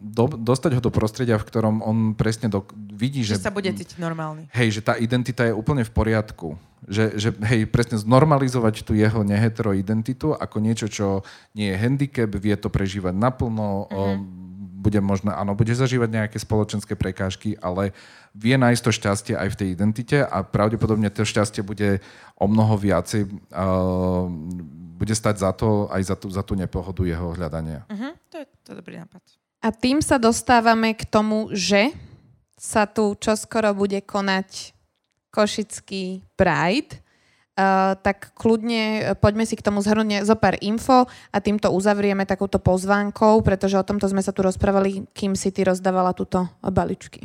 [0.00, 2.64] do, dostať ho do prostredia, v ktorom on presne do,
[2.96, 3.36] vidí, že...
[3.36, 4.48] Že sa bude cítiť normálny.
[4.56, 6.56] Hej, že tá identita je úplne v poriadku.
[6.88, 11.20] Že, že hej, presne znormalizovať tú jeho nehetero identitu ako niečo, čo
[11.52, 14.20] nie je handicap, vie to prežívať naplno, mm-hmm.
[14.84, 17.96] bude možno, áno, bude zažívať nejaké spoločenské prekážky, ale
[18.36, 22.04] vie nájsť to šťastie aj v tej identite a pravdepodobne to šťastie bude
[22.36, 24.28] o mnoho viacej, uh,
[24.94, 27.82] bude stať za to, aj za tú, za tú nepohodu jeho hľadania.
[27.90, 28.14] Uh-huh.
[28.30, 29.20] To, je, to je dobrý nápad.
[29.64, 31.90] A tým sa dostávame k tomu, že
[32.54, 34.76] sa tu čoskoro bude konať
[35.34, 37.02] Košický Pride.
[37.54, 42.58] Uh, tak kľudne poďme si k tomu zhrnúť zo pár info a týmto uzavrieme takúto
[42.58, 47.22] pozvánkou, pretože o tomto sme sa tu rozprávali, kým si ty rozdávala túto baličky.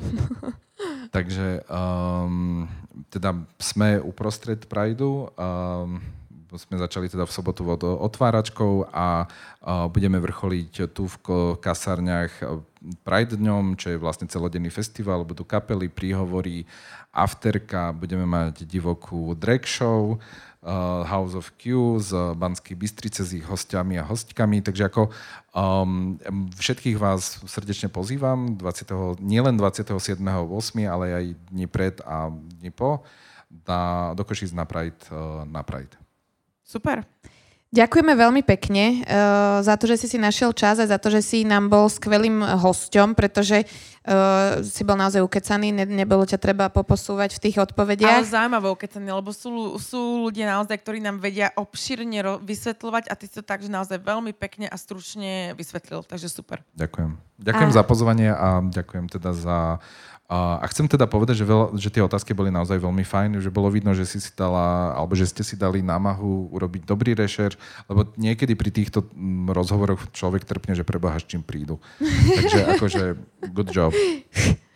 [1.18, 2.70] Takže um,
[3.10, 5.34] teda sme uprostred Prideu.
[5.34, 5.98] Um,
[6.58, 9.30] sme začali teda v sobotu otváračkou a
[9.94, 11.16] budeme vrcholiť tu v
[11.62, 16.64] kasárniach Pride dňom, čo je vlastne celodenný festival, budú kapely, príhovory,
[17.12, 20.16] afterka, budeme mať divokú drag show,
[21.08, 24.60] House of Q z Banskej Bystrice s ich hostiami a hostkami.
[24.60, 25.08] Takže ako
[25.56, 26.20] um,
[26.60, 30.20] všetkých vás srdečne pozývam, 20, nielen 27.8.,
[30.84, 33.08] ale aj dni pred a dni po,
[33.64, 35.00] na, do Košic na Pride,
[35.48, 36.09] na Pride.
[36.70, 37.02] Super.
[37.70, 41.22] Ďakujeme veľmi pekne uh, za to, že si si našiel čas a za to, že
[41.22, 46.74] si nám bol skvelým hosťom, pretože uh, si bol naozaj ukecaný, ne, nebolo ťa treba
[46.74, 48.26] poposúvať v tých odpovediach.
[48.26, 53.14] Ale zaujímavé ukecaný, lebo sú, sú ľudia naozaj, ktorí nám vedia obširne ro- vysvetľovať a
[53.14, 56.66] ty si to tak, že naozaj veľmi pekne a stručne vysvetlil, takže super.
[56.74, 57.22] Ďakujem.
[57.38, 57.76] Ďakujem a...
[57.78, 59.58] za pozvanie a ďakujem teda za
[60.30, 63.74] a chcem teda povedať, že, veľa, že tie otázky boli naozaj veľmi fajn, že bolo
[63.74, 67.58] vidno, že si si dala, alebo že ste si dali námahu urobiť dobrý rešerš,
[67.90, 71.82] lebo niekedy pri týchto mm, rozhovoroch človek trpne, že preboha s čím prídu.
[72.38, 73.04] Takže akože
[73.50, 73.90] good job.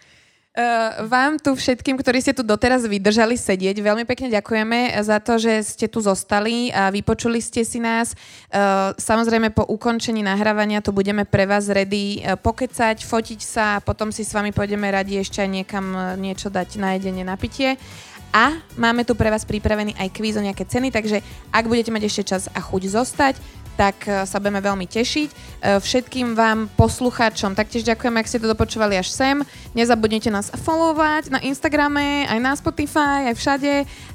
[0.53, 5.41] Uh, vám tu všetkým, ktorí ste tu doteraz vydržali sedieť, veľmi pekne ďakujeme za to,
[5.41, 8.13] že ste tu zostali a vypočuli ste si nás.
[8.53, 13.81] Uh, samozrejme po ukončení nahrávania to budeme pre vás ready uh, pokecať, fotiť sa a
[13.81, 15.85] potom si s vami pôjdeme radi ešte aj niekam
[16.21, 17.73] niečo dať na jedenie, na pitie.
[18.29, 22.03] A máme tu pre vás pripravený aj kvíz o nejaké ceny, takže ak budete mať
[22.05, 23.37] ešte čas a chuť zostať,
[23.73, 25.29] tak e, sa budeme veľmi tešiť.
[25.29, 25.35] E,
[25.81, 29.41] všetkým vám poslucháčom taktiež ďakujem, ak ste to dopočúvali až sem.
[29.73, 33.73] Nezabudnite nás followovať na Instagrame, aj na Spotify, aj všade.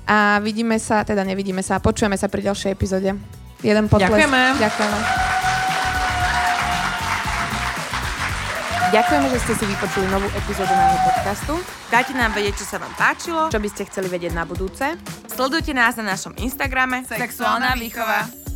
[0.08, 3.14] A vidíme sa, teda nevidíme sa a počujeme sa pri ďalšej epizóde.
[3.62, 4.14] Jeden potlesk.
[4.14, 4.42] Ďakujeme.
[4.62, 4.98] Ďakujeme.
[8.88, 11.54] Ďakujeme, že ste si vypočuli novú epizódu nášho podcastu.
[11.92, 13.52] Dajte nám vedieť, čo sa vám páčilo.
[13.52, 14.96] Čo by ste chceli vedieť na budúce?
[15.28, 18.47] Sledujte nás na našom Instagrame Sexuálna výchova.